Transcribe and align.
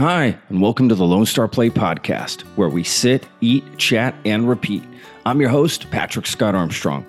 Hi, 0.00 0.34
and 0.48 0.62
welcome 0.62 0.88
to 0.88 0.94
the 0.94 1.04
Lone 1.04 1.26
Star 1.26 1.46
Plate 1.46 1.74
podcast, 1.74 2.40
where 2.56 2.70
we 2.70 2.82
sit, 2.82 3.28
eat, 3.42 3.76
chat, 3.76 4.14
and 4.24 4.48
repeat. 4.48 4.82
I'm 5.26 5.42
your 5.42 5.50
host, 5.50 5.90
Patrick 5.90 6.24
Scott 6.24 6.54
Armstrong, 6.54 7.04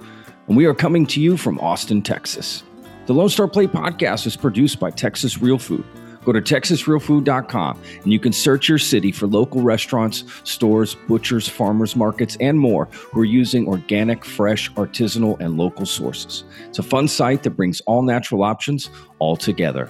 and 0.49 0.57
we 0.57 0.65
are 0.65 0.73
coming 0.73 1.05
to 1.05 1.21
you 1.21 1.38
from 1.38 1.57
Austin, 1.62 2.02
Texas. 2.02 2.63
The 3.05 3.13
Lone 3.13 3.30
Star 3.30 3.48
Plate 3.48 3.71
podcast 3.71 4.27
is 4.27 4.35
produced 4.35 4.77
by 4.77 4.91
Texas 4.91 5.41
Real 5.41 5.57
Food. 5.57 5.85
Go 6.25 6.34
to 6.34 6.41
texasrealfood.com 6.41 7.81
and 8.04 8.12
you 8.12 8.20
can 8.20 8.34
search 8.34 8.67
your 8.67 8.77
city 8.77 9.13
for 9.13 9.26
local 9.26 9.62
restaurants, 9.62 10.26
stores, 10.44 10.98
butchers, 11.08 11.48
farmers 11.48 11.95
markets, 11.95 12.35
and 12.41 12.59
more 12.59 12.88
who 12.91 13.21
are 13.21 13.23
using 13.26 13.70
organic, 13.70 14.26
fresh, 14.26 14.70
artisanal, 14.73 15.39
and 15.39 15.55
local 15.55 15.85
sources. 15.85 16.44
It's 16.67 16.80
a 16.80 16.84
fun 16.84 17.08
site 17.08 17.44
that 17.44 17.52
brings 17.52 17.80
all 17.88 18.02
natural 18.02 18.44
options 18.44 18.89
all 19.20 19.38
together. 19.38 19.89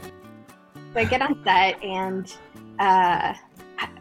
I 0.94 1.06
get 1.06 1.22
on 1.22 1.42
set 1.44 1.82
and 1.82 2.32
uh, 2.82 3.36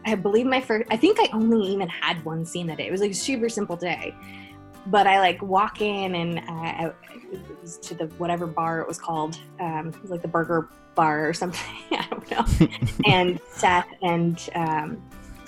I 0.05 0.15
believe 0.15 0.47
my 0.47 0.59
first, 0.59 0.87
I 0.89 0.97
think 0.97 1.19
I 1.19 1.29
only 1.33 1.67
even 1.67 1.87
had 1.87 2.23
one 2.25 2.45
scene 2.45 2.65
that 2.67 2.77
day. 2.77 2.87
It 2.87 2.91
was 2.91 3.01
like 3.01 3.11
a 3.11 3.15
super 3.15 3.47
simple 3.47 3.75
day. 3.75 4.15
But 4.87 5.05
I 5.05 5.19
like 5.19 5.39
walk 5.43 5.81
in 5.81 6.15
and 6.15 6.39
uh, 6.49 6.91
to 7.83 7.93
the 7.93 8.07
whatever 8.17 8.47
bar 8.47 8.81
it 8.81 8.87
was 8.87 8.97
called, 8.97 9.39
um, 9.59 9.89
it 9.89 10.01
was 10.01 10.09
like 10.09 10.23
the 10.23 10.27
burger 10.27 10.69
bar 10.95 11.29
or 11.29 11.33
something. 11.33 11.75
I 11.91 12.07
don't 12.09 12.31
know. 12.31 12.77
and 13.05 13.39
Seth 13.51 13.87
and 14.01 14.49
um, 14.55 15.01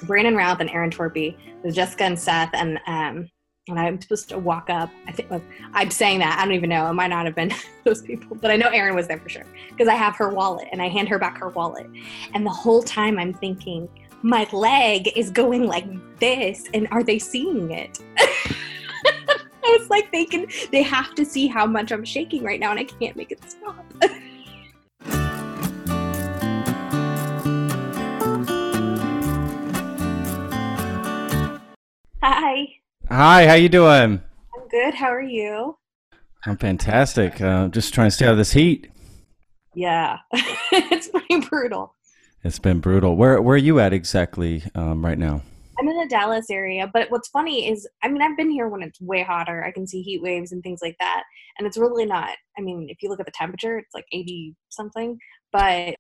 Brandon 0.04 0.36
Routh 0.36 0.60
and 0.60 0.70
Erin 0.70 0.92
Torpey, 0.92 1.36
was 1.64 1.74
Jessica 1.74 2.04
and 2.04 2.20
Seth, 2.20 2.52
and 2.54 2.80
um, 2.86 3.30
and 3.70 3.80
I'm 3.80 4.02
supposed 4.02 4.28
to 4.30 4.38
walk 4.38 4.70
up. 4.70 4.90
I 5.08 5.14
think 5.14 5.30
I'm 5.74 5.90
saying 5.90 6.20
that. 6.20 6.38
I 6.38 6.44
don't 6.44 6.54
even 6.54 6.70
know. 6.70 6.90
It 6.90 6.94
might 6.94 7.08
not 7.08 7.26
have 7.26 7.36
been 7.36 7.54
those 7.86 8.02
people, 8.02 8.36
but 8.36 8.52
I 8.52 8.58
know 8.58 8.68
Erin 8.68 8.96
was 8.96 9.08
there 9.08 9.20
for 9.20 9.30
sure 9.30 9.46
because 9.70 9.88
I 9.88 9.96
have 9.96 10.16
her 10.18 10.30
wallet 10.30 10.68
and 10.72 10.82
I 10.82 10.90
hand 10.90 11.08
her 11.10 11.18
back 11.18 11.38
her 11.38 11.50
wallet. 11.50 11.88
And 12.34 12.46
the 12.46 12.52
whole 12.52 12.84
time 12.84 13.18
I'm 13.18 13.34
thinking, 13.34 13.88
my 14.22 14.48
leg 14.52 15.18
is 15.18 15.30
going 15.30 15.66
like 15.66 15.86
this, 16.20 16.66
and 16.74 16.88
are 16.92 17.04
they 17.04 17.20
seeing 17.20 17.72
it? 17.72 18.00
I 18.18 19.78
was 19.80 19.90
like 19.90 20.12
they 20.12 20.26
can, 20.26 20.48
they 20.72 20.82
have 20.82 21.16
to 21.16 21.26
see 21.26 21.48
how 21.48 21.66
much 21.66 21.92
I'm 21.92 22.06
shaking 22.06 22.44
right 22.44 22.60
now, 22.60 22.72
and 22.72 22.80
I 22.80 22.84
can't 22.86 23.16
make 23.16 23.32
it 23.32 23.40
stop. 23.50 23.86
Hi. 32.22 32.83
Hi, 33.16 33.46
how 33.46 33.54
you 33.54 33.70
doing? 33.70 34.24
I'm 34.56 34.68
good. 34.72 34.96
How 34.96 35.14
are 35.14 35.22
you? 35.22 35.78
I'm 36.48 36.58
fantastic. 36.58 37.40
Uh, 37.40 37.68
just 37.68 37.94
trying 37.94 38.08
to 38.08 38.12
stay 38.12 38.26
out 38.26 38.32
of 38.32 38.40
this 38.40 38.54
heat. 38.54 38.90
Yeah, 39.76 40.18
it's 40.34 41.10
pretty 41.10 41.48
brutal. 41.48 41.94
It's 42.44 42.58
been 42.58 42.80
brutal. 42.80 43.16
Where 43.16 43.40
where 43.40 43.54
are 43.54 43.58
you 43.58 43.80
at 43.80 43.94
exactly 43.94 44.64
um, 44.74 45.06
right 45.06 45.20
now? 45.20 45.44
I'm 45.78 45.88
in 45.88 45.96
the 45.96 46.08
Dallas 46.08 46.50
area, 46.50 46.90
but 46.92 47.12
what's 47.12 47.30
funny 47.30 47.70
is, 47.70 47.88
I 48.02 48.08
mean, 48.08 48.24
I've 48.24 48.36
been 48.36 48.50
here 48.50 48.68
when 48.68 48.82
it's 48.82 49.00
way 49.00 49.22
hotter. 49.22 49.64
I 49.64 49.70
can 49.70 49.86
see 49.86 50.02
heat 50.02 50.24
waves 50.24 50.52
and 50.52 50.64
things 50.64 50.80
like 50.82 50.96
that, 51.00 51.22
and 51.60 51.68
it's 51.68 51.78
really 51.78 52.08
not. 52.08 52.36
I 52.58 52.62
mean, 52.62 52.88
if 52.90 53.04
you 53.04 53.10
look 53.10 53.20
at 53.20 53.28
the 53.28 53.32
temperature, 53.32 53.78
it's 53.78 53.94
like 53.94 54.06
80 54.12 54.56
something, 54.70 55.20
but 55.52 55.94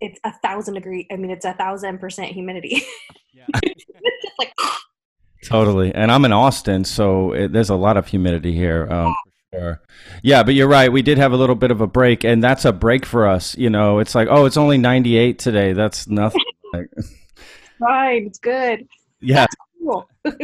it's 0.00 0.18
a 0.24 0.32
thousand 0.38 0.72
degree. 0.72 1.06
I 1.12 1.16
mean, 1.16 1.30
it's 1.30 1.44
a 1.44 1.52
thousand 1.52 1.98
percent 1.98 2.32
humidity. 2.32 2.82
Yeah. 3.34 3.44
it's 3.64 3.84
just 4.22 4.38
like 4.38 4.54
Totally. 5.46 5.94
And 5.94 6.10
I'm 6.10 6.24
in 6.24 6.32
Austin, 6.32 6.84
so 6.84 7.32
it, 7.32 7.52
there's 7.52 7.70
a 7.70 7.76
lot 7.76 7.96
of 7.96 8.08
humidity 8.08 8.52
here. 8.52 8.90
Um, 8.90 9.14
for 9.50 9.58
sure. 9.58 9.82
Yeah, 10.22 10.42
but 10.42 10.54
you're 10.54 10.68
right. 10.68 10.90
We 10.90 11.02
did 11.02 11.18
have 11.18 11.32
a 11.32 11.36
little 11.36 11.54
bit 11.54 11.70
of 11.70 11.80
a 11.80 11.86
break, 11.86 12.24
and 12.24 12.42
that's 12.42 12.64
a 12.64 12.72
break 12.72 13.06
for 13.06 13.28
us. 13.28 13.56
You 13.56 13.70
know, 13.70 14.00
it's 14.00 14.14
like, 14.14 14.28
oh, 14.30 14.46
it's 14.46 14.56
only 14.56 14.76
98 14.78 15.38
today. 15.38 15.72
That's 15.72 16.08
nothing. 16.08 16.42
right. 17.80 18.22
It's 18.26 18.38
good. 18.38 18.88
Yeah. 19.20 19.46
Cool. 19.80 20.08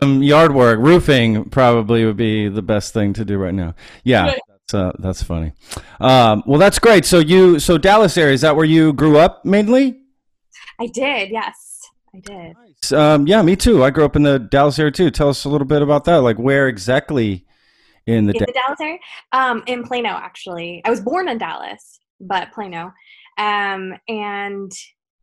some 0.00 0.22
yard 0.22 0.54
work, 0.54 0.78
roofing 0.80 1.44
probably 1.50 2.04
would 2.06 2.16
be 2.16 2.48
the 2.48 2.62
best 2.62 2.94
thing 2.94 3.12
to 3.12 3.24
do 3.24 3.36
right 3.36 3.54
now. 3.54 3.74
Yeah. 4.04 4.34
That's, 4.48 4.74
uh, 4.74 4.92
that's 4.98 5.22
funny. 5.22 5.52
Um, 6.00 6.42
well, 6.46 6.58
that's 6.58 6.78
great. 6.78 7.04
So 7.04 7.18
you, 7.18 7.58
so 7.58 7.76
Dallas 7.78 8.16
area, 8.16 8.32
is 8.32 8.40
that 8.40 8.56
where 8.56 8.64
you 8.64 8.94
grew 8.94 9.18
up 9.18 9.44
mainly? 9.44 10.00
I 10.80 10.86
did. 10.86 11.30
Yes. 11.30 11.82
I 12.14 12.20
did. 12.20 12.56
Um, 12.92 13.26
yeah, 13.26 13.42
me 13.42 13.56
too. 13.56 13.82
I 13.82 13.90
grew 13.90 14.04
up 14.04 14.16
in 14.16 14.22
the 14.22 14.38
Dallas 14.38 14.78
area 14.78 14.92
too. 14.92 15.10
Tell 15.10 15.28
us 15.28 15.44
a 15.44 15.48
little 15.48 15.66
bit 15.66 15.82
about 15.82 16.04
that. 16.04 16.16
Like 16.16 16.38
where 16.38 16.68
exactly 16.68 17.44
in 18.06 18.26
the, 18.26 18.32
in 18.32 18.38
da- 18.38 18.46
the 18.46 18.52
Dallas 18.52 18.80
area? 18.80 18.98
Um, 19.32 19.62
in 19.66 19.82
Plano, 19.82 20.10
actually. 20.10 20.82
I 20.84 20.90
was 20.90 21.00
born 21.00 21.28
in 21.28 21.38
Dallas, 21.38 22.00
but 22.20 22.52
Plano. 22.52 22.92
Um, 23.38 23.94
and 24.08 24.72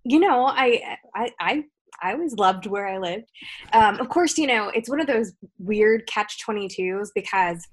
you 0.03 0.19
know, 0.19 0.45
I, 0.45 0.97
I, 1.15 1.29
I 1.39 1.63
I 2.01 2.11
always 2.11 2.33
loved 2.33 2.65
where 2.65 2.87
I 2.87 2.97
lived. 2.97 3.31
Um, 3.71 3.99
of 3.99 4.09
course, 4.09 4.37
you 4.37 4.45
know, 4.45 4.69
it's 4.69 4.89
one 4.89 4.99
of 4.99 5.07
those 5.07 5.31
weird 5.57 6.05
catch 6.05 6.37
22s 6.45 7.09
because 7.15 7.65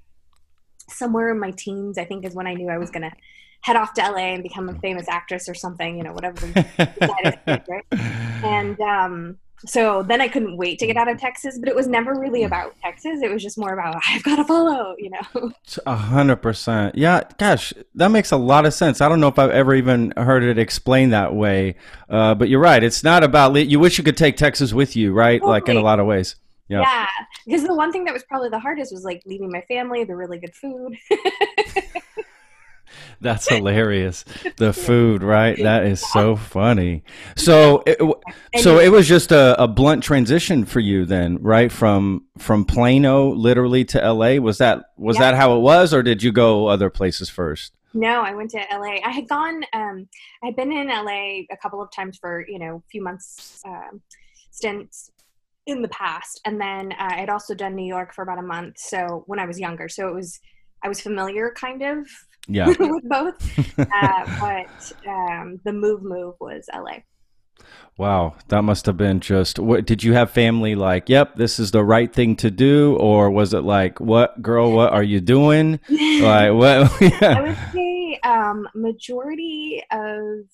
somewhere 0.89 1.31
in 1.31 1.41
my 1.41 1.51
teens, 1.51 1.99
I 1.99 2.05
think, 2.05 2.25
is 2.25 2.35
when 2.35 2.47
I 2.47 2.55
knew 2.55 2.69
I 2.69 2.79
was 2.79 2.91
going 2.91 3.03
to 3.03 3.13
head 3.63 3.77
off 3.77 3.93
to 3.95 4.03
LA 4.03 4.35
and 4.35 4.43
become 4.43 4.69
a 4.69 4.79
famous 4.79 5.09
actress 5.09 5.49
or 5.49 5.55
something, 5.55 5.99
you 5.99 6.05
know, 6.05 6.13
whatever. 6.13 6.47
right? 6.79 7.85
And 8.45 8.81
um, 8.81 9.39
so 9.67 10.03
then 10.03 10.21
I 10.21 10.29
couldn't 10.29 10.57
wait 10.57 10.79
to 10.79 10.87
get 10.87 10.97
out 10.97 11.09
of 11.09 11.19
Texas, 11.19 11.59
but 11.59 11.69
it 11.69 11.75
was 11.75 11.87
never 11.87 12.15
really 12.15 12.45
about 12.45 12.75
Texas. 12.83 13.21
It 13.23 13.31
was 13.31 13.43
just 13.43 13.59
more 13.59 13.73
about 13.73 14.01
I've 14.09 14.23
got 14.23 14.37
to 14.37 14.45
follow, 14.45 14.95
you 14.99 15.11
know. 15.11 15.53
A 15.87 15.97
hundred 15.97 16.37
percent. 16.37 16.95
Yeah, 16.95 17.23
gosh, 17.39 17.73
that 17.95 18.09
makes 18.09 18.31
a 18.31 18.37
lot 18.37 18.67
of 18.67 18.75
sense. 18.75 19.01
I 19.01 19.09
don't 19.09 19.21
know 19.21 19.29
if 19.29 19.39
I've 19.39 19.51
ever 19.51 19.75
even 19.75 20.13
heard 20.17 20.43
it 20.43 20.59
explained 20.59 21.13
that 21.13 21.35
way, 21.35 21.77
uh, 22.09 22.35
but 22.35 22.49
you're 22.49 22.61
right. 22.61 22.83
It's 22.83 23.05
not 23.05 23.23
about 23.23 23.55
you 23.55 23.79
wish 23.79 23.99
you 23.99 24.05
could 24.05 24.17
take 24.17 24.37
Texas 24.37 24.73
with 24.73 24.97
you, 24.97 25.13
right? 25.13 25.41
Totally. 25.41 25.53
Like 25.53 25.69
in 25.69 25.77
a 25.77 25.83
lot 25.83 26.01
of 26.01 26.07
ways. 26.07 26.37
Yeah. 26.69 26.83
yeah, 26.83 27.07
because 27.47 27.65
the 27.65 27.75
one 27.75 27.91
thing 27.91 28.05
that 28.05 28.15
was 28.15 28.23
probably 28.23 28.49
the 28.49 28.61
hardest 28.61 28.93
was 28.93 29.05
like 29.05 29.23
leaving 29.27 29.51
my 29.51 29.61
family, 29.63 30.05
the 30.05 30.15
really 30.15 30.39
good 30.39 30.55
food. 30.55 30.97
That's 33.21 33.49
hilarious. 33.55 34.25
The 34.57 34.73
food, 34.73 35.23
right? 35.23 35.57
That 35.57 35.85
is 35.85 36.01
so 36.01 36.37
funny. 36.37 37.05
So, 37.37 37.83
it, 37.87 37.99
so 38.61 38.79
it 38.79 38.91
was 38.91 39.09
just 39.09 39.33
a, 39.33 39.61
a, 39.63 39.69
blunt 39.69 40.03
transition 40.03 40.65
for 40.65 40.81
you 40.81 41.05
then, 41.05 41.39
right? 41.41 41.71
From 41.71 42.27
from 42.39 42.65
Plano, 42.65 43.31
literally 43.31 43.85
to 43.87 44.13
LA. 44.13 44.37
Was 44.37 44.59
that 44.59 44.85
was 44.97 45.17
yeah. 45.17 45.33
that 45.33 45.35
how 45.37 45.57
it 45.57 45.61
was, 45.61 45.93
or 45.93 46.03
did 46.03 46.23
you 46.23 46.33
go 46.33 46.67
other 46.67 46.91
places 46.91 47.29
first? 47.29 47.73
No, 47.93 48.21
I 48.21 48.35
went 48.35 48.51
to 48.51 48.65
LA. 48.71 48.99
I 49.05 49.11
had 49.11 49.29
gone. 49.29 49.65
Um, 49.73 50.09
I 50.43 50.47
had 50.47 50.57
been 50.57 50.73
in 50.73 50.89
LA 50.89 51.43
a 51.51 51.57
couple 51.61 51.83
of 51.83 51.91
times 51.91 52.19
for 52.19 52.45
you 52.49 52.59
know 52.59 52.77
a 52.77 52.89
few 52.91 53.03
months 53.03 53.61
um, 53.67 54.01
stints 54.51 55.11
in 55.67 55.83
the 55.83 55.89
past, 55.89 56.41
and 56.45 56.61
then 56.61 56.93
uh, 56.93 57.09
I 57.11 57.21
had 57.21 57.29
also 57.29 57.55
done 57.55 57.75
New 57.75 57.87
York 57.87 58.15
for 58.15 58.23
about 58.23 58.39
a 58.39 58.43
month. 58.43 58.79
So 58.79 59.25
when 59.27 59.39
I 59.39 59.47
was 59.47 59.59
younger, 59.59 59.89
so 59.89 60.09
it 60.09 60.15
was 60.15 60.41
I 60.83 60.89
was 60.89 61.01
familiar 61.01 61.53
kind 61.53 61.83
of 61.83 62.09
yeah. 62.49 62.67
with 62.79 63.09
both. 63.09 63.79
uh, 63.79 64.39
but 64.41 64.93
um, 65.09 65.61
the 65.65 65.73
move 65.73 66.03
move 66.03 66.35
was 66.41 66.69
LA. 66.75 66.99
Wow, 67.97 68.37
that 68.49 68.63
must 68.63 68.87
have 68.87 68.97
been 68.97 69.21
just. 69.21 69.59
What 69.59 69.85
did 69.85 70.03
you 70.03 70.15
have 70.15 70.31
family 70.31 70.75
like? 70.75 71.09
Yep, 71.09 71.37
this 71.37 71.59
is 71.59 71.71
the 71.71 71.85
right 71.85 72.11
thing 72.11 72.35
to 72.37 72.51
do, 72.51 72.97
or 72.97 73.31
was 73.31 73.53
it 73.53 73.61
like, 73.61 74.01
what 74.01 74.41
girl, 74.41 74.73
what 74.73 74.93
are 74.93 75.03
you 75.03 75.21
doing? 75.21 75.81
like 75.89 76.53
what? 76.55 76.91
yeah. 77.01 77.35
I 77.37 77.41
would 77.43 77.59
say 77.75 78.19
um, 78.25 78.67
majority 78.75 79.83
of 79.91 80.47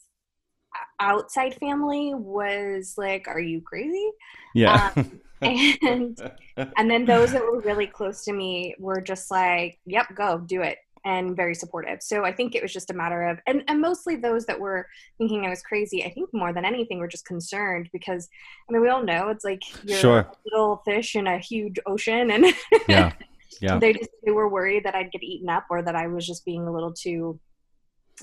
outside 0.98 1.54
family 1.54 2.14
was 2.14 2.94
like, 2.96 3.28
"Are 3.28 3.40
you 3.40 3.60
crazy?" 3.60 4.10
Yeah. 4.54 4.90
Um, 4.96 5.20
and 5.42 6.32
and 6.56 6.90
then 6.90 7.04
those 7.04 7.32
that 7.32 7.42
were 7.42 7.60
really 7.60 7.86
close 7.86 8.24
to 8.24 8.32
me 8.32 8.74
were 8.78 9.00
just 9.00 9.30
like, 9.30 9.78
"Yep, 9.86 10.16
go 10.16 10.38
do 10.38 10.62
it." 10.62 10.78
And 11.06 11.36
very 11.36 11.54
supportive. 11.54 12.02
So 12.02 12.24
I 12.24 12.32
think 12.32 12.56
it 12.56 12.62
was 12.62 12.72
just 12.72 12.90
a 12.90 12.94
matter 12.94 13.22
of, 13.22 13.38
and, 13.46 13.62
and 13.68 13.80
mostly 13.80 14.16
those 14.16 14.44
that 14.46 14.58
were 14.58 14.88
thinking 15.18 15.46
I 15.46 15.50
was 15.50 15.62
crazy, 15.62 16.04
I 16.04 16.10
think 16.10 16.28
more 16.34 16.52
than 16.52 16.64
anything 16.64 16.98
were 16.98 17.06
just 17.06 17.24
concerned 17.24 17.88
because, 17.92 18.28
I 18.68 18.72
mean, 18.72 18.82
we 18.82 18.88
all 18.88 19.04
know 19.04 19.28
it's 19.28 19.44
like 19.44 19.62
you're 19.84 19.98
sure. 19.98 20.18
a 20.18 20.32
little 20.44 20.82
fish 20.84 21.14
in 21.14 21.28
a 21.28 21.38
huge 21.38 21.78
ocean 21.86 22.32
and 22.32 22.46
yeah. 22.88 23.12
Yeah. 23.58 23.78
they 23.78 23.94
just, 23.94 24.10
they 24.22 24.32
were 24.32 24.50
worried 24.50 24.84
that 24.84 24.94
I'd 24.94 25.10
get 25.12 25.22
eaten 25.22 25.48
up 25.48 25.64
or 25.70 25.80
that 25.80 25.96
I 25.96 26.08
was 26.08 26.26
just 26.26 26.44
being 26.44 26.66
a 26.66 26.72
little 26.72 26.92
too, 26.92 27.40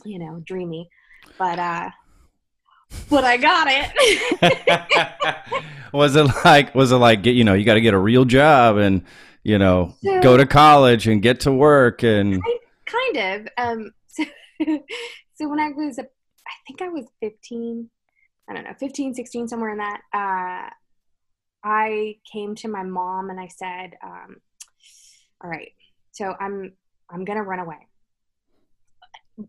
you 0.06 0.20
know, 0.20 0.44
dreamy. 0.46 0.88
But, 1.40 1.58
uh, 1.58 1.90
but 3.10 3.24
I 3.24 3.38
got 3.38 3.68
it. 3.68 5.56
was 5.94 6.16
it 6.16 6.28
like, 6.46 6.76
was 6.76 6.92
it 6.92 6.98
like, 6.98 7.24
get, 7.24 7.34
you 7.34 7.46
know, 7.46 7.56
you 7.56 7.66
got 7.66 7.76
to 7.76 7.82
get 7.82 7.96
a 7.96 8.00
real 8.00 8.26
job 8.26 8.78
and, 8.78 9.06
you 9.42 9.58
know, 9.58 9.96
so, 10.04 10.22
go 10.22 10.38
to 10.38 10.46
college 10.46 11.08
and 11.08 11.20
get 11.24 11.40
to 11.40 11.52
work 11.52 12.04
and 12.04 12.40
I, 12.46 12.60
kind 12.94 13.18
of. 13.18 13.48
Um, 13.58 13.92
so, 14.08 14.24
so 15.36 15.50
when 15.50 15.60
I 15.60 15.70
was, 15.70 16.00
I 16.00 16.04
think 16.68 16.82
I 16.82 16.90
was 16.90 17.06
15, 17.22 17.90
I 18.50 18.54
don't 18.54 18.64
know, 18.64 18.76
15, 18.80 19.14
16, 19.14 19.48
somewhere 19.48 19.72
in 19.72 19.78
that, 19.78 20.02
uh, 20.14 20.70
I 21.66 22.18
came 22.32 22.56
to 22.56 22.68
my 22.68 22.84
mom 22.84 23.30
and 23.30 23.40
I 23.40 23.48
said, 23.48 23.92
um, 24.04 24.38
all 25.44 25.50
right, 25.50 25.72
so 26.12 26.36
I'm, 26.40 26.74
I'm 27.10 27.24
going 27.26 27.38
to 27.38 27.44
run 27.44 27.60
away. 27.60 27.88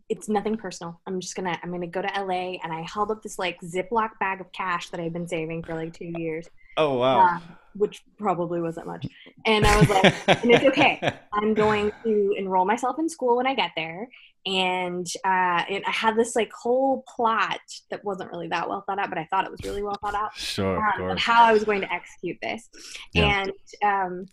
it's 0.09 0.29
nothing 0.29 0.57
personal. 0.57 1.01
I'm 1.07 1.21
just 1.21 1.35
gonna 1.37 1.59
I'm 1.63 1.71
gonna 1.71 1.87
go 1.87 2.03
to 2.03 2.09
LA 2.09 2.57
and 2.63 2.73
I 2.73 2.87
held 2.93 3.11
up 3.11 3.23
this 3.23 3.39
like 3.39 3.61
Ziploc 3.61 4.11
bag 4.19 4.41
of 4.41 4.51
cash 4.53 4.89
that 4.91 5.01
I've 5.01 5.13
been 5.13 5.29
saving 5.29 5.63
for 5.63 5.75
like 5.75 5.93
two 5.93 6.11
years. 6.17 6.49
Oh 6.77 6.99
wow. 6.99 7.37
Uh, 7.37 7.41
which 7.75 8.03
probably 8.19 8.61
wasn't 8.61 8.87
much. 8.87 9.07
And 9.47 9.67
I 9.67 9.79
was 9.79 9.89
like, 9.89 10.15
and 10.29 10.51
it's 10.51 10.65
okay. 10.65 11.01
I'm 11.33 11.55
going 11.55 11.91
to 12.05 12.35
enroll 12.39 12.65
myself 12.65 12.99
in 12.99 13.09
school 13.09 13.37
when 13.37 13.47
I 13.47 13.55
get 13.55 13.73
there. 13.77 14.09
And 14.47 15.07
uh, 15.25 15.65
and 15.71 15.83
I 15.87 15.91
had 15.91 16.17
this 16.17 16.37
like 16.37 16.53
whole 16.53 17.03
plot 17.09 17.61
that 17.91 18.05
wasn't 18.05 18.31
really 18.31 18.49
that 18.49 18.69
well 18.69 18.85
thought 18.87 18.99
out, 18.99 19.09
but 19.09 19.19
I 19.19 19.27
thought 19.31 19.47
it 19.47 19.51
was 19.51 19.61
really 19.65 19.83
well 19.83 19.99
thought 20.03 20.15
out. 20.15 20.37
Sure, 20.37 20.77
um, 21.01 21.17
how 21.17 21.45
I 21.45 21.53
was 21.53 21.65
going 21.65 21.81
to 21.81 21.91
execute 21.93 22.37
this. 22.43 22.69
Yeah. 23.15 23.43
And 23.43 23.53
um, 23.83 24.27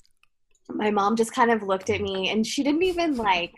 my 0.69 0.91
mom 0.91 1.15
just 1.15 1.33
kind 1.33 1.49
of 1.49 1.63
looked 1.63 1.89
at 1.89 2.01
me, 2.01 2.29
and 2.29 2.45
she 2.45 2.61
didn't 2.61 2.83
even 2.83 3.15
like 3.15 3.53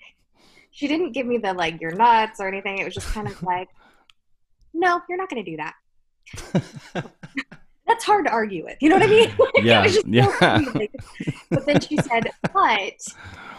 she 0.69 0.87
didn't 0.87 1.13
give 1.13 1.25
me 1.25 1.39
the 1.39 1.53
like 1.53 1.81
you're 1.81 1.95
nuts 1.95 2.39
or 2.39 2.47
anything. 2.47 2.77
It 2.77 2.85
was 2.85 2.93
just 2.93 3.07
kind 3.07 3.27
of 3.27 3.41
like, 3.41 3.69
no, 4.75 5.01
you're 5.09 5.17
not 5.17 5.29
going 5.29 5.43
to 5.43 5.51
do 5.51 5.57
that. 5.57 5.73
That's 7.93 8.05
hard 8.05 8.25
to 8.25 8.31
argue 8.31 8.63
with. 8.63 8.77
You 8.81 8.89
know 8.89 8.95
what 8.95 9.03
I 9.03 9.07
mean? 9.07 9.35
yeah. 9.63 9.87
yeah. 10.07 10.59
but 11.51 11.65
then 11.67 11.79
she 11.79 11.95
said, 11.97 12.31
but 12.53 12.93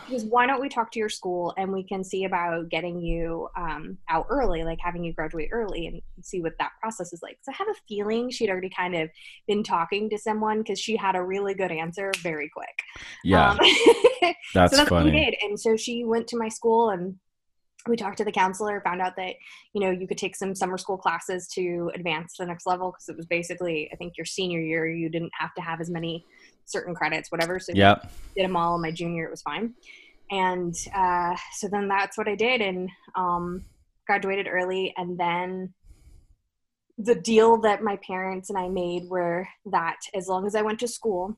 because 0.08 0.24
why 0.24 0.44
don't 0.44 0.60
we 0.60 0.68
talk 0.68 0.90
to 0.90 0.98
your 0.98 1.08
school 1.08 1.54
and 1.56 1.72
we 1.72 1.84
can 1.84 2.02
see 2.02 2.24
about 2.24 2.68
getting 2.68 3.00
you 3.00 3.48
um, 3.56 3.96
out 4.08 4.26
early, 4.28 4.64
like 4.64 4.78
having 4.82 5.04
you 5.04 5.12
graduate 5.12 5.50
early 5.52 5.86
and 5.86 6.02
see 6.20 6.40
what 6.40 6.54
that 6.58 6.72
process 6.80 7.12
is 7.12 7.22
like. 7.22 7.38
So 7.42 7.52
I 7.52 7.54
have 7.56 7.68
a 7.68 7.78
feeling 7.88 8.28
she'd 8.28 8.50
already 8.50 8.70
kind 8.70 8.96
of 8.96 9.08
been 9.46 9.62
talking 9.62 10.10
to 10.10 10.18
someone 10.18 10.58
because 10.58 10.80
she 10.80 10.96
had 10.96 11.14
a 11.14 11.22
really 11.22 11.54
good 11.54 11.70
answer 11.70 12.10
very 12.22 12.50
quick. 12.50 12.82
Yeah. 13.22 13.50
Um, 13.50 13.58
that's, 14.52 14.72
so 14.72 14.76
that's 14.78 14.88
funny. 14.88 14.90
what 14.90 15.04
we 15.04 15.10
did. 15.12 15.34
And 15.42 15.58
so 15.58 15.76
she 15.76 16.04
went 16.04 16.26
to 16.28 16.36
my 16.36 16.48
school 16.48 16.90
and 16.90 17.16
we 17.88 17.96
talked 17.96 18.16
to 18.18 18.24
the 18.24 18.32
counselor 18.32 18.80
found 18.80 19.02
out 19.02 19.14
that 19.16 19.34
you 19.74 19.80
know 19.80 19.90
you 19.90 20.06
could 20.06 20.18
take 20.18 20.34
some 20.34 20.54
summer 20.54 20.78
school 20.78 20.96
classes 20.96 21.46
to 21.48 21.90
advance 21.94 22.34
to 22.34 22.42
the 22.42 22.46
next 22.46 22.66
level 22.66 22.90
because 22.90 23.08
it 23.08 23.16
was 23.16 23.26
basically 23.26 23.90
i 23.92 23.96
think 23.96 24.16
your 24.16 24.24
senior 24.24 24.60
year 24.60 24.88
you 24.88 25.08
didn't 25.08 25.32
have 25.38 25.52
to 25.54 25.60
have 25.60 25.80
as 25.80 25.90
many 25.90 26.24
certain 26.66 26.94
credits, 26.94 27.30
whatever. 27.30 27.58
So 27.58 27.72
yeah, 27.74 27.96
did 28.36 28.44
them 28.44 28.56
all 28.56 28.76
in 28.76 28.82
my 28.82 28.90
junior. 28.90 29.24
It 29.24 29.30
was 29.30 29.42
fine. 29.42 29.74
And 30.30 30.74
uh, 30.94 31.36
so 31.52 31.68
then 31.68 31.88
that's 31.88 32.16
what 32.16 32.28
I 32.28 32.34
did, 32.34 32.60
and 32.60 32.88
um, 33.14 33.64
graduated 34.06 34.48
early. 34.48 34.94
And 34.96 35.18
then 35.18 35.74
the 36.98 37.14
deal 37.14 37.60
that 37.62 37.82
my 37.82 37.96
parents 37.96 38.50
and 38.50 38.58
I 38.58 38.68
made 38.68 39.08
were 39.08 39.46
that 39.66 39.98
as 40.14 40.28
long 40.28 40.46
as 40.46 40.54
I 40.54 40.62
went 40.62 40.80
to 40.80 40.88
school, 40.88 41.36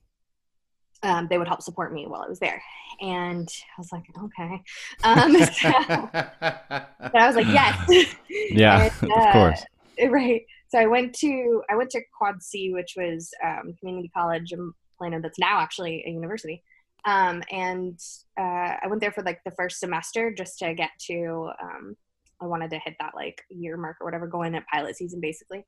um, 1.02 1.26
they 1.28 1.38
would 1.38 1.48
help 1.48 1.62
support 1.62 1.92
me 1.92 2.06
while 2.06 2.22
I 2.22 2.28
was 2.28 2.38
there. 2.38 2.62
And 3.00 3.48
I 3.48 3.80
was 3.80 3.92
like, 3.92 4.04
okay. 4.22 4.62
Um, 5.04 5.32
so, 5.52 6.08
but 6.12 7.14
I 7.14 7.26
was 7.26 7.36
like, 7.36 7.46
yes. 7.46 8.14
Yeah, 8.50 8.90
and, 9.00 9.10
uh, 9.10 9.16
of 9.26 9.32
course. 9.32 9.64
Right. 10.08 10.46
So 10.68 10.78
I 10.78 10.86
went 10.86 11.14
to 11.16 11.62
I 11.70 11.76
went 11.76 11.90
to 11.90 12.00
Quad 12.16 12.42
C, 12.42 12.72
which 12.72 12.94
was 12.96 13.30
um, 13.44 13.74
community 13.78 14.10
college 14.14 14.52
in 14.52 14.72
Plano 14.98 15.20
that's 15.20 15.38
now 15.38 15.60
actually 15.60 16.04
a 16.06 16.10
university. 16.10 16.62
Um, 17.04 17.42
and 17.52 17.98
uh, 18.38 18.76
I 18.82 18.86
went 18.88 19.00
there 19.00 19.12
for 19.12 19.22
like 19.22 19.40
the 19.44 19.52
first 19.52 19.78
semester 19.78 20.32
just 20.32 20.58
to 20.58 20.74
get 20.74 20.90
to. 21.06 21.50
Um, 21.62 21.96
I 22.40 22.46
wanted 22.46 22.70
to 22.70 22.78
hit 22.78 22.96
that 23.00 23.14
like 23.14 23.42
year 23.48 23.76
mark 23.76 23.96
or 24.00 24.06
whatever, 24.06 24.26
going 24.26 24.54
at 24.54 24.66
pilot 24.66 24.96
season 24.96 25.20
basically, 25.20 25.64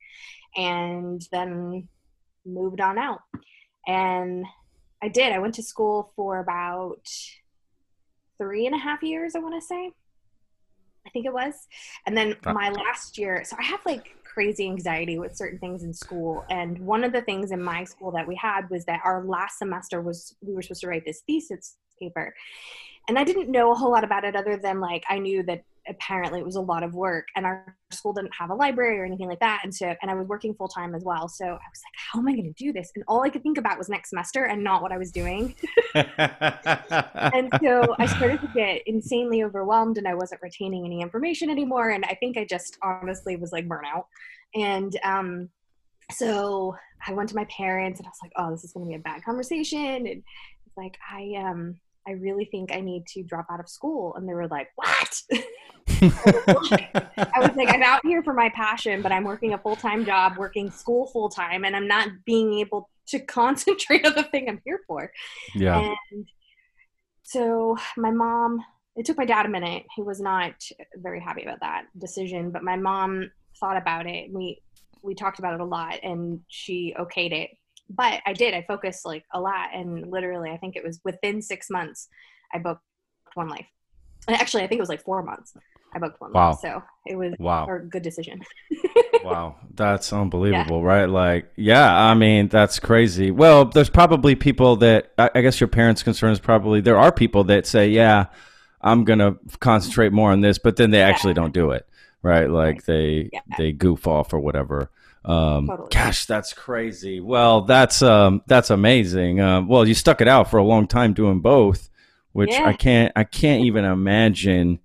and 0.56 1.22
then 1.32 1.88
moved 2.44 2.80
on 2.80 2.98
out. 2.98 3.20
And 3.86 4.44
I 5.03 5.09
did. 5.09 5.33
I 5.33 5.39
went 5.39 5.55
to 5.55 5.62
school 5.62 6.12
for 6.17 6.41
about 6.41 7.06
three 8.37 8.67
and 8.67 8.75
a 8.75 8.79
half 8.79 9.03
years. 9.03 9.35
I 9.35 9.39
want 9.39 9.61
to 9.61 9.67
say. 9.67 9.93
I 11.06 11.11
think 11.11 11.25
it 11.25 11.33
was. 11.33 11.55
And 12.06 12.17
then 12.17 12.37
my 12.45 12.71
last 12.71 13.17
year, 13.17 13.43
so 13.45 13.56
I 13.59 13.62
have 13.62 13.81
like 13.87 14.15
crazy 14.25 14.67
anxiety 14.67 15.19
with 15.19 15.37
certain 15.37 15.59
things 15.59 15.83
in 15.83 15.95
school. 15.95 16.45
And 16.50 16.79
one 16.81 17.03
of 17.03 17.12
the 17.12 17.23
things 17.23 17.50
in 17.50 17.62
my 17.62 17.85
school 17.85 18.11
that 18.12 18.29
we 18.29 18.37
had 18.37 18.69
was 18.71 18.85
that 18.85 19.00
our 19.05 19.25
last 19.25 19.59
semester 19.59 20.03
was 20.03 20.37
we 20.43 20.55
were 20.55 20.62
supposed 20.62 20.83
to 20.83 20.89
write 20.89 21.05
this 21.05 21.23
thesis 21.27 21.77
paper. 21.99 22.35
And 23.09 23.19
I 23.19 23.25
didn't 23.25 23.50
know 23.50 23.73
a 23.73 23.75
whole 23.75 23.91
lot 23.91 24.05
about 24.05 24.25
it 24.25 24.37
other 24.37 24.59
than 24.59 24.81
like 24.81 25.03
I 25.09 25.19
knew 25.19 25.43
that 25.45 25.65
apparently 25.88 26.40
it 26.40 26.44
was 26.44 26.56
a 26.56 26.61
lot 26.61 26.82
of 26.82 26.94
work 26.94 27.26
and 27.37 27.46
our 27.46 27.76
school 27.90 28.12
didn't 28.12 28.35
have 28.35 28.50
a 28.50 28.55
library 28.55 28.99
or 28.99 29.05
anything 29.05 29.29
like 29.29 29.40
that 29.40 29.61
and 29.64 29.75
so 29.75 29.94
and 30.02 30.11
i 30.11 30.14
was 30.14 30.26
working 30.26 30.55
full 30.55 30.69
time 30.69 30.94
as 30.94 31.05
well 31.05 31.29
so 31.29 31.44
i 31.44 31.49
was 31.50 31.58
like 31.85 31.94
how 31.94 32.19
am 32.19 32.29
i 32.29 32.32
going 32.32 32.44
to 32.44 32.64
do 32.64 32.73
this? 32.73 32.90
And 32.94 33.05
all 33.08 33.23
i 33.23 33.31
could 33.31 33.43
think 33.43 33.58
about 33.58 33.79
was 33.79 33.88
next 33.88 34.11
semester 34.11 34.44
and 34.44 34.62
not 34.62 34.82
what 34.82 34.93
i 34.93 34.99
was 34.99 35.11
doing. 35.12 35.55
And 37.38 37.50
so 37.62 37.94
i 37.99 38.06
started 38.06 38.40
to 38.40 38.50
get 38.55 38.82
insanely 38.87 39.43
overwhelmed 39.43 39.99
and 39.99 40.06
i 40.06 40.14
wasn't 40.14 40.43
retaining 40.43 40.85
any 40.85 41.00
information 41.00 41.50
anymore 41.50 41.90
and 41.90 42.05
i 42.05 42.14
think 42.14 42.37
i 42.37 42.44
just 42.44 42.79
honestly 42.82 43.37
was 43.37 43.52
like 43.52 43.69
burnout 43.69 44.05
and 44.55 44.99
um 45.05 45.49
so 46.11 46.75
i 47.06 47.12
went 47.12 47.29
to 47.29 47.37
my 47.37 47.44
parents 47.44 48.00
and 48.00 48.06
i 48.06 48.11
was 48.11 48.19
like 48.23 48.32
oh 48.37 48.50
this 48.50 48.64
is 48.64 48.73
going 48.73 48.87
to 48.87 48.90
be 48.90 48.96
a 48.96 48.99
bad 48.99 49.23
conversation 49.25 49.79
and 49.79 50.06
it's 50.06 50.76
like 50.76 50.96
i 51.11 51.35
um 51.37 51.79
I 52.06 52.12
really 52.12 52.47
think 52.47 52.73
I 52.73 52.81
need 52.81 53.06
to 53.09 53.23
drop 53.23 53.47
out 53.50 53.61
of 53.61 53.69
school. 53.69 54.15
And 54.15 54.29
they 54.29 54.35
were 54.35 54.49
like, 54.49 54.69
What? 54.75 55.23
I 56.00 57.39
was 57.39 57.56
like, 57.56 57.71
I'm 57.71 57.83
out 57.83 58.05
here 58.05 58.23
for 58.23 58.35
my 58.35 58.50
passion, 58.50 59.03
but 59.03 59.12
I'm 59.12 59.25
working 59.25 59.55
a 59.55 59.59
full 59.59 59.77
time 59.77 60.05
job, 60.05 60.37
working 60.37 60.71
school 60.71 61.06
full 61.09 61.29
time, 61.29 61.65
and 61.65 61.75
I'm 61.75 61.89
not 61.89 62.09
being 62.25 62.59
able 62.61 62.91
to 63.09 63.19
concentrate 63.27 64.06
on 64.06 64.15
the 64.15 64.23
thing 64.23 64.49
I'm 64.49 64.61
here 64.65 64.81
for. 64.87 65.11
Yeah. 65.55 65.95
And 66.11 66.27
so 67.23 67.77
my 67.97 68.11
mom, 68.11 68.62
it 68.97 69.06
took 69.06 69.19
my 69.19 69.25
dad 69.25 69.47
a 69.47 69.49
minute. 69.49 69.85
He 69.95 70.03
was 70.03 70.21
not 70.21 70.55
very 70.97 71.21
happy 71.21 71.43
about 71.43 71.61
that 71.61 71.85
decision, 71.99 72.50
but 72.50 72.62
my 72.62 72.77
mom 72.77 73.31
thought 73.59 73.77
about 73.77 74.06
it. 74.06 74.33
We 74.33 74.61
we 75.03 75.15
talked 75.15 75.39
about 75.39 75.55
it 75.55 75.61
a 75.61 75.65
lot, 75.65 76.00
and 76.03 76.41
she 76.49 76.95
okayed 76.99 77.33
it. 77.33 77.50
But 77.90 78.20
I 78.26 78.32
did. 78.32 78.55
I 78.55 78.62
focused 78.62 79.06
like 79.06 79.25
a 79.32 79.40
lot, 79.40 79.70
and 79.75 80.11
literally, 80.11 80.50
I 80.50 80.58
think 80.58 80.76
it 80.76 80.85
was 80.85 81.00
within 81.05 81.40
six 81.40 81.70
months, 81.70 82.08
I 82.52 82.58
booked 82.58 82.82
one 83.35 83.49
life. 83.49 83.67
Actually, 84.29 84.64
I 84.64 84.67
think 84.67 84.79
it 84.79 84.82
was 84.82 84.88
like 84.88 85.05
four 85.05 85.23
months. 85.23 85.55
I 85.93 85.99
booked 85.99 86.20
one. 86.20 86.32
Wow. 86.32 86.52
So 86.52 86.82
it 87.06 87.17
was 87.17 87.35
wow. 87.38 87.67
a 87.67 87.79
good 87.79 88.02
decision. 88.02 88.43
wow. 89.25 89.56
That's 89.75 90.12
unbelievable, 90.12 90.81
yeah. 90.81 90.87
right? 90.87 91.05
Like, 91.06 91.50
yeah, 91.56 91.96
I 91.96 92.14
mean, 92.14 92.49
that's 92.49 92.79
crazy. 92.79 93.31
Well, 93.31 93.64
there's 93.64 93.88
probably 93.88 94.35
people 94.35 94.76
that, 94.76 95.12
I 95.19 95.40
guess 95.40 95.61
your 95.61 95.69
parents' 95.69 96.02
concern 96.02 96.32
is 96.32 96.40
probably, 96.40 96.81
there 96.81 96.99
are 96.99 97.12
people 97.12 97.44
that 97.44 97.67
say, 97.67 97.88
yeah, 97.88 98.26
I'm 98.81 99.05
going 99.05 99.19
to 99.19 99.38
concentrate 99.61 100.12
more 100.12 100.31
on 100.31 100.40
this, 100.40 100.59
but 100.59 100.76
then 100.76 100.90
they 100.90 101.02
actually 101.02 101.35
don't 101.35 101.54
do 101.54 101.71
it, 101.71 101.87
right? 102.23 102.50
Like 102.50 102.85
they, 102.85 103.30
yeah. 103.33 103.40
they 103.57 103.73
goof 103.73 104.07
off 104.07 104.33
or 104.33 104.40
whatever. 104.40 104.90
Um, 105.25 105.66
totally. 105.66 105.88
Gosh, 105.90 106.26
that's 106.26 106.52
crazy. 106.52 107.20
Well, 107.20 107.62
that's 107.62 108.02
um, 108.02 108.42
that's 108.46 108.70
amazing. 108.70 109.40
Uh, 109.40 109.62
well, 109.62 109.87
you 109.87 109.94
stuck 109.94 110.20
it 110.20 110.28
out 110.28 110.50
for 110.50 110.58
a 110.58 110.64
long 110.64 110.87
time 110.87 111.12
doing 111.12 111.40
both, 111.40 111.90
which 112.32 112.52
yeah. 112.52 112.66
I 112.66 112.72
can't 112.72 113.12
I 113.16 113.25
can't 113.25 113.64
even 113.64 113.84
imagine 113.84 114.80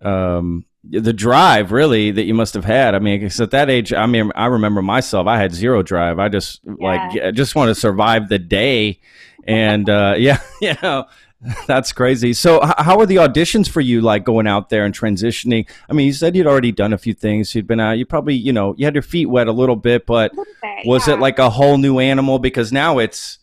um, 0.00 0.64
the 0.84 1.12
drive 1.12 1.72
really 1.72 2.10
that 2.10 2.24
you 2.24 2.34
must 2.34 2.54
have 2.54 2.64
had. 2.64 2.94
I 2.94 2.98
mean, 2.98 3.20
because 3.20 3.40
at 3.40 3.52
that 3.52 3.70
age, 3.70 3.92
I 3.92 4.06
mean, 4.06 4.30
I 4.34 4.46
remember 4.46 4.82
myself. 4.82 5.26
I 5.26 5.38
had 5.38 5.52
zero 5.52 5.82
drive. 5.82 6.18
I 6.18 6.28
just 6.28 6.60
yeah. 6.64 6.74
like 6.78 7.22
I 7.22 7.30
just 7.30 7.54
want 7.54 7.68
to 7.68 7.74
survive 7.74 8.28
the 8.28 8.38
day, 8.38 9.00
and 9.44 9.88
uh, 9.88 10.14
yeah, 10.18 10.40
you 10.60 10.74
know, 10.82 11.06
that's 11.66 11.92
crazy. 11.92 12.32
So, 12.32 12.60
how 12.78 12.98
are 13.00 13.06
the 13.06 13.16
auditions 13.16 13.68
for 13.68 13.80
you 13.80 14.00
like 14.00 14.24
going 14.24 14.46
out 14.46 14.68
there 14.68 14.84
and 14.84 14.94
transitioning? 14.94 15.68
I 15.88 15.92
mean, 15.92 16.06
you 16.06 16.12
said 16.12 16.36
you'd 16.36 16.46
already 16.46 16.72
done 16.72 16.92
a 16.92 16.98
few 16.98 17.14
things. 17.14 17.54
You'd 17.54 17.66
been 17.66 17.80
out. 17.80 17.92
You 17.98 18.06
probably, 18.06 18.34
you 18.34 18.52
know, 18.52 18.74
you 18.76 18.84
had 18.84 18.94
your 18.94 19.02
feet 19.02 19.26
wet 19.26 19.48
a 19.48 19.52
little 19.52 19.76
bit, 19.76 20.06
but 20.06 20.32
bit, 20.34 20.86
was 20.86 21.08
yeah. 21.08 21.14
it 21.14 21.20
like 21.20 21.38
a 21.38 21.50
whole 21.50 21.78
new 21.78 21.98
animal? 21.98 22.38
Because 22.38 22.72
now 22.72 22.98
it's 22.98 23.38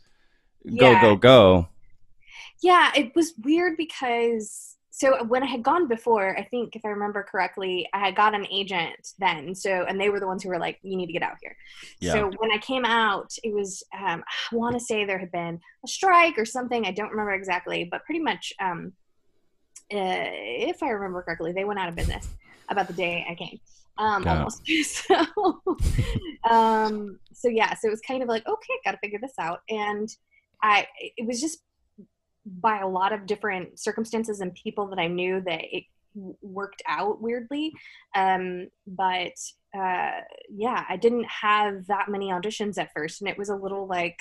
go 0.66 0.92
yeah. 0.92 1.02
go 1.02 1.16
go. 1.16 1.68
Yeah, 2.62 2.92
it 2.96 3.16
was 3.16 3.34
weird 3.44 3.78
because 3.78 4.69
so 5.00 5.24
when 5.24 5.44
I 5.44 5.46
had 5.46 5.64
gone 5.64 5.88
before, 5.88 6.38
I 6.38 6.44
think 6.44 6.76
if 6.76 6.84
I 6.84 6.90
remember 6.90 7.24
correctly, 7.24 7.88
I 7.94 8.00
had 8.00 8.18
got 8.18 8.36
an 8.36 8.46
agent 8.52 9.14
then. 9.18 9.56
So 9.56 9.86
and 9.88 10.00
they 10.00 10.10
were 10.10 10.20
the 10.20 10.28
ones 10.28 10.44
who 10.44 10.50
were 10.50 10.60
like, 10.60 10.78
"You 10.82 10.98
need 10.98 11.06
to 11.06 11.14
get 11.14 11.24
out 11.24 11.38
here." 11.42 11.56
Yeah. 12.02 12.12
So 12.12 12.32
when 12.38 12.52
I 12.52 12.58
came 12.58 12.84
out, 12.84 13.34
it 13.42 13.54
was 13.54 13.82
um, 13.98 14.22
I 14.28 14.56
want 14.56 14.78
to 14.78 14.80
say 14.80 15.06
there 15.06 15.18
had 15.18 15.32
been 15.32 15.58
a 15.86 15.88
strike 15.88 16.38
or 16.38 16.46
something. 16.46 16.86
I 16.86 16.92
don't 16.92 17.12
remember 17.12 17.32
exactly, 17.32 17.88
but 17.90 18.04
pretty 18.04 18.20
much, 18.20 18.52
um, 18.60 18.92
uh, 19.94 20.28
if 20.68 20.84
I 20.84 20.90
remember 20.90 21.22
correctly, 21.22 21.54
they 21.54 21.64
went 21.64 21.80
out 21.80 21.88
of 21.88 21.96
business 21.96 22.28
about 22.68 22.88
the 22.88 22.94
day 22.94 23.26
I 23.30 23.36
came. 23.36 23.58
Um, 23.98 24.24
yeah. 24.24 24.38
almost. 24.38 24.68
so, 24.84 25.62
um, 26.50 27.20
so 27.32 27.48
yeah, 27.48 27.74
so 27.74 27.88
it 27.88 27.92
was 27.92 28.02
kind 28.02 28.22
of 28.22 28.28
like, 28.28 28.46
okay, 28.46 28.74
got 28.84 28.92
to 28.92 28.98
figure 28.98 29.20
this 29.22 29.40
out, 29.40 29.62
and 29.70 30.10
I 30.62 30.88
it 31.00 31.26
was 31.26 31.40
just 31.40 31.60
by 32.46 32.80
a 32.80 32.88
lot 32.88 33.14
of 33.14 33.26
different 33.26 33.80
circumstances 33.80 34.42
and 34.42 34.54
people 34.54 34.88
that 34.88 35.00
I 35.00 35.08
knew 35.08 35.42
that 35.46 35.62
it 35.64 35.84
worked 36.42 36.82
out 36.88 37.22
weirdly. 37.22 37.72
Um, 38.16 38.68
but 38.88 39.34
uh, 39.78 40.22
yeah, 40.50 40.84
I 40.90 40.98
didn't 40.98 41.26
have 41.26 41.86
that 41.88 42.10
many 42.10 42.30
auditions 42.32 42.78
at 42.78 42.92
first, 42.96 43.22
and 43.22 43.30
it 43.30 43.38
was 43.38 43.50
a 43.50 43.56
little 43.56 43.88
like, 43.88 44.18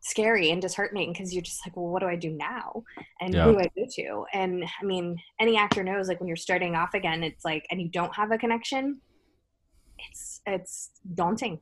scary 0.00 0.52
and 0.52 0.62
disheartening 0.62 1.12
because 1.12 1.34
you're 1.34 1.42
just 1.42 1.58
like, 1.66 1.76
well, 1.76 1.88
what 1.88 2.00
do 2.00 2.06
I 2.06 2.14
do 2.14 2.30
now? 2.30 2.84
And 3.20 3.34
Yeah. 3.34 3.44
who 3.44 3.52
do 3.52 3.58
I 3.58 3.68
go 3.76 3.84
to? 3.96 4.24
And 4.32 4.64
I 4.80 4.84
mean, 4.84 5.18
any 5.40 5.56
actor 5.56 5.82
knows 5.82 6.06
like 6.06 6.20
when 6.20 6.28
you're 6.28 6.36
starting 6.36 6.76
off 6.76 6.94
again, 6.94 7.24
it's 7.24 7.44
like, 7.44 7.66
and 7.70 7.80
you 7.82 7.88
don't 7.88 8.14
have 8.14 8.30
a 8.30 8.38
connection, 8.38 9.02
it's 9.98 10.40
it's 10.46 10.90
daunting. 11.14 11.60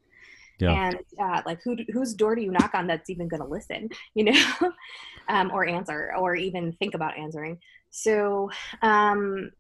Yeah. 0.58 0.88
And 0.88 0.98
uh, 1.20 1.42
like, 1.44 1.62
who 1.62 1.76
whose 1.92 2.14
door 2.14 2.34
do 2.34 2.42
you 2.42 2.50
knock 2.50 2.74
on 2.74 2.86
that's 2.86 3.10
even 3.10 3.28
going 3.28 3.42
to 3.42 3.48
listen, 3.48 3.90
you 4.14 4.24
know, 4.24 4.72
um, 5.28 5.50
or 5.52 5.66
answer, 5.66 6.12
or 6.18 6.34
even 6.34 6.72
think 6.74 6.94
about 6.94 7.18
answering? 7.18 7.58
So, 7.90 8.50
um, 8.82 9.50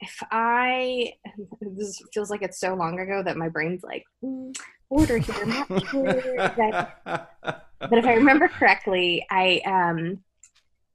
if 0.00 0.22
I 0.30 1.14
this 1.60 2.00
feels 2.14 2.30
like 2.30 2.42
it's 2.42 2.60
so 2.60 2.74
long 2.74 3.00
ago 3.00 3.22
that 3.22 3.36
my 3.36 3.48
brain's 3.48 3.82
like 3.82 4.04
mm, 4.22 4.54
order 4.88 5.18
here, 5.18 5.46
not 5.46 5.66
sure 5.90 6.22
that 6.36 7.34
but 7.80 7.98
if 7.98 8.04
I 8.04 8.14
remember 8.14 8.48
correctly, 8.48 9.26
I 9.30 9.60
um 9.64 10.20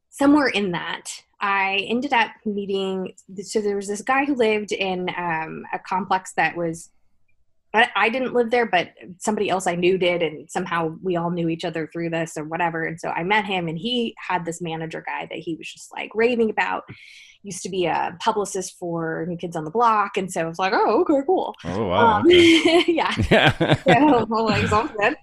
somewhere 0.09 0.47
in 0.47 0.71
that 0.71 1.09
I 1.39 1.85
ended 1.89 2.13
up 2.13 2.31
meeting. 2.45 3.13
So 3.41 3.61
there 3.61 3.75
was 3.75 3.87
this 3.87 4.01
guy 4.01 4.25
who 4.25 4.35
lived 4.35 4.71
in 4.71 5.09
um, 5.17 5.65
a 5.73 5.79
complex 5.79 6.33
that 6.33 6.55
was. 6.55 6.89
I, 7.73 7.89
I 7.95 8.09
didn't 8.09 8.33
live 8.33 8.51
there, 8.51 8.65
but 8.65 8.89
somebody 9.19 9.49
else 9.49 9.67
I 9.67 9.75
knew 9.75 9.97
did, 9.97 10.21
and 10.21 10.49
somehow 10.49 10.95
we 11.01 11.15
all 11.15 11.31
knew 11.31 11.49
each 11.49 11.65
other 11.65 11.87
through 11.91 12.11
this 12.11 12.37
or 12.37 12.43
whatever. 12.43 12.85
And 12.85 12.99
so 12.99 13.09
I 13.09 13.23
met 13.23 13.45
him, 13.45 13.67
and 13.67 13.77
he 13.77 14.15
had 14.17 14.45
this 14.45 14.61
manager 14.61 15.03
guy 15.05 15.27
that 15.29 15.39
he 15.39 15.55
was 15.55 15.71
just 15.71 15.91
like 15.91 16.11
raving 16.13 16.49
about. 16.49 16.83
Used 17.43 17.61
to 17.63 17.69
be 17.69 17.85
a 17.85 18.15
publicist 18.21 18.77
for 18.79 19.25
New 19.27 19.35
Kids 19.37 19.55
on 19.55 19.65
the 19.65 19.71
Block, 19.71 20.15
and 20.17 20.31
so 20.31 20.41
I 20.41 20.45
was 20.45 20.57
like, 20.59 20.71
"Oh, 20.73 21.01
okay, 21.01 21.21
cool." 21.25 21.53
oh 21.65 21.87
wow. 21.87 22.17
Um, 22.17 22.25
okay. 22.25 22.83
yeah. 22.87 23.13
Yeah. 23.29 23.75
So, 24.33 24.43
like, 24.45 24.67
sounds 24.67 24.91
good 24.97 25.15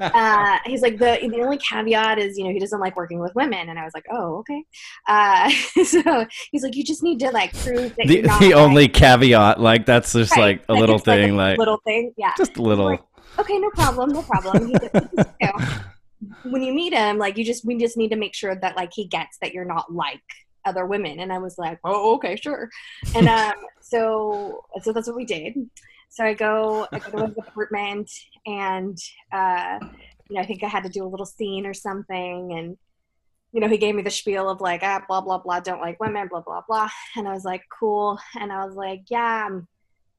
uh, 0.00 0.58
he's 0.64 0.82
like 0.82 0.98
the 0.98 1.18
the 1.30 1.40
only 1.42 1.58
caveat 1.58 2.18
is 2.18 2.38
you 2.38 2.44
know 2.44 2.50
he 2.50 2.58
doesn't 2.58 2.80
like 2.80 2.96
working 2.96 3.18
with 3.18 3.34
women 3.34 3.68
and 3.68 3.78
i 3.78 3.84
was 3.84 3.92
like 3.94 4.04
oh 4.10 4.36
okay 4.38 4.62
uh, 5.08 5.50
so 5.84 6.26
he's 6.50 6.62
like 6.62 6.74
you 6.76 6.84
just 6.84 7.02
need 7.02 7.18
to 7.20 7.30
like 7.30 7.52
prove 7.58 7.94
that 7.96 8.06
the 8.06 8.14
you're 8.14 8.22
not, 8.26 8.40
the 8.40 8.46
like- 8.50 8.56
only 8.56 8.88
caveat, 8.88 9.60
like 9.60 9.86
that's 9.86 10.12
just 10.12 10.32
Right, 10.32 10.40
like 10.58 10.64
a 10.68 10.74
little 10.74 10.96
it's 10.96 11.06
like 11.06 11.18
thing, 11.20 11.32
a 11.32 11.36
like 11.36 11.58
little 11.58 11.80
thing 11.84 12.12
yeah 12.16 12.32
just 12.36 12.56
a 12.56 12.62
little. 12.62 12.86
Like, 12.86 13.02
okay 13.38 13.58
no 13.58 13.70
problem 13.70 14.10
no 14.12 14.22
problem 14.22 14.68
He's 14.68 14.78
like, 14.82 15.08
"You 15.40 15.48
know, 15.48 15.66
when 16.44 16.62
you 16.62 16.72
meet 16.72 16.92
him 16.92 17.18
like 17.18 17.36
you 17.36 17.44
just 17.44 17.64
we 17.64 17.76
just 17.76 17.96
need 17.96 18.10
to 18.10 18.16
make 18.16 18.34
sure 18.34 18.54
that 18.54 18.76
like 18.76 18.90
he 18.92 19.06
gets 19.06 19.38
that 19.40 19.52
you're 19.52 19.64
not 19.64 19.92
like 19.92 20.20
other 20.64 20.86
women 20.86 21.20
and 21.20 21.32
i 21.32 21.38
was 21.38 21.58
like 21.58 21.78
oh 21.84 22.14
okay 22.14 22.36
sure. 22.36 22.68
And 23.14 23.28
um 23.28 23.54
so 23.80 24.64
so 24.82 24.92
that's 24.92 25.06
what 25.08 25.16
we 25.16 25.24
did. 25.24 25.54
So 26.08 26.24
i 26.24 26.34
go 26.34 26.86
i 26.92 26.98
go 26.98 27.10
to 27.18 27.26
his 27.26 27.38
apartment 27.38 28.10
and 28.46 28.96
uh 29.32 29.78
you 30.28 30.36
know 30.36 30.42
i 30.42 30.46
think 30.46 30.62
i 30.62 30.68
had 30.68 30.84
to 30.84 30.88
do 30.88 31.04
a 31.04 31.08
little 31.08 31.26
scene 31.26 31.66
or 31.66 31.74
something 31.74 32.52
and 32.52 32.76
you 33.52 33.60
know 33.60 33.68
he 33.68 33.76
gave 33.78 33.94
me 33.94 34.02
the 34.02 34.10
spiel 34.10 34.48
of 34.48 34.60
like 34.60 34.82
ah 34.82 35.02
blah 35.08 35.20
blah 35.20 35.38
blah 35.38 35.60
don't 35.60 35.80
like 35.80 36.00
women 36.00 36.28
blah 36.28 36.40
blah 36.40 36.62
blah. 36.68 36.88
And 37.16 37.28
i 37.28 37.32
was 37.32 37.44
like 37.44 37.62
cool. 37.78 38.18
And 38.40 38.52
i 38.52 38.64
was 38.64 38.74
like 38.74 39.02
yeah 39.08 39.46
I'm, 39.46 39.68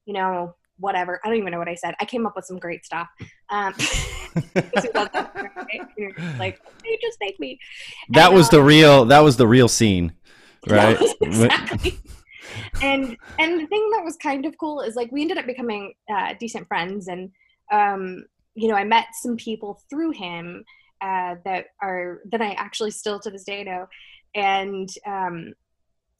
you 0.06 0.14
know 0.14 0.54
whatever. 0.78 1.20
I 1.24 1.28
don't 1.28 1.38
even 1.38 1.52
know 1.52 1.58
what 1.58 1.68
i 1.68 1.76
said. 1.76 1.94
I 2.00 2.04
came 2.04 2.26
up 2.26 2.34
with 2.34 2.44
some 2.44 2.58
great 2.58 2.84
stuff. 2.84 3.08
Um 3.50 3.72
because 4.54 4.84
it 4.84 4.94
wasn't 4.94 5.28
right? 5.34 5.88
You're 5.96 6.12
just 6.12 6.38
like 6.38 6.60
they 6.82 6.98
just 7.00 7.18
make 7.20 7.38
me. 7.38 7.58
That 8.10 8.26
And, 8.26 8.36
was 8.36 8.48
uh, 8.48 8.52
the 8.52 8.62
real. 8.62 9.04
That 9.06 9.20
was 9.20 9.36
the 9.36 9.46
real 9.46 9.68
scene, 9.68 10.12
right? 10.66 10.98
exactly. 11.20 11.98
and 12.82 13.16
and 13.38 13.60
the 13.60 13.66
thing 13.66 13.90
that 13.90 14.04
was 14.04 14.16
kind 14.16 14.46
of 14.46 14.56
cool 14.58 14.80
is 14.80 14.94
like 14.94 15.10
we 15.12 15.22
ended 15.22 15.38
up 15.38 15.46
becoming 15.46 15.94
uh, 16.14 16.34
decent 16.38 16.66
friends, 16.68 17.08
and 17.08 17.30
um, 17.72 18.24
you 18.54 18.68
know 18.68 18.74
I 18.74 18.84
met 18.84 19.06
some 19.20 19.36
people 19.36 19.80
through 19.90 20.12
him 20.12 20.64
uh, 21.00 21.36
that 21.44 21.66
are 21.82 22.20
that 22.30 22.40
I 22.40 22.52
actually 22.52 22.90
still 22.90 23.18
to 23.20 23.30
this 23.30 23.44
day 23.44 23.64
know, 23.64 23.86
and 24.34 24.88
um, 25.06 25.52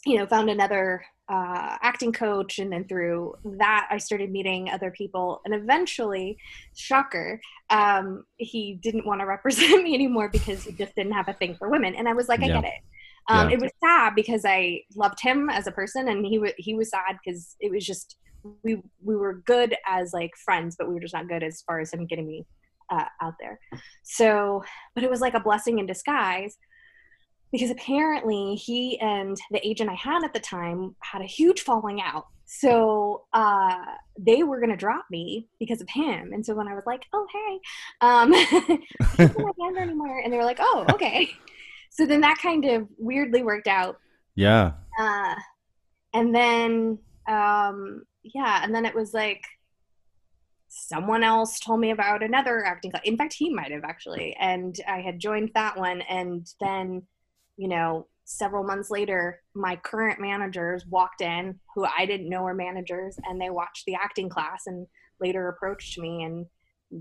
you 0.05 0.19
know 0.19 0.27
found 0.27 0.51
another 0.51 1.05
uh, 1.29 1.79
acting 1.83 2.13
coach, 2.13 2.59
and 2.59 2.73
then 2.73 2.85
through 2.87 3.35
that 3.59 3.89
I 3.91 3.99
started 3.99 4.31
meeting 4.31 4.69
other 4.69 4.91
people, 4.91 5.41
and 5.45 5.55
eventually, 5.55 6.37
shocker, 6.77 7.41
um, 7.71 8.25
he 8.37 8.79
didn't 8.83 9.07
want 9.07 9.21
to 9.21 9.27
represent 9.27 9.83
me 9.85 9.95
anymore 9.95 10.29
because 10.29 10.65
he 10.65 10.73
just 10.73 10.95
didn't 10.95 11.13
have 11.13 11.29
a 11.29 11.35
thing 11.35 11.57
for 11.59 11.71
women, 11.71 11.95
and 11.95 12.09
I 12.09 12.13
was 12.13 12.29
like, 12.29 12.43
I 12.43 12.47
Yeah. 12.47 12.61
get 12.61 12.65
it. 12.65 12.81
Um, 13.29 13.49
Yeah. 13.49 13.55
It 13.57 13.61
was 13.63 13.73
sad 13.83 14.15
because 14.15 14.45
I 14.45 14.83
loved 14.97 15.21
him 15.21 15.49
as 15.51 15.67
a 15.67 15.73
person, 15.73 16.09
and 16.09 16.25
he 16.27 16.39
was 16.39 16.53
he 16.59 16.75
was 16.75 16.91
sad 16.91 17.17
because 17.25 17.57
it 17.61 17.71
was 17.71 17.85
just 17.85 18.17
we 18.63 18.83
we 19.03 19.17
were 19.17 19.43
good 19.47 19.75
as 19.87 20.13
like 20.13 20.33
friends, 20.45 20.77
but 20.79 20.89
we 20.89 20.95
were 20.95 21.01
just 21.01 21.15
not 21.15 21.29
good 21.29 21.43
as 21.43 21.63
far 21.63 21.81
as 21.81 21.93
him 21.93 22.07
getting 22.07 22.27
me 22.27 22.45
uh, 22.91 23.05
out 23.23 23.35
there. 23.41 23.59
So, 24.03 24.63
but 24.95 25.05
it 25.05 25.11
was 25.11 25.21
like 25.21 25.35
a 25.35 25.41
blessing 25.41 25.79
in 25.79 25.87
disguise 25.87 26.57
because 27.53 27.71
apparently 27.71 28.57
he 28.57 28.99
and 29.01 29.37
the 29.51 29.67
agent 29.67 29.89
I 29.89 29.95
had 29.95 30.25
at 30.25 30.35
the 30.35 30.41
time 30.41 30.97
had 31.01 31.23
a 31.23 31.27
huge 31.27 31.61
falling 31.63 32.01
out. 32.03 32.27
So 32.47 33.25
uh, 33.33 33.77
they 34.19 34.43
were 34.43 34.61
gonna 34.61 34.77
drop 34.77 35.07
me 35.11 35.49
because 35.59 35.81
of 35.81 35.89
him. 35.89 36.33
And 36.33 36.45
so 36.45 36.55
when 36.55 36.69
I 36.69 36.75
was 36.75 36.85
like, 36.87 37.05
"Oh 37.13 37.27
hey," 37.33 37.61
um, 38.03 38.35
I 39.19 39.53
don't 39.57 39.79
anymore, 39.79 40.21
and 40.23 40.33
they 40.33 40.37
were 40.37 40.45
like, 40.45 40.59
"Oh 40.61 40.85
okay." 40.93 41.31
So 41.95 42.07
then 42.07 42.21
that 42.23 42.39
kind 42.43 42.65
of 42.65 42.89
weirdly 42.99 43.43
worked 43.43 43.69
out. 43.69 43.97
Yeah. 44.35 44.73
uh, 44.99 45.35
and 46.13 46.35
then 46.35 46.99
um, 47.29 48.03
yeah 48.23 48.61
and 48.63 48.75
then 48.75 48.85
it 48.85 48.95
was 48.95 49.15
like 49.15 49.43
someone 50.69 51.23
else 51.23 51.61
told 51.61 51.79
me 51.79 51.93
about 51.93 52.23
another 52.23 52.65
acting 52.65 52.91
class. 52.91 53.05
In 53.05 53.17
fact 53.17 53.35
he 53.39 53.49
might 53.49 53.71
have 53.71 53.85
actually 53.85 54.35
and 54.41 54.75
i 54.89 55.01
had 55.01 55.21
joined 55.21 55.51
that 55.55 55.77
one. 55.77 56.01
And 56.03 56.47
then 56.61 57.03
you 57.57 57.69
know 57.69 58.09
several 58.25 58.65
months 58.65 58.91
later 58.91 59.41
my 59.55 59.77
current 59.77 60.19
managers 60.21 60.85
walked 60.87 61.21
in 61.21 61.61
who 61.75 61.85
i 61.97 62.07
didn't 62.07 62.31
know 62.31 62.43
were 62.43 62.55
managers 62.55 63.19
and 63.25 63.39
they 63.39 63.51
watched 63.51 63.85
the 63.87 63.95
acting 63.95 64.31
class 64.31 64.63
and 64.67 64.87
later 65.21 65.49
approached 65.49 65.99
me 65.99 66.23
and 66.23 66.47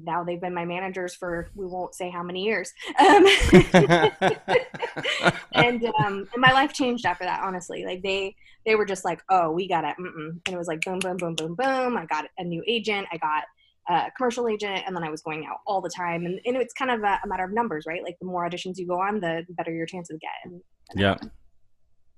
now 0.03 0.23
they've 0.23 0.41
been 0.41 0.53
my 0.53 0.65
managers 0.65 1.13
for 1.15 1.49
we 1.55 1.65
won't 1.65 1.93
say 1.93 2.09
how 2.09 2.23
many 2.23 2.43
years 2.43 2.73
um, 2.99 3.25
and 5.53 5.85
um 5.99 6.27
and 6.33 6.37
my 6.37 6.51
life 6.51 6.73
changed 6.73 7.05
after 7.05 7.23
that 7.23 7.41
honestly 7.43 7.85
like 7.85 8.01
they 8.01 8.35
they 8.65 8.75
were 8.75 8.85
just 8.85 9.05
like 9.05 9.21
oh 9.29 9.51
we 9.51 9.67
got 9.67 9.83
it 9.83 9.95
mm-mm. 9.99 10.29
and 10.45 10.53
it 10.53 10.57
was 10.57 10.67
like 10.67 10.81
boom 10.81 10.99
boom 10.99 11.17
boom 11.17 11.35
boom 11.35 11.55
boom 11.55 11.97
i 11.97 12.05
got 12.05 12.25
a 12.37 12.43
new 12.43 12.63
agent 12.67 13.07
i 13.11 13.17
got 13.17 13.43
a 13.89 14.09
commercial 14.17 14.47
agent 14.47 14.83
and 14.87 14.95
then 14.95 15.03
i 15.03 15.09
was 15.09 15.21
going 15.21 15.45
out 15.45 15.57
all 15.67 15.81
the 15.81 15.89
time 15.89 16.25
and, 16.25 16.39
and 16.45 16.55
it's 16.55 16.73
kind 16.73 16.89
of 16.89 17.01
a, 17.03 17.19
a 17.23 17.27
matter 17.27 17.43
of 17.43 17.51
numbers 17.51 17.85
right 17.85 18.03
like 18.03 18.17
the 18.19 18.25
more 18.25 18.47
auditions 18.47 18.77
you 18.77 18.87
go 18.87 18.99
on 18.99 19.19
the 19.19 19.45
better 19.49 19.71
your 19.71 19.85
chances 19.85 20.17
get 20.21 20.31
and, 20.45 20.61
and 20.91 20.99
Yeah. 20.99 21.17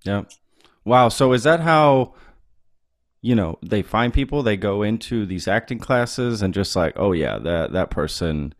Yeah. 0.05 0.24
Wow. 0.86 1.10
So 1.10 1.34
is 1.34 1.44
that 1.44 1.62
how 1.62 2.13
you 3.25 3.34
know 3.34 3.58
they 3.63 3.82
find 3.82 4.13
people? 4.13 4.44
They 4.44 4.55
go 4.55 4.84
into 4.84 5.25
these 5.25 5.48
acting 5.48 5.79
classes 5.79 6.44
and 6.44 6.53
just 6.53 6.75
like, 6.75 6.94
oh 6.96 7.12
yeah, 7.12 7.39
that 7.39 7.72
that 7.72 7.89
person. 7.89 8.53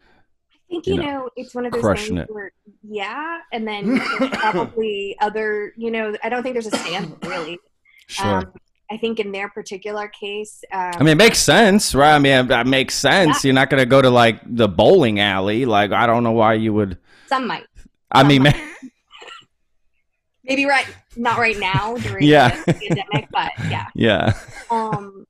I 0.50 0.58
think 0.68 0.88
you 0.88 0.96
know, 0.98 1.04
know, 1.04 1.30
it's 1.36 1.54
one 1.54 1.68
of 1.68 1.72
those 1.72 1.82
crushing 1.82 2.16
things 2.16 2.28
it. 2.28 2.34
where 2.34 2.52
yeah, 2.82 3.42
and 3.54 3.68
then 3.68 4.00
probably 4.32 5.16
other 5.22 5.72
you 5.78 5.92
know 5.92 6.16
I 6.24 6.30
don't 6.30 6.42
think 6.42 6.56
there's 6.56 6.66
a 6.66 6.76
standard 6.78 7.24
really. 7.26 7.60
Sure. 8.08 8.40
Um, 8.40 8.54
I 8.90 8.98
think 8.98 9.20
in 9.20 9.32
their 9.32 9.50
particular 9.50 10.08
case, 10.08 10.64
um, 10.72 10.92
I 10.96 11.00
mean, 11.00 11.10
it 11.10 11.18
makes 11.18 11.40
sense, 11.40 11.96
right? 11.96 12.16
I 12.16 12.20
mean, 12.20 12.48
that 12.48 12.68
makes 12.68 12.94
sense. 12.94 13.44
You're 13.44 13.56
not 13.56 13.72
going 13.72 13.82
to 13.82 13.88
go 13.88 14.00
to 14.00 14.12
like 14.12 14.42
the 14.46 14.68
bowling 14.68 15.20
alley. 15.20 15.66
Like, 15.66 15.92
I 15.92 16.06
don't 16.06 16.24
know 16.24 16.34
why 16.34 16.54
you 16.54 16.72
would. 16.74 17.00
some 17.26 17.48
might 17.48 17.66
I 18.12 18.22
mean, 18.24 18.46
Some 18.46 18.92
maybe 20.46 20.66
right 20.66 20.86
not 21.16 21.38
right 21.38 21.58
now 21.60 21.96
during 21.98 22.24
Yeah. 22.26 22.62
the 22.66 22.74
pandemic, 22.74 23.28
but 23.32 23.52
yeah. 23.70 23.88
yeah. 23.96 24.34
Um, 24.70 25.26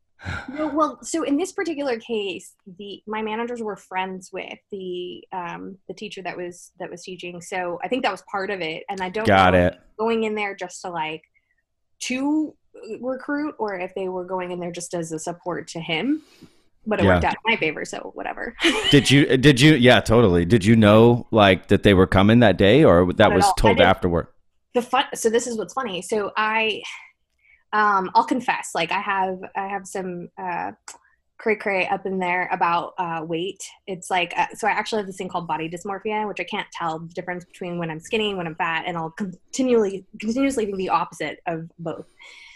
no, 0.57 0.67
well, 0.67 0.99
so 1.03 1.21
in 1.23 1.37
this 1.37 1.51
particular 1.51 1.99
case, 1.99 2.55
the 2.79 3.01
my 3.05 3.21
managers 3.21 3.61
were 3.61 3.75
friends 3.75 4.31
with 4.33 4.57
the 4.71 5.23
um, 5.31 5.77
the 5.87 5.93
teacher 5.93 6.21
that 6.23 6.35
was 6.35 6.71
that 6.79 6.89
was 6.89 7.03
teaching, 7.03 7.41
so 7.41 7.79
I 7.83 7.87
think 7.87 8.03
that 8.03 8.11
was 8.11 8.23
part 8.31 8.49
of 8.49 8.59
it. 8.61 8.83
And 8.89 9.01
I 9.01 9.09
don't 9.09 9.27
Got 9.27 9.53
know 9.53 9.67
it. 9.67 9.79
going 9.99 10.23
in 10.23 10.33
there 10.35 10.55
just 10.55 10.81
to 10.81 10.89
like 10.89 11.21
to 12.03 12.55
recruit, 13.01 13.53
or 13.59 13.75
if 13.79 13.93
they 13.95 14.09
were 14.09 14.25
going 14.25 14.51
in 14.51 14.59
there 14.59 14.71
just 14.71 14.93
as 14.95 15.11
a 15.11 15.19
support 15.19 15.67
to 15.69 15.79
him. 15.79 16.21
But 16.87 16.99
it 16.99 17.05
Yeah. 17.05 17.13
worked 17.15 17.25
out 17.25 17.33
in 17.33 17.51
my 17.53 17.57
favor, 17.57 17.83
so 17.85 18.11
whatever. 18.15 18.55
Did 18.91 19.09
you? 19.09 19.37
Did 19.37 19.61
you? 19.61 19.75
Yeah, 19.75 20.01
totally. 20.01 20.45
Did 20.45 20.65
you 20.65 20.75
know 20.75 21.27
like 21.31 21.67
that 21.67 21.83
they 21.83 21.93
were 21.93 22.07
coming 22.07 22.39
that 22.39 22.57
day, 22.57 22.83
or 22.83 23.13
that 23.13 23.31
was 23.33 23.45
told 23.57 23.79
afterward? 23.79 24.27
The 24.75 24.81
fun 24.81 25.05
so 25.15 25.29
this 25.29 25.47
is 25.47 25.57
what's 25.57 25.73
funny. 25.73 26.01
So 26.03 26.31
i 26.37 26.83
um 27.73 28.11
i'll 28.13 28.25
confess 28.25 28.71
like 28.75 28.91
i 28.91 28.99
have 28.99 29.39
i 29.55 29.67
have 29.67 29.87
some 29.87 30.29
uh 30.37 30.71
cray 31.37 31.55
cray 31.55 31.87
up 31.87 32.05
in 32.05 32.19
there 32.19 32.47
about 32.51 32.93
uh 32.99 33.21
weight. 33.25 33.63
It's 33.87 34.11
like 34.11 34.33
uh, 34.37 34.47
so 34.53 34.67
i 34.67 34.71
actually 34.71 34.99
have 34.99 35.07
this 35.07 35.17
thing 35.17 35.29
called 35.29 35.47
body 35.47 35.69
dysmorphia 35.69 36.27
which 36.27 36.39
i 36.39 36.43
can't 36.43 36.67
tell 36.71 36.99
the 36.99 37.13
difference 37.13 37.45
between 37.45 37.79
when 37.79 37.89
i'm 37.89 37.99
skinny 37.99 38.29
and 38.29 38.37
when 38.37 38.47
i'm 38.47 38.55
fat 38.55 38.83
and 38.85 38.97
i'll 38.97 39.11
continually 39.11 40.05
continuously 40.19 40.65
be 40.65 40.75
the 40.75 40.89
opposite 40.89 41.39
of 41.47 41.71
both. 41.79 42.07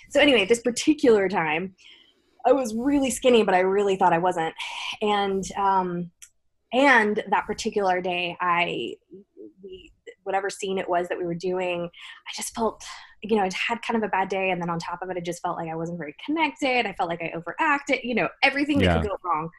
So 0.09 0.19
anyway 0.19 0.45
this 0.45 0.61
particular 0.61 1.29
time 1.29 1.73
i 2.45 2.51
was 2.51 2.75
really 2.75 3.11
skinny 3.11 3.43
but 3.43 3.55
i 3.55 3.59
really 3.59 3.95
thought 3.95 4.13
i 4.13 4.19
wasn't. 4.19 4.53
And 5.01 5.43
um 5.57 6.11
and 6.71 7.23
that 7.29 7.47
particular 7.47 7.99
day, 8.01 8.37
I 8.39 8.95
whatever 10.29 10.49
scene 10.49 10.77
it 10.77 10.87
was 10.87 11.07
that 11.09 11.17
we 11.17 11.25
were 11.25 11.41
doing, 11.51 11.89
I 12.27 12.31
just 12.35 12.53
felt 12.53 12.83
you 13.21 13.35
know, 13.35 13.43
I 13.43 13.49
had 13.67 13.81
kind 13.81 13.97
of 13.97 14.03
a 14.03 14.07
bad 14.07 14.29
day, 14.29 14.49
and 14.51 14.61
then 14.61 14.69
on 14.69 14.79
top 14.79 15.01
of 15.01 15.09
it, 15.09 15.17
I 15.17 15.19
just 15.19 15.41
felt 15.41 15.57
like 15.57 15.69
I 15.69 15.75
wasn't 15.75 15.97
very 15.97 16.15
connected. 16.25 16.85
I 16.85 16.93
felt 16.93 17.09
like 17.09 17.21
I 17.21 17.31
overacted. 17.35 17.99
You 18.03 18.15
know, 18.15 18.29
everything 18.43 18.79
that 18.79 18.93
could 18.93 19.09
go 19.09 19.17
wrong 19.25 19.49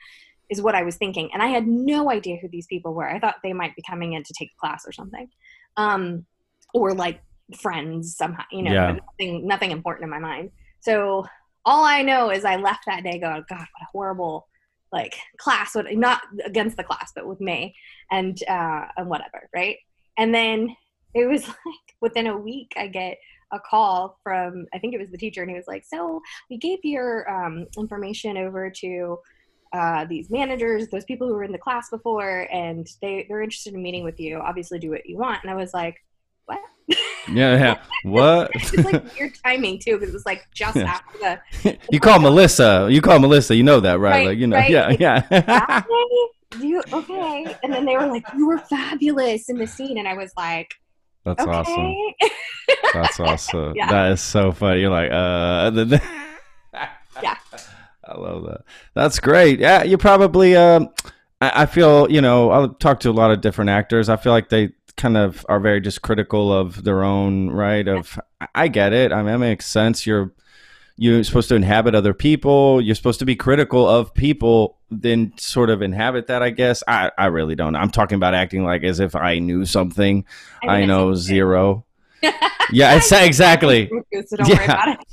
is 0.49 0.63
what 0.63 0.75
I 0.75 0.83
was 0.83 0.97
thinking, 0.97 1.29
and 1.33 1.43
I 1.43 1.49
had 1.49 1.67
no 1.67 2.11
idea 2.11 2.39
who 2.41 2.49
these 2.49 2.67
people 2.67 2.95
were. 2.95 3.09
I 3.09 3.19
thought 3.19 3.37
they 3.43 3.53
might 3.53 3.77
be 3.77 3.83
coming 3.89 4.15
in 4.15 4.23
to 4.23 4.35
take 4.39 4.51
a 4.51 4.61
class 4.61 4.85
or 4.87 4.93
something, 4.93 5.29
um, 5.77 6.25
or 6.73 6.95
like 6.95 7.21
friends 7.61 8.17
somehow. 8.17 8.45
You 8.51 8.63
know, 8.63 8.73
Yeah. 8.73 8.97
nothing 9.19 9.47
nothing 9.47 9.71
important 9.73 10.05
in 10.05 10.11
my 10.11 10.19
mind. 10.21 10.53
So 10.81 11.27
all 11.67 11.85
I 11.85 12.03
know 12.03 12.31
is 12.31 12.45
I 12.45 12.57
left 12.57 12.87
that 12.87 13.05
day 13.05 13.19
going, 13.19 13.45
God, 13.49 13.59
what 13.59 13.83
a 13.83 13.87
horrible 13.93 14.49
like 14.91 15.15
class. 15.39 15.75
What 15.75 15.93
not 15.95 16.23
against 16.45 16.77
the 16.79 16.85
class, 16.85 17.13
but 17.15 17.27
with 17.27 17.41
me 17.41 17.75
and 18.11 18.43
uh, 18.49 18.87
and 18.97 19.09
whatever, 19.09 19.49
right? 19.55 19.77
And 20.21 20.33
then 20.33 20.77
it 21.15 21.27
was 21.27 21.49
like 21.49 21.97
within 22.01 22.29
a 22.29 22.37
week, 22.37 22.73
I 22.77 22.87
get 22.87 23.19
a 23.53 23.59
call 23.59 24.21
from 24.23 24.67
I 24.73 24.79
think 24.79 24.95
it 24.95 25.01
was 25.01 25.11
the 25.11 25.19
teacher, 25.19 25.43
and 25.43 25.51
he 25.51 25.57
was 25.57 25.67
like, 25.67 25.85
"So 25.85 26.21
we 26.49 26.59
gave 26.59 26.79
your 26.85 27.29
um, 27.29 27.67
information 27.77 28.37
over 28.37 28.71
to." 28.71 29.19
Uh, 29.73 30.05
these 30.07 30.31
managers, 30.31 30.89
those 30.89 31.05
people 31.05 31.29
who 31.29 31.33
were 31.33 31.45
in 31.45 31.53
the 31.53 31.59
class 31.59 31.91
before, 31.91 32.49
and 32.53 32.89
they 33.01 33.25
they're 33.29 33.41
interested 33.41 33.73
in 33.73 33.81
meeting 33.81 34.03
with 34.03 34.19
you. 34.19 34.37
Obviously, 34.41 34.81
do 34.81 34.91
what 34.91 35.09
you 35.09 35.17
want. 35.17 35.39
And 35.45 35.51
I 35.51 35.55
was 35.55 35.73
like, 35.73 35.95
"What?" 36.47 36.59
Yeah, 37.29 37.57
yeah. 37.57 37.83
What? 38.03 38.51
it's 38.55 38.73
like 38.85 39.17
weird 39.17 39.35
timing 39.45 39.79
too, 39.79 39.97
because 39.97 40.09
it 40.09 40.13
was 40.13 40.27
like 40.27 40.43
just 40.53 40.77
Yeah. 40.77 40.85
after 40.85 41.41
the 41.63 41.79
you 41.93 42.01
call 42.01 42.19
Melissa. 42.19 42.89
You 42.91 43.01
call 43.01 43.21
Melissa. 43.21 43.55
You 43.55 43.63
know 43.63 43.79
that, 43.79 44.01
right? 44.01 44.11
Right, 44.11 44.27
like 44.27 44.39
you 44.39 44.49
know. 44.49 44.57
right. 44.57 44.71
Yeah, 44.71 44.97
yeah. 44.99 45.83
You 46.59 46.83
okay? 46.93 47.55
And 47.63 47.73
then 47.73 47.85
they 47.85 47.97
were 47.97 48.07
like, 48.07 48.25
"You 48.37 48.47
were 48.49 48.59
fabulous 48.59 49.49
in 49.49 49.57
the 49.59 49.67
scene," 49.67 49.99
and 49.99 50.09
I 50.09 50.15
was 50.15 50.33
like, 50.37 50.75
That's 51.25 51.43
"Okay." 51.43 51.51
awesome. 51.51 51.95
That's 52.95 53.21
awesome. 53.21 53.75
Yeah. 53.77 53.91
That 53.91 54.13
is 54.13 54.21
so 54.21 54.51
funny. 54.53 54.81
You're 54.81 54.91
like, 54.91 55.11
uh, 55.13 55.71
and 55.75 55.93
then- 55.93 56.03
Yeah. 57.23 57.37
I 58.05 58.17
love 58.19 58.45
that. 58.47 58.63
That's 58.95 59.21
great. 59.21 59.61
Yeah, 59.61 59.83
you 59.85 59.97
probably. 59.99 60.57
Um, 60.57 60.89
I, 61.41 61.63
I 61.63 61.67
feel 61.67 62.11
you 62.11 62.21
know. 62.21 62.51
I'll 62.51 62.71
talk 62.71 63.01
to 63.01 63.11
a 63.11 63.13
lot 63.13 63.31
of 63.31 63.41
different 63.41 63.71
actors. 63.71 64.09
I 64.09 64.17
feel 64.17 64.33
like 64.33 64.49
they 64.49 64.71
kind 64.97 65.17
of 65.17 65.45
are 65.49 65.61
very 65.61 65.81
just 65.81 66.03
critical 66.03 66.53
of 66.53 66.83
their 66.83 67.05
own 67.05 67.51
right. 67.51 67.87
Of 67.87 68.19
I- 68.41 68.49
I 68.55 68.69
get 68.69 68.93
it. 68.93 69.13
I 69.13 69.19
mean, 69.19 69.27
that 69.33 69.39
makes 69.39 69.67
sense. 69.67 70.07
You're 70.07 70.33
you're 71.03 71.25
supposed 71.25 71.49
to 71.49 71.55
inhabit 71.55 71.95
other 71.95 72.13
people. 72.13 72.79
You're 72.83 72.95
supposed 72.95 73.21
to 73.21 73.25
be 73.25 73.35
critical 73.35 73.89
of 73.89 74.13
people. 74.13 74.77
Then 74.91 75.33
sort 75.39 75.71
of 75.71 75.81
inhabit 75.81 76.27
that. 76.27 76.43
I 76.43 76.51
guess. 76.51 76.83
I 76.87 77.11
I 77.17 77.27
really 77.27 77.55
don't. 77.55 77.75
I'm 77.75 77.89
talking 77.91 78.17
about 78.17 78.35
acting 78.35 78.65
like 78.65 78.83
as 78.85 79.01
if 79.01 79.17
I 79.17 79.39
knew 79.39 79.65
something. 79.65 80.27
I, 80.63 80.81
mean, 80.81 80.89
know 80.89 81.15
zero. 81.15 81.87
Yeah, 82.73 82.97
it's 82.97 83.11
exactly. 83.11 83.91
So 84.27 84.37
don't 84.37 84.49
worry 84.49 84.59
Yeah. 84.59 84.65
about 84.73 84.89
it. 85.01 85.07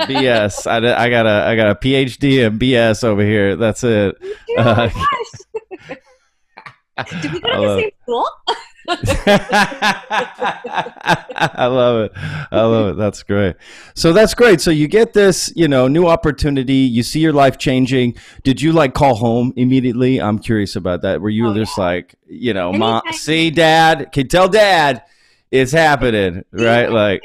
BS. 0.08 0.66
I, 0.66 1.04
I 1.04 1.10
got 1.10 1.26
a 1.26 1.44
I 1.46 1.56
got 1.56 1.68
a 1.70 1.74
PhD 1.74 2.44
in 2.46 2.58
BS 2.58 3.04
over 3.04 3.22
here. 3.22 3.54
That's 3.54 3.84
it. 3.84 4.18
Do? 4.20 4.34
Oh 4.56 4.62
Uh, 4.62 4.88
gosh. 4.88 6.00
Did 7.22 7.32
we 7.32 7.40
go 7.40 7.48
to 7.52 7.60
the 7.60 7.78
same 7.80 7.90
school? 8.02 8.26
I 8.88 10.46
love 11.66 12.04
it. 12.04 12.12
I 12.16 12.62
love 12.62 12.90
it. 12.90 12.96
That's 12.96 13.22
great. 13.22 13.56
So 13.94 14.12
that's 14.12 14.34
great. 14.34 14.60
So 14.60 14.70
you 14.70 14.88
get 14.88 15.12
this, 15.12 15.52
you 15.56 15.68
know, 15.68 15.88
new 15.88 16.06
opportunity. 16.06 16.74
You 16.74 17.02
see 17.02 17.20
your 17.20 17.32
life 17.32 17.58
changing. 17.58 18.16
Did 18.42 18.60
you 18.60 18.72
like 18.72 18.94
call 18.94 19.14
home 19.14 19.52
immediately? 19.56 20.20
I'm 20.20 20.38
curious 20.38 20.76
about 20.76 21.02
that. 21.02 21.20
Were 21.20 21.30
you 21.30 21.48
Oh, 21.48 21.54
just 21.54 21.78
like, 21.78 22.14
you 22.26 22.54
know, 22.54 22.72
mom, 22.72 23.02
see, 23.12 23.50
dad, 23.50 24.12
can 24.12 24.28
tell 24.28 24.48
dad 24.48 25.02
it's 25.50 25.72
happening, 25.72 26.44
right? 26.52 26.90
Like, 26.90 27.22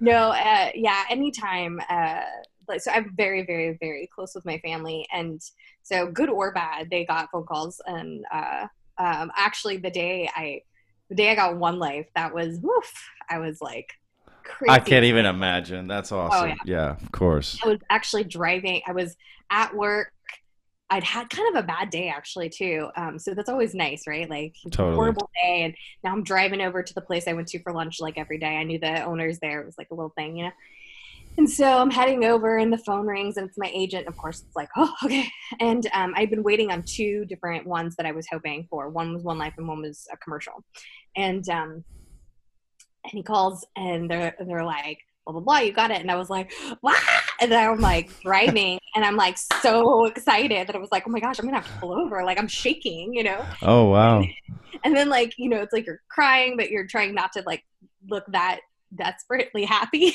No, 0.00 0.30
uh, 0.30 0.70
yeah, 0.74 1.04
anytime. 1.10 1.80
Uh, 1.90 2.20
like, 2.68 2.80
so 2.80 2.92
I'm 2.92 3.12
very, 3.16 3.44
very, 3.44 3.76
very 3.80 4.08
close 4.14 4.34
with 4.34 4.44
my 4.44 4.58
family, 4.58 5.06
and 5.12 5.40
so 5.82 6.06
good 6.06 6.28
or 6.28 6.52
bad, 6.52 6.88
they 6.90 7.04
got 7.04 7.30
phone 7.30 7.46
calls. 7.46 7.80
And 7.86 8.24
uh, 8.32 8.66
um, 8.98 9.32
actually, 9.36 9.78
the 9.78 9.90
day 9.90 10.30
I, 10.34 10.62
the 11.08 11.14
day 11.14 11.30
I 11.30 11.34
got 11.34 11.56
one 11.56 11.78
life, 11.78 12.06
that 12.14 12.34
was 12.34 12.58
woof. 12.60 12.92
I 13.30 13.38
was 13.38 13.60
like, 13.60 13.92
crazy. 14.44 14.70
I 14.70 14.78
can't 14.78 15.04
even 15.04 15.26
imagine. 15.26 15.86
That's 15.86 16.12
awesome. 16.12 16.48
yeah. 16.48 16.56
yeah, 16.64 16.90
of 16.90 17.12
course. 17.12 17.58
I 17.64 17.68
was 17.68 17.78
actually 17.90 18.24
driving. 18.24 18.82
I 18.86 18.92
was 18.92 19.16
at 19.50 19.74
work. 19.74 20.12
I'd 20.90 21.04
had 21.04 21.28
kind 21.28 21.54
of 21.54 21.62
a 21.62 21.66
bad 21.66 21.90
day 21.90 22.08
actually 22.08 22.48
too. 22.48 22.88
Um, 22.96 23.18
so 23.18 23.34
that's 23.34 23.50
always 23.50 23.74
nice, 23.74 24.06
right? 24.06 24.28
Like 24.28 24.56
Totally. 24.70 24.96
horrible 24.96 25.30
day, 25.34 25.64
and 25.64 25.74
now 26.02 26.12
I'm 26.12 26.24
driving 26.24 26.62
over 26.62 26.82
to 26.82 26.94
the 26.94 27.02
place 27.02 27.28
I 27.28 27.34
went 27.34 27.48
to 27.48 27.62
for 27.62 27.72
lunch 27.72 28.00
like 28.00 28.16
every 28.16 28.38
day. 28.38 28.56
I 28.56 28.64
knew 28.64 28.78
the 28.78 29.02
owners 29.02 29.38
there. 29.38 29.60
It 29.60 29.66
was 29.66 29.76
like 29.76 29.88
a 29.90 29.94
little 29.94 30.12
thing, 30.16 30.36
you 30.36 30.44
know. 30.46 30.52
And 31.38 31.48
so 31.48 31.78
I'm 31.78 31.90
heading 31.90 32.24
over, 32.24 32.58
and 32.58 32.72
the 32.72 32.78
phone 32.78 33.06
rings, 33.06 33.36
and 33.36 33.48
it's 33.48 33.56
my 33.56 33.70
agent. 33.72 34.08
Of 34.08 34.16
course, 34.16 34.42
it's 34.44 34.56
like, 34.56 34.68
oh, 34.76 34.92
okay. 35.04 35.28
And 35.60 35.88
um, 35.94 36.12
I'd 36.16 36.30
been 36.30 36.42
waiting 36.42 36.72
on 36.72 36.82
two 36.82 37.24
different 37.26 37.64
ones 37.64 37.94
that 37.94 38.06
I 38.06 38.10
was 38.10 38.26
hoping 38.28 38.66
for. 38.68 38.90
One 38.90 39.14
was 39.14 39.22
One 39.22 39.38
Life, 39.38 39.54
and 39.56 39.68
one 39.68 39.80
was 39.80 40.08
a 40.12 40.16
commercial. 40.16 40.64
And 41.16 41.48
um, 41.48 41.84
and 43.04 43.12
he 43.12 43.22
calls, 43.22 43.64
and 43.76 44.10
they're 44.10 44.34
they're 44.44 44.64
like, 44.64 44.98
blah 45.24 45.32
blah 45.32 45.42
blah, 45.42 45.58
you 45.58 45.72
got 45.72 45.92
it. 45.92 46.00
And 46.00 46.10
I 46.10 46.16
was 46.16 46.28
like, 46.28 46.52
wow. 46.82 46.96
And 47.40 47.52
then 47.52 47.70
I'm 47.70 47.80
like 47.80 48.20
driving, 48.20 48.80
and 48.96 49.04
I'm 49.04 49.16
like 49.16 49.38
so 49.38 50.06
excited 50.06 50.66
that 50.66 50.74
I 50.74 50.78
was 50.80 50.90
like, 50.90 51.04
oh 51.06 51.10
my 51.10 51.20
gosh, 51.20 51.38
I'm 51.38 51.44
gonna 51.44 51.60
have 51.60 51.72
to 51.72 51.78
pull 51.78 51.92
over. 51.92 52.24
Like 52.24 52.40
I'm 52.40 52.48
shaking, 52.48 53.14
you 53.14 53.22
know. 53.22 53.46
Oh, 53.62 53.84
wow. 53.84 54.24
And 54.84 54.96
then 54.96 55.08
like 55.08 55.34
you 55.38 55.48
know, 55.48 55.60
it's 55.60 55.72
like 55.72 55.86
you're 55.86 56.02
crying, 56.08 56.56
but 56.56 56.70
you're 56.70 56.86
trying 56.86 57.12
not 57.12 57.32
to 57.32 57.42
like 57.44 57.64
look 58.08 58.24
that 58.28 58.60
desperately 58.94 59.64
happy. 59.64 60.14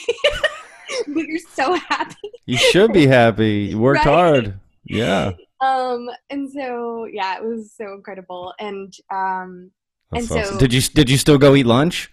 but 1.08 1.24
you're 1.26 1.40
so 1.54 1.74
happy. 1.76 2.16
You 2.46 2.58
should 2.58 2.92
be 2.94 3.08
happy. 3.08 3.70
You 3.72 3.80
worked 3.80 4.06
Right? 4.06 4.14
hard. 4.14 4.60
Yeah. 4.86 5.32
Um, 5.62 6.10
and 6.30 6.52
so 6.52 7.06
yeah, 7.06 7.38
it 7.38 7.44
was 7.44 7.72
so 7.72 7.94
incredible. 7.94 8.54
And 8.60 8.94
um, 9.12 9.72
That's 10.12 10.30
And 10.30 10.40
awesome. 10.42 10.54
so- 10.56 10.60
Did 10.60 10.74
you 10.74 10.82
did 10.82 11.10
you 11.10 11.18
still 11.18 11.38
go 11.38 11.56
eat 11.56 11.66
lunch? 11.66 12.12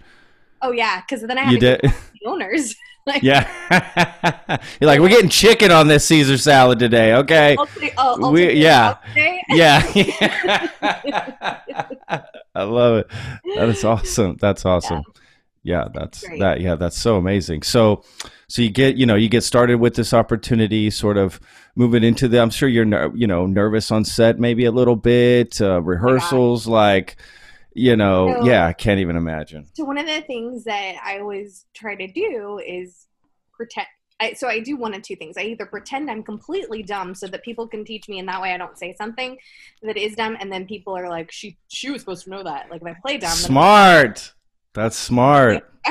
oh 0.62 0.72
yeah, 0.72 1.00
because 1.00 1.22
then 1.26 1.38
I 1.38 1.42
had 1.44 1.52
You 1.54 1.58
to 1.60 1.76
did. 1.78 1.80
the 2.22 2.26
owners. 2.28 2.74
like, 3.06 3.22
Yeah. 3.22 3.48
You're 4.80 4.86
like, 4.88 5.00
we're 5.00 5.08
getting 5.08 5.30
chicken 5.30 5.72
on 5.72 5.88
this 5.88 6.04
Caesar 6.06 6.36
salad 6.36 6.78
today. 6.78 7.14
Okay. 7.14 7.56
I'll 7.58 7.66
I'll, 7.98 8.24
I'll 8.26 8.32
We- 8.32 8.52
yeah. 8.52 8.96
Yeah. 9.48 9.80
I 12.54 12.62
love 12.62 12.98
it. 12.98 13.08
That 13.56 13.68
is 13.68 13.84
awesome. 13.84 14.36
That's 14.40 14.64
awesome. 14.64 15.02
Yeah, 15.62 15.88
that's 15.92 16.26
Great. 16.26 16.40
that. 16.40 16.60
Yeah, 16.60 16.74
that's 16.76 16.98
so 17.00 17.16
amazing. 17.16 17.62
So, 17.62 18.02
so 18.50 18.62
you 18.62 18.68
get, 18.70 18.96
you 18.96 19.06
know, 19.06 19.14
you 19.14 19.28
get 19.28 19.44
started 19.44 19.76
with 19.76 19.94
this 19.94 20.12
opportunity, 20.12 20.90
sort 20.90 21.16
of 21.16 21.38
moving 21.76 22.02
into 22.02 22.26
the. 22.26 22.40
I'm 22.40 22.50
sure 22.50 22.68
you're, 22.68 22.84
ner- 22.84 23.12
you 23.14 23.28
know, 23.28 23.46
nervous 23.46 23.92
on 23.92 24.04
set, 24.04 24.40
maybe 24.40 24.64
a 24.64 24.72
little 24.72 24.96
bit. 24.96 25.60
Uh, 25.60 25.80
rehearsals, 25.80 26.66
like, 26.66 27.14
you 27.74 27.94
know, 27.94 28.26
No. 28.40 28.44
yeah, 28.44 28.66
I 28.66 28.72
can't 28.72 28.98
even 28.98 29.14
imagine. 29.16 29.68
So 29.74 29.84
one 29.84 29.98
of 29.98 30.06
the 30.06 30.20
things 30.22 30.64
that 30.64 30.96
I 31.04 31.20
always 31.20 31.66
try 31.74 31.94
to 31.94 32.08
do 32.08 32.60
is 32.66 33.06
pretend. 33.52 33.86
I, 34.22 34.32
so 34.32 34.48
I 34.48 34.58
do 34.58 34.76
one 34.76 34.94
of 34.94 35.02
two 35.02 35.14
things. 35.14 35.36
I 35.38 35.42
either 35.42 35.64
pretend 35.64 36.10
I'm 36.10 36.24
completely 36.24 36.82
dumb 36.82 37.14
so 37.14 37.28
that 37.28 37.44
people 37.44 37.68
can 37.68 37.84
teach 37.84 38.08
me, 38.08 38.18
and 38.18 38.28
that 38.28 38.42
way 38.42 38.52
I 38.52 38.56
don't 38.58 38.76
say 38.76 38.94
something 38.98 39.38
that 39.82 39.96
is 39.96 40.16
dumb, 40.16 40.36
and 40.40 40.52
then 40.52 40.66
people 40.66 40.94
are 40.96 41.08
like, 41.08 41.30
"She 41.30 41.56
she 41.68 41.90
was 41.90 42.02
supposed 42.02 42.24
to 42.24 42.30
know 42.30 42.42
that." 42.42 42.68
Like 42.68 42.82
if 42.82 42.88
I 42.88 42.96
play 43.00 43.16
dumb, 43.18 43.30
Smart. 43.30 44.34
That's 44.74 44.96
smart. 44.96 45.72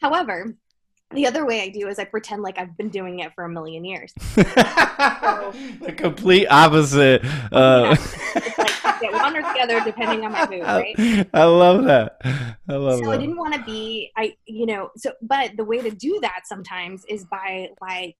back 0.00 0.10
to 0.10 0.16
me. 0.16 0.16
However, 0.16 0.56
the 1.12 1.26
other 1.26 1.46
way 1.46 1.62
I 1.62 1.68
do 1.68 1.88
is 1.88 1.98
I 1.98 2.04
pretend 2.04 2.42
like 2.42 2.58
I've 2.58 2.76
been 2.76 2.88
doing 2.88 3.20
it 3.20 3.32
for 3.34 3.44
a 3.44 3.48
million 3.48 3.84
years. 3.84 4.12
the 4.34 5.94
complete 5.96 6.46
opposite. 6.48 7.24
Uh, 7.52 7.96
It's 8.34 8.58
like 8.58 9.00
get 9.00 9.12
one 9.12 9.36
or 9.36 9.42
the 9.42 9.60
other 9.60 9.80
depending 9.80 10.24
on 10.24 10.32
my 10.32 10.46
mood, 10.48 10.62
right? 10.62 11.28
I 11.32 11.44
love 11.44 11.84
that. 11.84 12.18
I 12.68 12.74
love 12.74 12.98
so 13.04 13.10
I 13.10 13.16
didn't 13.16 13.36
want 13.36 13.54
to 13.54 13.62
be 13.62 14.10
I 14.16 14.36
you 14.46 14.66
know 14.66 14.90
so 14.96 15.12
but 15.22 15.56
the 15.56 15.64
way 15.64 15.80
to 15.80 15.90
do 15.90 16.18
that 16.22 16.42
sometimes 16.44 17.04
is 17.08 17.24
by 17.24 17.68
like 17.80 18.16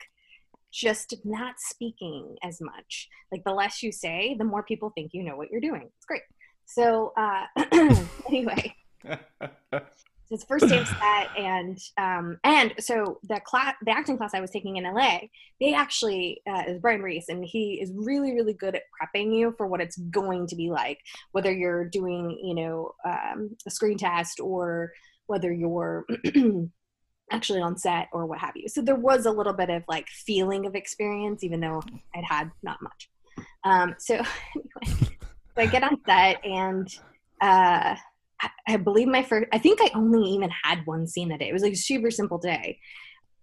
just 0.72 1.14
not 1.24 1.54
speaking 1.58 2.36
as 2.42 2.60
much 2.60 3.08
like 3.32 3.42
the 3.44 3.52
less 3.52 3.82
you 3.82 3.90
say 3.90 4.36
the 4.38 4.44
more 4.44 4.62
people 4.62 4.90
think 4.94 5.12
you 5.14 5.22
know 5.22 5.36
what 5.36 5.50
you're 5.50 5.60
doing 5.60 5.88
it's 5.96 6.04
great 6.06 6.22
so 6.66 7.12
uh 7.16 7.46
anyway 8.28 8.74
so 10.26 10.34
it's 10.34 10.44
first 10.44 10.68
day 10.68 10.78
of 10.78 10.88
set 11.00 11.28
and 11.38 11.78
um 11.98 12.38
and 12.44 12.74
so 12.78 13.18
the 13.28 13.40
class 13.40 13.74
the 13.84 13.90
acting 13.90 14.16
class 14.16 14.34
i 14.34 14.40
was 14.40 14.50
taking 14.50 14.76
in 14.76 14.84
la 14.84 15.18
they 15.60 15.74
actually 15.74 16.40
uh, 16.48 16.62
is 16.66 16.78
brian 16.80 17.02
reese 17.02 17.28
and 17.28 17.44
he 17.44 17.80
is 17.80 17.92
really 17.94 18.34
really 18.34 18.54
good 18.54 18.74
at 18.74 18.82
prepping 19.00 19.34
you 19.36 19.54
for 19.56 19.66
what 19.66 19.80
it's 19.80 19.96
going 19.96 20.46
to 20.46 20.56
be 20.56 20.70
like 20.70 20.98
whether 21.32 21.52
you're 21.52 21.84
doing 21.84 22.38
you 22.42 22.54
know 22.54 22.92
um, 23.04 23.56
a 23.66 23.70
screen 23.70 23.98
test 23.98 24.40
or 24.40 24.92
whether 25.26 25.52
you're 25.52 26.06
actually 27.32 27.60
on 27.60 27.76
set 27.76 28.08
or 28.12 28.26
what 28.26 28.38
have 28.38 28.56
you. 28.56 28.68
So 28.68 28.80
there 28.80 28.94
was 28.94 29.26
a 29.26 29.30
little 29.30 29.52
bit 29.52 29.70
of 29.70 29.82
like 29.88 30.06
feeling 30.08 30.66
of 30.66 30.74
experience 30.74 31.42
even 31.42 31.60
though 31.60 31.82
i'd 32.14 32.24
had 32.24 32.50
not 32.62 32.80
much. 32.82 33.10
Um, 33.64 33.94
so 33.98 34.14
anyway 34.84 35.16
I 35.56 35.66
get 35.66 35.82
on 35.82 35.98
set 36.06 36.44
and 36.44 36.88
uh, 37.40 37.96
I, 38.66 38.74
I 38.74 38.76
believe 38.76 39.08
my 39.08 39.22
first. 39.22 39.48
I 39.52 39.58
think 39.58 39.80
I 39.82 39.90
only 39.94 40.30
even 40.30 40.50
had 40.64 40.84
one 40.86 41.06
scene 41.06 41.28
that 41.28 41.40
day. 41.40 41.48
It 41.48 41.52
was 41.52 41.62
like 41.62 41.72
a 41.72 41.76
super 41.76 42.10
simple 42.10 42.38
day, 42.38 42.78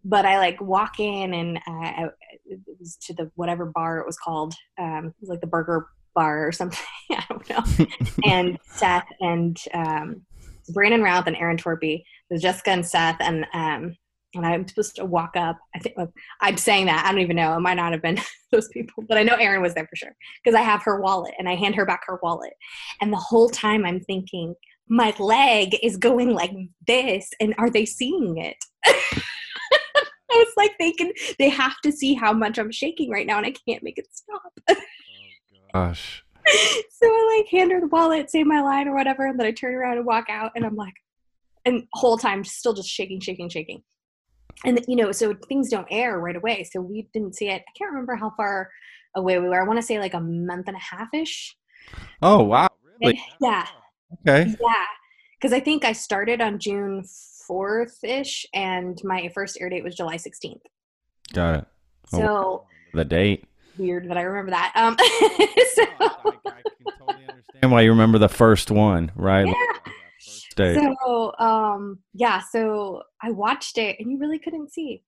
but 0.03 0.25
I 0.25 0.37
like 0.37 0.61
walk 0.61 0.99
in 0.99 1.33
and 1.33 1.57
uh, 1.57 2.09
it 2.45 2.59
was 2.79 2.97
to 3.03 3.13
the 3.13 3.31
whatever 3.35 3.65
bar 3.65 3.99
it 3.99 4.05
was 4.05 4.17
called. 4.17 4.53
Um, 4.79 5.07
it 5.07 5.21
was 5.21 5.29
like 5.29 5.41
the 5.41 5.47
burger 5.47 5.87
bar 6.15 6.47
or 6.47 6.51
something. 6.51 6.79
I 7.11 7.25
don't 7.29 7.49
know. 7.49 7.95
and 8.25 8.59
Seth 8.63 9.07
and 9.19 9.57
um, 9.73 10.21
Brandon 10.69 11.01
Routh 11.01 11.27
and 11.27 11.35
Erin 11.35 11.57
Torpey. 11.57 12.03
Was 12.29 12.41
Jessica 12.41 12.71
and 12.71 12.85
Seth 12.85 13.17
and 13.19 13.45
um, 13.53 13.95
and 14.35 14.45
I'm 14.45 14.67
supposed 14.67 14.95
to 14.95 15.05
walk 15.05 15.35
up. 15.35 15.57
I 15.75 15.79
think 15.79 15.95
I'm 16.41 16.57
saying 16.57 16.87
that. 16.87 17.05
I 17.05 17.11
don't 17.11 17.21
even 17.21 17.35
know. 17.35 17.55
It 17.55 17.59
might 17.59 17.75
not 17.75 17.91
have 17.91 18.01
been 18.01 18.19
those 18.51 18.67
people, 18.69 19.03
but 19.07 19.17
I 19.17 19.23
know 19.23 19.35
Erin 19.35 19.61
was 19.61 19.73
there 19.73 19.87
for 19.87 19.95
sure 19.95 20.15
because 20.43 20.57
I 20.57 20.61
have 20.61 20.83
her 20.83 20.99
wallet 20.99 21.33
and 21.37 21.47
I 21.47 21.55
hand 21.55 21.75
her 21.75 21.85
back 21.85 22.01
her 22.07 22.19
wallet. 22.23 22.53
And 23.01 23.11
the 23.11 23.17
whole 23.17 23.49
time 23.49 23.85
I'm 23.85 23.99
thinking, 24.01 24.55
my 24.87 25.13
leg 25.19 25.77
is 25.81 25.97
going 25.97 26.33
like 26.33 26.51
this, 26.87 27.29
and 27.39 27.53
are 27.57 27.69
they 27.69 27.85
seeing 27.85 28.37
it? 28.37 28.57
I 28.85 30.35
was 30.35 30.53
like, 30.57 30.71
they 30.79 30.91
can. 30.91 31.11
They 31.39 31.49
have 31.49 31.79
to 31.81 31.91
see 31.91 32.13
how 32.13 32.33
much 32.33 32.57
I'm 32.57 32.71
shaking 32.71 33.09
right 33.09 33.27
now, 33.27 33.37
and 33.37 33.45
I 33.45 33.53
can't 33.67 33.83
make 33.83 33.97
it 33.97 34.07
stop. 34.11 34.77
Oh 35.75 35.79
gosh. 35.79 36.23
so 36.45 37.07
I 37.07 37.37
like 37.39 37.49
hand 37.49 37.71
her 37.71 37.79
the 37.79 37.87
wallet, 37.87 38.29
say 38.29 38.43
my 38.43 38.61
line 38.61 38.87
or 38.87 38.93
whatever, 38.93 39.25
and 39.25 39.39
then 39.39 39.47
I 39.47 39.51
turn 39.51 39.73
around 39.73 39.97
and 39.97 40.05
walk 40.05 40.25
out, 40.29 40.51
and 40.55 40.63
I'm 40.63 40.75
like, 40.75 40.93
and 41.65 41.87
whole 41.93 42.15
time 42.15 42.43
still 42.43 42.73
just 42.73 42.89
shaking, 42.89 43.19
shaking, 43.19 43.49
shaking 43.49 43.81
and 44.65 44.83
you 44.87 44.95
know 44.95 45.11
so 45.11 45.33
things 45.47 45.69
don't 45.69 45.87
air 45.91 46.19
right 46.19 46.35
away 46.35 46.63
so 46.63 46.81
we 46.81 47.07
didn't 47.13 47.35
see 47.35 47.49
it 47.49 47.61
i 47.61 47.71
can't 47.77 47.91
remember 47.91 48.15
how 48.15 48.31
far 48.35 48.69
away 49.15 49.39
we 49.39 49.47
were 49.47 49.61
i 49.61 49.65
want 49.65 49.77
to 49.77 49.85
say 49.85 49.99
like 49.99 50.13
a 50.13 50.19
month 50.19 50.67
and 50.67 50.77
a 50.77 50.79
half 50.79 51.13
ish 51.13 51.55
oh 52.21 52.43
wow 52.43 52.67
really? 53.01 53.21
yeah 53.41 53.67
okay. 54.21 54.55
Yeah 54.59 54.85
because 55.43 55.53
i 55.53 55.59
think 55.59 55.83
i 55.83 55.91
started 55.91 56.39
on 56.39 56.57
june 56.57 57.03
4th 57.03 58.03
ish 58.03 58.45
and 58.53 59.01
my 59.03 59.29
first 59.35 59.57
air 59.59 59.69
date 59.69 59.83
was 59.83 59.93
july 59.95 60.15
16th 60.15 60.61
got 61.33 61.55
it. 61.55 61.65
Oh, 62.13 62.17
so 62.19 62.63
the 62.93 63.03
date. 63.03 63.45
weird 63.77 64.09
that 64.09 64.17
i 64.17 64.21
remember 64.21 64.51
that 64.51 64.71
um 64.75 64.95
so 64.99 65.83
I, 65.99 66.37
I, 66.45 66.61
can 66.61 66.93
totally 66.97 67.25
understand 67.27 67.71
why 67.71 67.81
you 67.81 67.89
remember 67.89 68.17
the 68.17 68.29
first 68.29 68.71
one 68.71 69.11
right? 69.15 69.47
Yeah. 69.47 69.55
So 70.55 71.33
um 71.39 71.99
yeah, 72.13 72.39
so 72.39 73.01
I 73.21 73.31
watched 73.31 73.77
it 73.77 73.99
and 73.99 74.11
you 74.11 74.19
really 74.19 74.39
couldn't 74.39 74.71
see. 74.71 75.03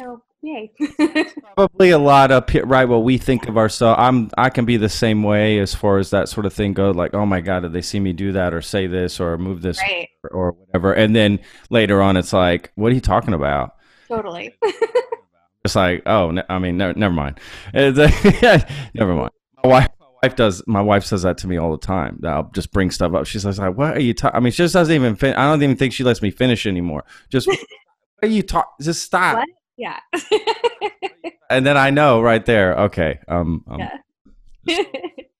So 0.00 0.22
yay. 0.42 0.72
Probably 1.56 1.90
a 1.90 1.98
lot 1.98 2.30
of 2.30 2.44
right 2.64 2.84
what 2.84 3.04
we 3.04 3.18
think 3.18 3.48
of 3.48 3.56
ourselves. 3.56 3.98
I'm 4.00 4.30
I 4.36 4.50
can 4.50 4.64
be 4.64 4.76
the 4.76 4.88
same 4.88 5.22
way 5.22 5.58
as 5.58 5.74
far 5.74 5.98
as 5.98 6.10
that 6.10 6.28
sort 6.28 6.46
of 6.46 6.52
thing 6.52 6.74
goes. 6.74 6.96
Like, 6.96 7.14
oh 7.14 7.26
my 7.26 7.40
god, 7.40 7.60
did 7.60 7.72
they 7.72 7.82
see 7.82 8.00
me 8.00 8.12
do 8.12 8.32
that 8.32 8.52
or 8.54 8.62
say 8.62 8.86
this 8.86 9.20
or 9.20 9.38
move 9.38 9.62
this 9.62 9.78
right. 9.80 10.08
or, 10.24 10.30
or 10.30 10.52
whatever? 10.52 10.92
And 10.92 11.14
then 11.14 11.40
later 11.70 12.02
on, 12.02 12.16
it's 12.16 12.32
like, 12.32 12.72
what 12.74 12.92
are 12.92 12.94
you 12.94 13.00
talking 13.00 13.34
about? 13.34 13.76
Totally. 14.08 14.54
it's 15.64 15.74
like, 15.74 16.02
oh, 16.06 16.36
I 16.48 16.58
mean, 16.58 16.76
ne- 16.76 16.94
never 16.94 17.14
mind. 17.14 17.40
never 17.74 19.14
mind. 19.14 19.30
My 19.64 19.68
wife, 19.68 19.88
wife 20.22 20.36
does. 20.36 20.62
My 20.66 20.82
wife 20.82 21.04
says 21.04 21.22
that 21.22 21.38
to 21.38 21.48
me 21.48 21.56
all 21.56 21.72
the 21.72 21.78
time. 21.78 22.20
I'll 22.24 22.50
just 22.54 22.70
bring 22.72 22.90
stuff 22.90 23.14
up. 23.14 23.26
She's 23.26 23.44
like, 23.44 23.76
"What 23.76 23.96
are 23.96 24.00
you 24.00 24.14
talking?" 24.14 24.36
I 24.36 24.40
mean, 24.40 24.52
she 24.52 24.58
just 24.58 24.74
doesn't 24.74 24.94
even. 24.94 25.16
Fin- 25.16 25.34
I 25.34 25.50
don't 25.50 25.62
even 25.62 25.76
think 25.76 25.92
she 25.92 26.04
lets 26.04 26.22
me 26.22 26.30
finish 26.30 26.66
anymore. 26.66 27.04
Just 27.30 27.46
what 27.46 27.58
are 28.22 28.28
you 28.28 28.42
talking? 28.42 28.84
Just 28.84 29.02
stop. 29.02 29.36
What? 29.36 29.48
Yeah. 29.76 29.98
and 31.50 31.66
then 31.66 31.76
I 31.76 31.90
know 31.90 32.20
right 32.20 32.44
there. 32.44 32.76
Okay. 32.76 33.18
Um. 33.28 33.64
um 33.68 33.80
yeah. 34.64 34.82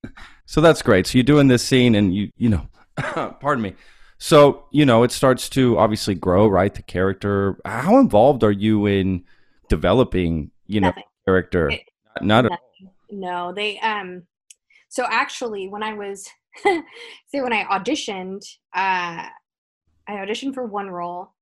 so 0.47 0.61
that's 0.61 0.83
great. 0.83 1.07
So 1.07 1.19
you're 1.19 1.25
doing 1.25 1.49
this 1.49 1.63
scene, 1.63 1.95
and 1.95 2.15
you 2.15 2.31
you 2.37 2.49
know, 2.49 2.69
pardon 3.41 3.63
me. 3.63 3.75
So 4.19 4.67
you 4.71 4.87
know, 4.87 5.03
it 5.03 5.13
starts 5.13 5.49
to 5.51 5.79
obviously 5.79 6.15
grow, 6.15 6.47
right? 6.47 6.73
The 6.73 6.83
character. 6.83 7.59
How 7.65 7.99
involved 7.99 8.45
are 8.45 8.53
you 8.53 8.87
in 8.87 9.25
developing? 9.69 10.51
You 10.67 10.81
know, 10.81 10.89
Nothing. 10.89 11.05
character. 11.27 11.71
It, 11.71 11.83
Not 12.21 12.47
at 12.47 12.53
Nothing. 12.53 12.93
No, 13.11 13.53
they 13.53 13.79
um 13.81 14.23
so 14.89 15.05
actually 15.09 15.69
when 15.69 15.83
I 15.83 15.95
was 15.95 16.29
say 16.65 17.41
when 17.41 17.53
I 17.53 17.65
auditioned, 17.65 18.43
uh 18.75 19.29
I 20.09 20.13
auditioned 20.13 20.55
for 20.55 20.65
one 20.65 20.91
role. 20.91 21.33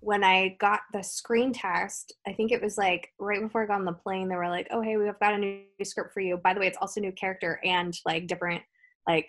When 0.00 0.24
I 0.24 0.56
got 0.60 0.80
the 0.92 1.02
screen 1.02 1.52
test, 1.52 2.14
I 2.26 2.32
think 2.32 2.52
it 2.52 2.62
was 2.62 2.78
like 2.78 3.12
right 3.18 3.40
before 3.40 3.62
I 3.62 3.66
got 3.66 3.78
on 3.78 3.84
the 3.84 3.92
plane, 3.92 4.28
they 4.28 4.36
were 4.36 4.48
like, 4.48 4.68
Oh 4.70 4.80
hey, 4.80 4.96
we've 4.96 5.18
got 5.20 5.34
a 5.34 5.38
new 5.38 5.62
script 5.84 6.12
for 6.14 6.20
you. 6.20 6.36
By 6.36 6.54
the 6.54 6.60
way, 6.60 6.66
it's 6.66 6.78
also 6.80 7.00
a 7.00 7.02
new 7.02 7.12
character 7.12 7.60
and 7.64 7.96
like 8.04 8.26
different 8.26 8.62
like 9.06 9.28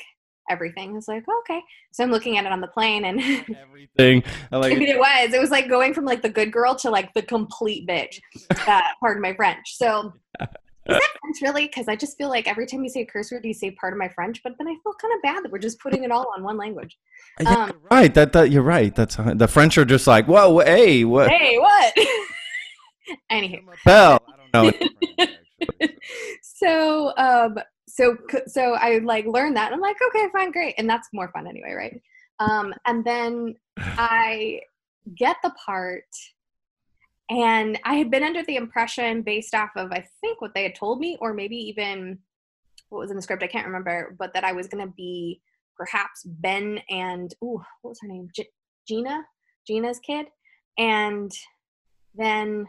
everything. 0.49 0.91
I 0.91 0.93
was 0.93 1.07
like, 1.07 1.23
oh, 1.29 1.43
okay. 1.49 1.61
So 1.91 2.03
I'm 2.03 2.11
looking 2.11 2.37
at 2.37 2.45
it 2.45 2.51
on 2.51 2.61
the 2.61 2.67
plane 2.67 3.05
and 3.05 3.19
everything. 3.61 4.23
I 4.51 4.57
like 4.57 4.73
I 4.73 4.75
mean, 4.75 4.89
it 4.89 4.99
was. 4.99 5.33
It 5.33 5.39
was 5.39 5.49
like 5.51 5.69
going 5.69 5.93
from 5.93 6.05
like 6.05 6.21
the 6.21 6.29
good 6.29 6.51
girl 6.51 6.75
to 6.75 6.89
like 6.89 7.13
the 7.13 7.21
complete 7.21 7.87
bitch. 7.87 8.19
Uh, 8.67 8.81
pardon 8.99 9.21
my 9.21 9.33
French. 9.33 9.75
So 9.75 10.13
that 10.91 11.17
French 11.21 11.41
really? 11.41 11.67
Because 11.67 11.87
I 11.87 11.95
just 11.95 12.17
feel 12.17 12.29
like 12.29 12.47
every 12.47 12.65
time 12.65 12.83
you 12.83 12.89
say 12.89 13.01
a 13.01 13.05
curse 13.05 13.31
word, 13.31 13.45
you 13.45 13.53
say 13.53 13.71
part 13.71 13.93
of 13.93 13.99
my 13.99 14.09
French, 14.09 14.41
but 14.43 14.53
then 14.57 14.67
I 14.67 14.75
feel 14.83 14.93
kind 15.01 15.13
of 15.13 15.21
bad 15.21 15.43
that 15.43 15.51
we're 15.51 15.59
just 15.59 15.79
putting 15.79 16.03
it 16.03 16.11
all 16.11 16.31
on 16.35 16.43
one 16.43 16.57
language. 16.57 16.97
Yeah, 17.39 17.49
Um, 17.49 17.69
you're 17.69 17.89
right. 17.89 18.13
That 18.13 18.33
that 18.33 18.51
you're 18.51 18.63
right. 18.63 18.95
That's 18.95 19.15
the 19.15 19.47
French 19.47 19.77
are 19.77 19.85
just 19.85 20.07
like, 20.07 20.27
whoa, 20.27 20.59
hey, 20.59 21.03
what? 21.03 21.29
Hey, 21.29 21.57
what? 21.57 21.93
Anywho, 23.31 23.61
Bell. 23.85 24.19
I 24.53 24.61
don't 24.61 24.79
know. 25.19 25.87
so 26.41 27.13
um, 27.17 27.57
so 27.87 28.17
so 28.47 28.73
I 28.73 28.99
like 28.99 29.25
learned 29.25 29.57
that. 29.57 29.67
And 29.67 29.75
I'm 29.75 29.81
like, 29.81 29.97
okay, 30.09 30.27
fine, 30.31 30.51
great, 30.51 30.75
and 30.77 30.89
that's 30.89 31.09
more 31.13 31.29
fun 31.33 31.47
anyway, 31.47 31.73
right? 31.73 32.01
Um, 32.39 32.73
and 32.87 33.03
then 33.05 33.55
I 33.77 34.61
get 35.15 35.37
the 35.43 35.51
part 35.65 36.05
and 37.31 37.79
I 37.85 37.95
had 37.95 38.11
been 38.11 38.23
under 38.23 38.43
the 38.43 38.57
impression, 38.57 39.21
based 39.21 39.55
off 39.55 39.69
of 39.77 39.93
I 39.93 40.05
think 40.19 40.41
what 40.41 40.53
they 40.53 40.63
had 40.63 40.75
told 40.75 40.99
me, 40.99 41.17
or 41.21 41.33
maybe 41.33 41.55
even 41.55 42.19
what 42.89 42.99
was 42.99 43.09
in 43.09 43.15
the 43.15 43.21
script, 43.21 43.41
I 43.41 43.47
can't 43.47 43.65
remember, 43.65 44.13
but 44.19 44.33
that 44.33 44.43
I 44.43 44.51
was 44.51 44.67
going 44.67 44.85
to 44.85 44.93
be 44.97 45.41
perhaps 45.77 46.23
Ben 46.25 46.81
and 46.89 47.33
ooh, 47.41 47.63
what 47.81 47.91
was 47.91 47.99
her 48.01 48.09
name? 48.09 48.27
G- 48.35 48.49
Gina, 48.85 49.23
Gina's 49.65 49.99
kid, 49.99 50.25
and 50.77 51.31
then 52.15 52.65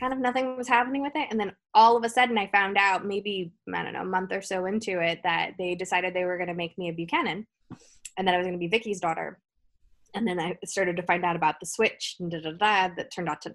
kind 0.00 0.12
of 0.12 0.18
nothing 0.18 0.56
was 0.56 0.66
happening 0.66 1.02
with 1.02 1.12
it, 1.14 1.28
and 1.30 1.38
then 1.38 1.52
all 1.72 1.96
of 1.96 2.02
a 2.02 2.08
sudden 2.08 2.38
I 2.38 2.50
found 2.50 2.76
out 2.76 3.06
maybe 3.06 3.52
I 3.72 3.84
don't 3.84 3.92
know 3.92 4.00
a 4.00 4.04
month 4.04 4.32
or 4.32 4.42
so 4.42 4.66
into 4.66 5.00
it 5.00 5.20
that 5.22 5.52
they 5.58 5.76
decided 5.76 6.12
they 6.12 6.24
were 6.24 6.38
going 6.38 6.48
to 6.48 6.54
make 6.54 6.76
me 6.76 6.88
a 6.88 6.92
Buchanan, 6.92 7.46
and 8.18 8.26
that 8.26 8.34
I 8.34 8.38
was 8.38 8.48
going 8.48 8.58
to 8.58 8.58
be 8.58 8.66
Viki's 8.66 8.98
daughter 8.98 9.38
and 10.14 10.26
then 10.26 10.38
I 10.40 10.56
started 10.64 10.96
to 10.96 11.02
find 11.02 11.24
out 11.24 11.36
about 11.36 11.60
the 11.60 11.66
switch 11.66 12.16
and 12.20 12.30
da 12.30 12.40
da 12.40 12.52
da 12.52 12.94
that 12.96 13.12
turned 13.12 13.28
out 13.28 13.42
to 13.42 13.54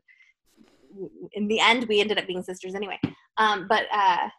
in 1.34 1.48
the 1.48 1.60
end 1.60 1.86
we 1.90 2.00
ended 2.00 2.18
up 2.18 2.28
being 2.28 2.42
sisters 2.44 2.74
anyway. 2.76 3.00
Um, 3.38 3.68
but 3.68 3.84
uh, 3.94 4.30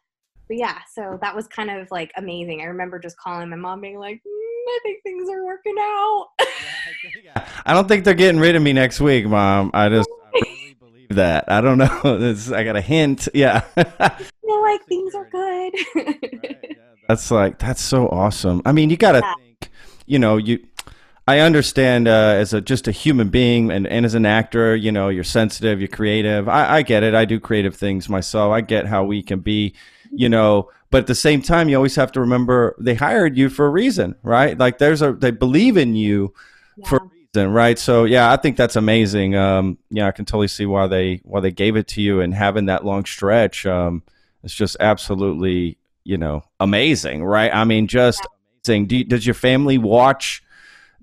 but 0.48 0.56
yeah, 0.56 0.78
so 0.94 1.18
that 1.20 1.34
was 1.34 1.46
kind 1.48 1.70
of 1.70 1.88
like 1.90 2.12
amazing. 2.16 2.60
I 2.62 2.64
remember 2.64 2.98
just 2.98 3.18
calling 3.18 3.50
my 3.50 3.56
mom 3.56 3.80
being 3.80 3.98
like, 3.98 4.16
mm, 4.16 4.68
I 4.68 4.78
think 4.82 5.02
things 5.02 5.28
are 5.28 5.44
working 5.44 5.74
out. 5.78 6.26
I 7.66 7.74
don't 7.74 7.88
think 7.88 8.04
they're 8.04 8.14
getting 8.14 8.40
rid 8.40 8.56
of 8.56 8.62
me 8.62 8.72
next 8.72 9.00
week, 9.00 9.26
mom. 9.26 9.70
I 9.74 9.88
just 9.88 10.08
I 10.08 10.38
really 10.40 10.74
believe 10.80 11.08
that. 11.10 11.44
I 11.48 11.60
don't 11.60 11.78
know. 11.78 12.00
It's, 12.04 12.50
I 12.50 12.64
got 12.64 12.76
a 12.76 12.80
hint. 12.80 13.28
Yeah. 13.34 13.60
feel 13.60 14.62
like 14.62 14.84
things 14.86 15.14
are 15.14 15.28
good. 15.30 15.72
That's 17.08 17.30
like 17.30 17.58
that's 17.58 17.82
so 17.82 18.08
awesome. 18.08 18.62
I 18.64 18.72
mean, 18.72 18.90
you 18.90 18.96
got 18.96 19.12
to 19.12 19.18
Yeah. 19.18 19.34
think, 19.60 19.70
you 20.06 20.18
know, 20.18 20.36
you 20.38 20.66
I 21.28 21.40
understand 21.40 22.06
uh, 22.06 22.34
as 22.36 22.52
a 22.52 22.60
just 22.60 22.86
a 22.86 22.92
human 22.92 23.30
being 23.30 23.72
and, 23.72 23.86
and 23.86 24.06
as 24.06 24.14
an 24.14 24.24
actor, 24.24 24.76
you 24.76 24.92
know, 24.92 25.08
you're 25.08 25.24
sensitive, 25.24 25.80
you're 25.80 25.88
creative. 25.88 26.48
I, 26.48 26.76
I 26.76 26.82
get 26.82 27.02
it. 27.02 27.14
I 27.14 27.24
do 27.24 27.40
creative 27.40 27.74
things 27.74 28.08
myself. 28.08 28.52
I 28.52 28.60
get 28.60 28.86
how 28.86 29.02
we 29.04 29.22
can 29.22 29.40
be, 29.40 29.74
you 30.12 30.28
know, 30.28 30.70
but 30.90 30.98
at 30.98 31.06
the 31.08 31.16
same 31.16 31.42
time, 31.42 31.68
you 31.68 31.76
always 31.76 31.96
have 31.96 32.12
to 32.12 32.20
remember 32.20 32.76
they 32.78 32.94
hired 32.94 33.36
you 33.36 33.48
for 33.48 33.66
a 33.66 33.70
reason, 33.70 34.14
right? 34.22 34.56
Like 34.56 34.78
there's 34.78 35.02
a 35.02 35.12
they 35.12 35.32
believe 35.32 35.76
in 35.76 35.96
you 35.96 36.32
for 36.84 36.98
a 36.98 37.10
reason, 37.34 37.52
right? 37.52 37.78
So 37.78 38.04
yeah, 38.04 38.32
I 38.32 38.36
think 38.36 38.56
that's 38.56 38.76
amazing. 38.76 39.34
Um, 39.34 39.78
yeah, 39.90 40.06
I 40.06 40.12
can 40.12 40.26
totally 40.26 40.48
see 40.48 40.64
why 40.64 40.86
they 40.86 41.22
why 41.24 41.40
they 41.40 41.50
gave 41.50 41.74
it 41.74 41.88
to 41.88 42.02
you 42.02 42.20
and 42.20 42.32
having 42.32 42.66
that 42.66 42.84
long 42.84 43.04
stretch. 43.04 43.66
Um, 43.66 44.04
it's 44.44 44.54
just 44.54 44.76
absolutely, 44.78 45.76
you 46.04 46.18
know, 46.18 46.44
amazing, 46.60 47.24
right? 47.24 47.52
I 47.52 47.64
mean, 47.64 47.88
just 47.88 48.24
amazing. 48.64 48.86
Do 48.86 48.96
you, 48.98 49.04
does 49.04 49.26
your 49.26 49.34
family 49.34 49.76
watch? 49.76 50.44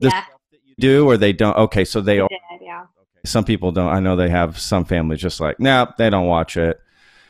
The 0.03 0.09
yeah, 0.09 0.25
stuff 0.25 0.41
that 0.51 0.59
you 0.65 0.75
do 0.77 1.05
or 1.07 1.17
they 1.17 1.33
don't 1.33 1.55
okay 1.57 1.85
so 1.85 2.01
they 2.01 2.19
I 2.19 2.23
are 2.23 2.29
did, 2.29 2.39
yeah. 2.61 2.85
some 3.25 3.43
people 3.43 3.71
don't 3.71 3.89
i 3.89 3.99
know 3.99 4.15
they 4.15 4.29
have 4.29 4.59
some 4.59 4.85
families 4.85 5.21
just 5.21 5.39
like 5.39 5.59
no 5.59 5.87
they 5.97 6.09
don't 6.09 6.27
watch 6.27 6.57
it 6.57 6.79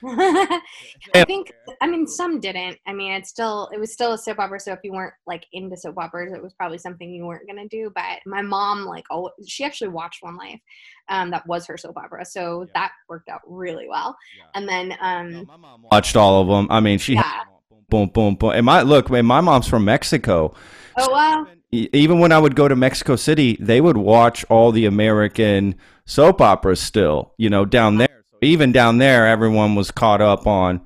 I 0.06 1.24
think 1.26 1.54
I 1.80 1.88
mean 1.88 2.06
some 2.08 2.42
didn't. 2.42 2.78
I 2.86 2.92
mean 2.92 3.14
it's 3.14 3.30
still 3.30 3.70
it 3.72 3.80
was 3.80 3.94
still 3.94 4.12
a 4.12 4.18
soap 4.18 4.38
opera, 4.38 4.60
so 4.60 4.74
if 4.74 4.80
you 4.84 4.92
weren't 4.92 5.14
like 5.26 5.46
into 5.54 5.78
soap 5.78 5.98
operas, 5.98 6.34
it 6.34 6.44
was 6.44 6.54
probably 6.54 6.78
something 6.78 7.10
you 7.10 7.26
weren't 7.26 7.48
gonna 7.48 7.70
do. 7.70 7.90
But 7.96 8.20
my 8.26 8.42
mom 8.42 8.84
like 8.84 9.06
oh 9.12 9.30
she 9.48 9.64
actually 9.64 9.88
watched 9.88 10.22
One 10.22 10.36
Life. 10.36 10.60
Um 11.08 11.32
that 11.32 11.48
was 11.48 11.66
her 11.68 11.78
soap 11.78 11.96
opera. 11.96 12.26
So 12.26 12.68
that 12.74 12.92
worked 13.08 13.30
out 13.30 13.40
really 13.48 13.88
well. 13.88 14.18
And 14.56 14.68
then 14.68 14.98
um 15.00 15.46
my 15.48 15.56
mom 15.56 15.86
watched 15.90 16.18
all 16.18 16.42
of 16.42 16.50
them 16.50 16.68
i 16.70 16.82
mean 16.82 17.00
she 17.00 17.14
Yeah. 17.14 17.22
had 17.24 17.44
boom, 17.90 18.10
boom, 18.10 18.36
boom. 18.36 18.52
And 18.52 18.66
my 18.66 18.82
look, 18.82 19.10
man, 19.10 19.26
my 19.26 19.40
mom's 19.42 19.68
from 19.68 19.86
Mexico. 19.86 20.54
Oh 20.98 21.12
wow. 21.12 21.48
Even 21.74 22.20
when 22.20 22.32
I 22.32 22.38
would 22.38 22.56
go 22.56 22.68
to 22.68 22.76
Mexico 22.76 23.16
City, 23.16 23.58
they 23.60 23.82
would 23.82 23.98
watch 23.98 24.46
all 24.46 24.72
the 24.72 24.86
American 24.86 25.76
soap 26.06 26.40
operas 26.42 26.80
still, 26.80 27.34
you 27.38 27.50
know, 27.50 27.66
down 27.66 27.98
there. 27.98 28.24
So 28.32 28.38
even 28.44 28.72
down 28.72 29.00
there, 29.00 29.28
everyone 29.28 29.74
was 29.74 29.90
caught 29.90 30.22
up 30.22 30.46
on 30.46 30.82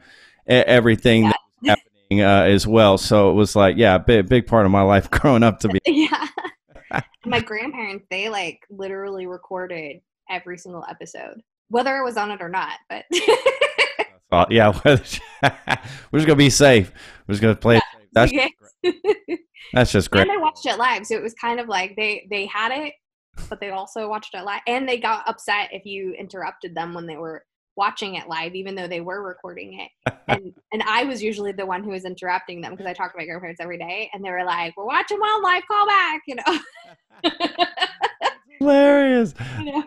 everything 0.47 1.23
Yeah. 1.23 1.31
that 1.31 1.39
was 1.61 1.69
happening 1.69 2.21
uh, 2.23 2.43
as 2.43 2.65
well. 2.65 2.97
So 2.97 3.29
it 3.31 3.33
was 3.33 3.53
like, 3.55 3.75
yeah, 3.77 3.97
big, 3.97 4.29
big 4.29 4.47
part 4.47 4.65
of 4.65 4.71
my 4.71 4.81
life 4.81 5.11
growing 5.11 5.43
up 5.43 5.59
to 5.59 5.67
be. 5.69 5.79
yeah. 5.85 6.27
My 7.25 7.41
grandparents, 7.41 8.05
they 8.09 8.29
like 8.29 8.61
literally 8.69 9.25
recorded 9.27 9.97
every 10.29 10.57
single 10.57 10.85
episode, 10.89 11.41
whether 11.67 11.97
it 11.97 12.03
was 12.05 12.15
on 12.15 12.31
it 12.31 12.41
or 12.41 12.47
not. 12.47 12.79
But 12.89 13.03
Uh, 14.31 14.45
yeah, 14.49 14.77
we're 14.83 14.95
just 14.97 15.21
gonna 16.13 16.35
be 16.35 16.49
safe. 16.49 16.91
We're 17.27 17.33
just 17.33 17.41
gonna 17.41 17.55
play. 17.55 17.81
That's 18.19 18.33
Yes. 18.33 18.51
that's 19.73 19.91
just 19.91 20.11
great. 20.11 20.21
and 20.21 20.31
I 20.31 20.37
watched 20.37 20.65
it 20.65 20.77
live, 20.77 21.05
so 21.05 21.15
it 21.15 21.23
was 21.23 21.33
kind 21.33 21.59
of 21.59 21.67
like 21.67 21.95
they 21.95 22.27
they 22.29 22.45
had 22.45 22.71
it, 22.71 22.93
but 23.49 23.59
they 23.59 23.69
also 23.69 24.09
watched 24.09 24.33
it 24.33 24.43
live, 24.43 24.61
and 24.67 24.87
they 24.87 24.97
got 24.97 25.27
upset 25.27 25.69
if 25.71 25.85
you 25.85 26.13
interrupted 26.13 26.75
them 26.75 26.93
when 26.93 27.05
they 27.07 27.17
were 27.17 27.43
watching 27.75 28.15
it 28.15 28.27
live, 28.27 28.55
even 28.55 28.73
though 28.75 28.87
they 28.87 29.01
were 29.01 29.23
recording 29.23 29.79
it. 29.79 30.13
And 30.29 30.53
and 30.73 30.83
I 30.83 31.05
was 31.05 31.23
usually 31.23 31.53
the 31.53 31.65
one 31.65 31.85
who 31.85 31.91
was 31.91 32.03
interrupting 32.03 32.59
them 32.59 32.71
because 32.73 32.85
I 32.85 32.91
talk 32.93 33.13
to 33.13 33.17
my 33.17 33.23
grandparents 33.25 33.61
every 33.61 33.77
day, 33.77 34.09
and 34.13 34.23
they 34.25 34.29
were 34.29 34.43
like, 34.43 34.75
"We're 34.75 34.83
watching 34.85 35.19
One 35.19 35.41
Life, 35.41 35.63
call 35.71 35.87
back," 35.87 36.21
you 36.27 36.35
know. 36.35 36.59
Hilarious. 38.59 39.33
you 39.59 39.71
know? 39.71 39.83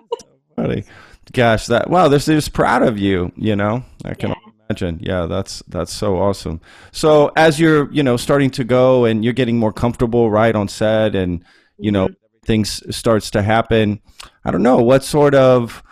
Funny. 0.56 0.84
Gosh, 1.32 1.66
that 1.66 1.90
wow, 1.90 2.08
this 2.08 2.26
is 2.28 2.48
proud 2.48 2.82
of 2.82 2.98
you, 2.98 3.32
you 3.36 3.54
know. 3.54 3.84
I 4.04 4.14
can 4.14 4.30
Yeah. 4.30 4.49
Imagine. 4.70 5.00
Yeah, 5.02 5.26
that's 5.26 5.62
that's 5.68 5.92
so 5.92 6.16
awesome. 6.16 6.60
So 6.92 7.32
as 7.36 7.58
you're, 7.58 7.90
you 7.92 8.02
know, 8.02 8.16
starting 8.16 8.50
to 8.50 8.64
go 8.64 9.04
and 9.04 9.24
you're 9.24 9.32
getting 9.34 9.58
more 9.58 9.72
comfortable 9.72 10.30
right 10.30 10.54
on 10.54 10.68
set 10.68 11.14
and 11.14 11.44
you 11.78 11.90
know, 11.90 12.08
Mhm. 12.08 12.16
things 12.44 12.82
starts 12.94 13.30
to 13.30 13.42
happen. 13.42 14.00
I 14.44 14.50
don't 14.50 14.62
know, 14.62 14.78
what 14.78 15.02
sort 15.02 15.34
of 15.34 15.82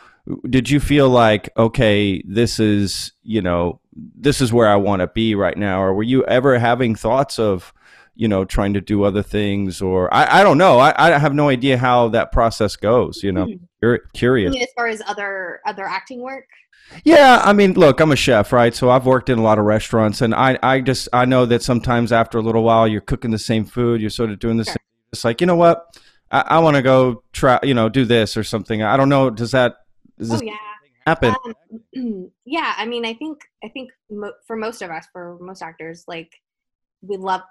did 0.51 0.69
you 0.69 0.81
feel 0.81 1.09
like 1.09 1.49
okay, 1.57 2.23
this 2.27 2.61
is, 2.61 3.13
you 3.23 3.41
know, 3.41 3.81
this 3.95 4.41
is 4.41 4.53
where 4.53 4.69
I 4.69 4.77
want 4.77 5.01
to 5.01 5.07
be 5.09 5.35
right 5.35 5.57
now 5.57 5.83
or 5.83 5.95
were 5.95 6.03
you 6.03 6.25
ever 6.27 6.59
having 6.59 6.95
thoughts 6.95 7.39
of 7.39 7.73
you 8.21 8.27
know, 8.27 8.45
trying 8.45 8.75
to 8.75 8.81
do 8.81 9.05
other 9.05 9.23
things, 9.23 9.81
or 9.81 10.13
I, 10.13 10.41
I 10.41 10.43
don't 10.43 10.59
know. 10.59 10.81
I, 10.81 10.93
I 11.15 11.17
have 11.19 11.35
no 11.35 11.49
idea 11.51 11.79
how 11.79 12.09
that 12.09 12.33
process 12.33 12.75
goes. 12.75 13.23
You 13.23 13.31
know. 13.31 13.47
Cur- 13.81 14.01
I 14.05 14.19
curious. 14.19 14.53
mean, 14.53 14.61
as 14.61 14.73
far 14.75 14.89
as 14.89 15.01
other 15.07 15.61
other 15.65 15.85
acting 15.85 16.21
work, 16.21 16.47
Yeah, 17.05 17.41
I 17.45 17.53
mean, 17.53 17.75
look, 17.75 18.01
I'm 18.01 18.13
a 18.13 18.17
chef, 18.17 18.53
right? 18.53 18.75
So 18.75 18.91
I've 18.91 19.07
worked 19.07 19.29
in 19.29 19.39
a 19.39 19.43
lot 19.43 19.59
of 19.59 19.65
restaurants, 19.65 20.21
and 20.21 20.35
I, 20.35 20.59
I 20.63 20.81
just, 20.81 21.09
I 21.13 21.25
know 21.25 21.47
that 21.47 21.63
sometimes 21.63 22.13
after 22.13 22.39
a 22.39 22.43
little 22.43 22.63
while, 22.63 22.89
you're 22.89 23.01
cooking 23.01 23.31
the 23.31 23.39
same 23.39 23.65
food, 23.65 24.01
you're 24.01 24.11
sort 24.11 24.31
of 24.31 24.39
doing 24.39 24.57
the 24.57 24.65
Sure. 24.65 24.73
same. 24.73 24.79
It's 25.13 25.25
like, 25.25 25.41
you 25.41 25.47
know 25.47 25.57
what? 25.57 25.87
I, 26.31 26.41
I 26.41 26.59
want 26.59 26.77
to 26.77 26.83
go 26.83 27.23
try, 27.33 27.59
you 27.63 27.75
know, 27.75 27.89
do 27.89 28.05
this 28.05 28.37
or 28.37 28.45
something. 28.45 28.83
I 28.83 28.97
don't 28.97 29.09
know. 29.09 29.31
Does 29.31 29.53
that 29.53 29.77
does 30.19 30.31
this 30.31 30.41
oh 30.43 30.45
yeah. 30.45 30.57
happen? 31.07 31.35
Um, 31.97 32.31
yeah, 32.45 32.75
I 32.77 32.87
mean, 32.87 33.07
I 33.07 33.15
think 33.15 33.43
I 33.65 33.69
think 33.69 33.91
mo- 34.11 34.35
for 34.47 34.57
most 34.57 34.83
of 34.83 34.91
us, 34.91 35.07
for 35.13 35.39
most 35.41 35.63
actors, 35.63 36.05
like 36.07 36.33
we 37.01 37.17
love 37.17 37.43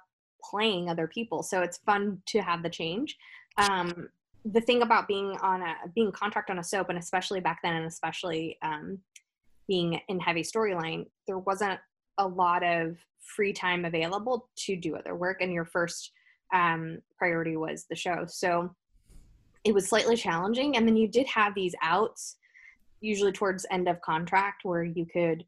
playing 0.43 0.89
other 0.89 1.07
people, 1.07 1.43
so 1.43 1.61
it's 1.61 1.77
fun 1.77 2.21
to 2.27 2.41
have 2.41 2.63
the 2.63 2.69
change. 2.69 3.17
Um, 3.57 4.09
the 4.45 4.61
thing 4.61 4.81
about 4.81 5.07
being 5.07 5.35
on 5.41 5.61
a 5.61 5.75
being 5.95 6.11
contract 6.11 6.49
on 6.49 6.59
a 6.59 6.63
soap, 6.63 6.89
and 6.89 6.99
especially 6.99 7.39
back 7.39 7.59
then, 7.63 7.75
and 7.75 7.85
especially 7.85 8.57
um, 8.61 8.99
being 9.67 9.99
in 10.07 10.19
heavy 10.19 10.43
storyline, 10.43 11.05
there 11.27 11.39
wasn't 11.39 11.79
a 12.17 12.27
lot 12.27 12.63
of 12.63 12.97
free 13.19 13.53
time 13.53 13.85
available 13.85 14.49
to 14.55 14.75
do 14.75 14.95
other 14.95 15.15
work, 15.15 15.41
and 15.41 15.51
your 15.51 15.65
first 15.65 16.11
um, 16.53 16.99
priority 17.17 17.57
was 17.57 17.85
the 17.89 17.95
show. 17.95 18.25
So 18.27 18.73
it 19.63 19.73
was 19.73 19.87
slightly 19.87 20.15
challenging, 20.15 20.77
and 20.77 20.87
then 20.87 20.95
you 20.95 21.07
did 21.07 21.27
have 21.27 21.53
these 21.53 21.75
outs 21.81 22.37
usually 23.01 23.31
towards 23.31 23.65
end 23.69 23.87
of 23.87 24.01
contract 24.01 24.63
where 24.63 24.83
you 24.83 25.05
could 25.05 25.43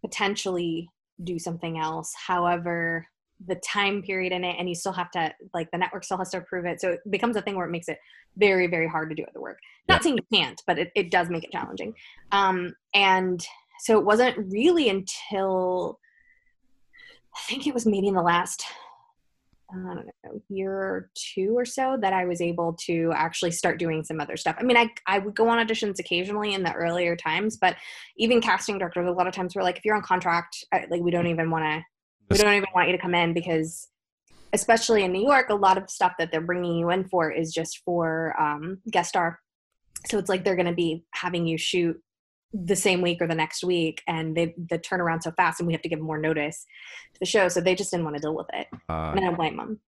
potentially 0.00 0.88
do 1.22 1.38
something 1.38 1.78
else. 1.78 2.12
However 2.26 3.06
the 3.46 3.56
time 3.56 4.00
period 4.02 4.32
in 4.32 4.44
it 4.44 4.56
and 4.58 4.68
you 4.68 4.74
still 4.74 4.92
have 4.92 5.10
to 5.10 5.32
like 5.52 5.70
the 5.70 5.78
network 5.78 6.04
still 6.04 6.18
has 6.18 6.30
to 6.30 6.38
approve 6.38 6.64
it. 6.64 6.80
So 6.80 6.92
it 6.92 7.00
becomes 7.10 7.36
a 7.36 7.42
thing 7.42 7.56
where 7.56 7.66
it 7.66 7.70
makes 7.70 7.88
it 7.88 7.98
very 8.36 8.66
very 8.66 8.88
hard 8.88 9.10
to 9.10 9.16
do 9.16 9.24
other 9.28 9.40
work. 9.40 9.58
Not 9.88 10.02
saying 10.02 10.16
you 10.16 10.38
can't 10.38 10.60
but 10.66 10.78
it, 10.78 10.92
it 10.94 11.10
does 11.10 11.28
make 11.30 11.44
it 11.44 11.52
challenging. 11.52 11.94
Um 12.32 12.74
and 12.94 13.44
so 13.80 13.98
it 13.98 14.04
wasn't 14.04 14.36
really 14.52 14.88
until 14.88 15.98
i 17.34 17.40
think 17.48 17.66
it 17.66 17.74
was 17.74 17.86
maybe 17.86 18.08
in 18.08 18.14
the 18.14 18.22
last 18.22 18.64
I 19.74 19.94
don't 19.94 20.06
know, 20.06 20.40
year 20.48 20.72
or 20.72 21.10
two 21.14 21.56
or 21.56 21.64
so 21.64 21.96
that 22.00 22.12
I 22.12 22.24
was 22.26 22.40
able 22.40 22.74
to 22.84 23.12
actually 23.14 23.50
start 23.50 23.78
doing 23.78 24.04
some 24.04 24.20
other 24.20 24.36
stuff. 24.36 24.56
I 24.58 24.62
mean, 24.62 24.76
I, 24.76 24.90
I 25.06 25.18
would 25.18 25.34
go 25.34 25.48
on 25.48 25.64
auditions 25.64 25.98
occasionally 25.98 26.54
in 26.54 26.62
the 26.62 26.72
earlier 26.72 27.16
times, 27.16 27.56
but 27.56 27.76
even 28.16 28.40
casting 28.40 28.78
directors, 28.78 29.08
a 29.08 29.12
lot 29.12 29.26
of 29.26 29.34
times 29.34 29.54
we're 29.54 29.62
like, 29.62 29.78
if 29.78 29.84
you're 29.84 29.96
on 29.96 30.02
contract, 30.02 30.64
uh, 30.72 30.80
like 30.90 31.00
we 31.00 31.10
don't 31.10 31.26
even 31.26 31.50
want 31.50 31.64
to, 31.64 31.84
we 32.30 32.38
don't 32.38 32.54
even 32.54 32.68
want 32.74 32.88
you 32.88 32.96
to 32.96 33.02
come 33.02 33.14
in 33.14 33.32
because, 33.34 33.88
especially 34.52 35.02
in 35.02 35.12
New 35.12 35.22
York, 35.22 35.50
a 35.50 35.54
lot 35.54 35.78
of 35.78 35.90
stuff 35.90 36.12
that 36.18 36.30
they're 36.30 36.40
bringing 36.40 36.76
you 36.76 36.90
in 36.90 37.08
for 37.08 37.30
is 37.30 37.52
just 37.52 37.82
for 37.84 38.40
um, 38.40 38.78
guest 38.90 39.10
star. 39.10 39.40
So 40.06 40.18
it's 40.18 40.28
like 40.28 40.44
they're 40.44 40.56
going 40.56 40.66
to 40.66 40.74
be 40.74 41.04
having 41.12 41.46
you 41.46 41.58
shoot 41.58 42.00
the 42.56 42.76
same 42.76 43.02
week 43.02 43.20
or 43.20 43.26
the 43.26 43.34
next 43.34 43.64
week, 43.64 44.00
and 44.06 44.36
they 44.36 44.54
the 44.70 44.78
turnaround 44.78 45.22
so 45.22 45.32
fast, 45.32 45.58
and 45.58 45.66
we 45.66 45.72
have 45.72 45.82
to 45.82 45.88
give 45.88 46.00
more 46.00 46.18
notice 46.18 46.64
to 47.12 47.18
the 47.18 47.26
show. 47.26 47.48
So 47.48 47.60
they 47.60 47.74
just 47.74 47.90
didn't 47.90 48.04
want 48.04 48.16
to 48.16 48.22
deal 48.22 48.34
with 48.34 48.46
it, 48.54 48.68
Uh, 48.88 49.10
and 49.10 49.20
I 49.20 49.22
don't 49.22 49.36
blame 49.36 49.56
them. 49.56 49.80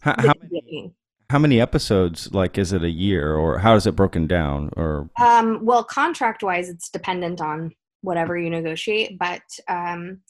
how, 0.00 0.14
how, 0.18 0.32
many, 0.42 0.92
how 1.30 1.38
many 1.38 1.60
episodes? 1.60 2.32
Like, 2.32 2.58
is 2.58 2.72
it 2.72 2.82
a 2.84 2.90
year, 2.90 3.34
or 3.34 3.58
how 3.58 3.74
is 3.76 3.86
it 3.86 3.96
broken 3.96 4.26
down? 4.26 4.70
Or 4.76 5.08
Um, 5.18 5.64
well, 5.64 5.82
contract 5.82 6.42
wise, 6.42 6.68
it's 6.68 6.90
dependent 6.90 7.40
on 7.40 7.72
whatever 8.02 8.36
you 8.38 8.50
negotiate, 8.50 9.18
but 9.18 9.42
um, 9.66 10.20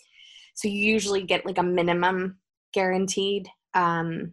so 0.54 0.68
you 0.68 0.78
usually 0.92 1.22
get 1.22 1.44
like 1.44 1.58
a 1.58 1.62
minimum 1.62 2.38
guaranteed. 2.72 3.48
Um, 3.74 4.32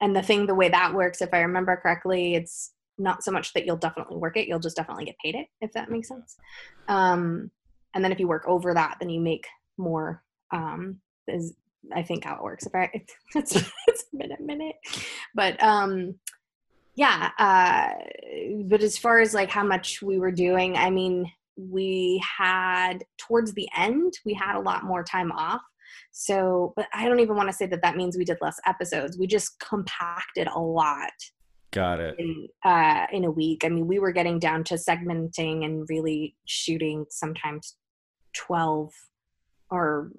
and 0.00 0.14
the 0.14 0.22
thing, 0.22 0.46
the 0.46 0.54
way 0.54 0.68
that 0.68 0.92
works, 0.92 1.22
if 1.22 1.32
I 1.32 1.38
remember 1.38 1.76
correctly, 1.76 2.34
it's 2.34 2.72
not 2.98 3.22
so 3.22 3.30
much 3.30 3.52
that 3.52 3.66
you'll 3.66 3.76
definitely 3.76 4.16
work 4.16 4.36
it, 4.36 4.46
you'll 4.46 4.60
just 4.60 4.76
definitely 4.76 5.04
get 5.04 5.16
paid 5.22 5.34
it, 5.34 5.46
if 5.60 5.72
that 5.72 5.90
makes 5.90 6.08
sense. 6.08 6.36
Um, 6.88 7.50
and 7.94 8.04
then 8.04 8.12
if 8.12 8.20
you 8.20 8.28
work 8.28 8.44
over 8.46 8.74
that, 8.74 8.96
then 9.00 9.10
you 9.10 9.20
make 9.20 9.46
more. 9.76 10.22
Um, 10.50 11.00
is 11.28 11.54
I 11.94 12.02
think 12.02 12.24
how 12.24 12.36
it 12.36 12.42
works. 12.42 12.66
If 12.66 12.74
I 12.74 12.90
it's 13.34 13.56
it's 13.86 14.04
minute 14.12 14.40
minute, 14.40 14.76
but 15.34 15.62
um, 15.62 16.14
yeah. 16.94 17.30
Uh, 17.38 17.90
but 18.64 18.82
as 18.82 18.98
far 18.98 19.20
as 19.20 19.34
like 19.34 19.50
how 19.50 19.64
much 19.64 20.02
we 20.02 20.18
were 20.18 20.32
doing, 20.32 20.76
I 20.76 20.90
mean, 20.90 21.30
we 21.56 22.22
had 22.38 23.04
towards 23.18 23.52
the 23.54 23.68
end 23.76 24.12
we 24.24 24.34
had 24.34 24.56
a 24.56 24.60
lot 24.60 24.84
more 24.84 25.02
time 25.04 25.32
off. 25.32 25.62
So, 26.12 26.72
but 26.76 26.86
I 26.94 27.08
don't 27.08 27.20
even 27.20 27.36
want 27.36 27.48
to 27.48 27.56
say 27.56 27.66
that 27.66 27.82
that 27.82 27.96
means 27.96 28.16
we 28.16 28.24
did 28.24 28.38
less 28.40 28.58
episodes. 28.66 29.18
We 29.18 29.26
just 29.26 29.58
compacted 29.60 30.48
a 30.48 30.58
lot 30.58 31.12
got 31.74 32.00
it? 32.00 32.14
in 32.18 32.48
uh, 32.64 33.06
in 33.12 33.24
a 33.24 33.30
week. 33.30 33.64
I 33.64 33.68
mean, 33.68 33.86
we 33.86 33.98
were 33.98 34.12
getting 34.12 34.38
down 34.38 34.64
to 34.64 34.74
segmenting 34.74 35.64
and 35.64 35.86
really 35.88 36.36
shooting 36.46 37.06
sometimes 37.10 37.76
twelve 38.34 38.92
or 39.70 40.10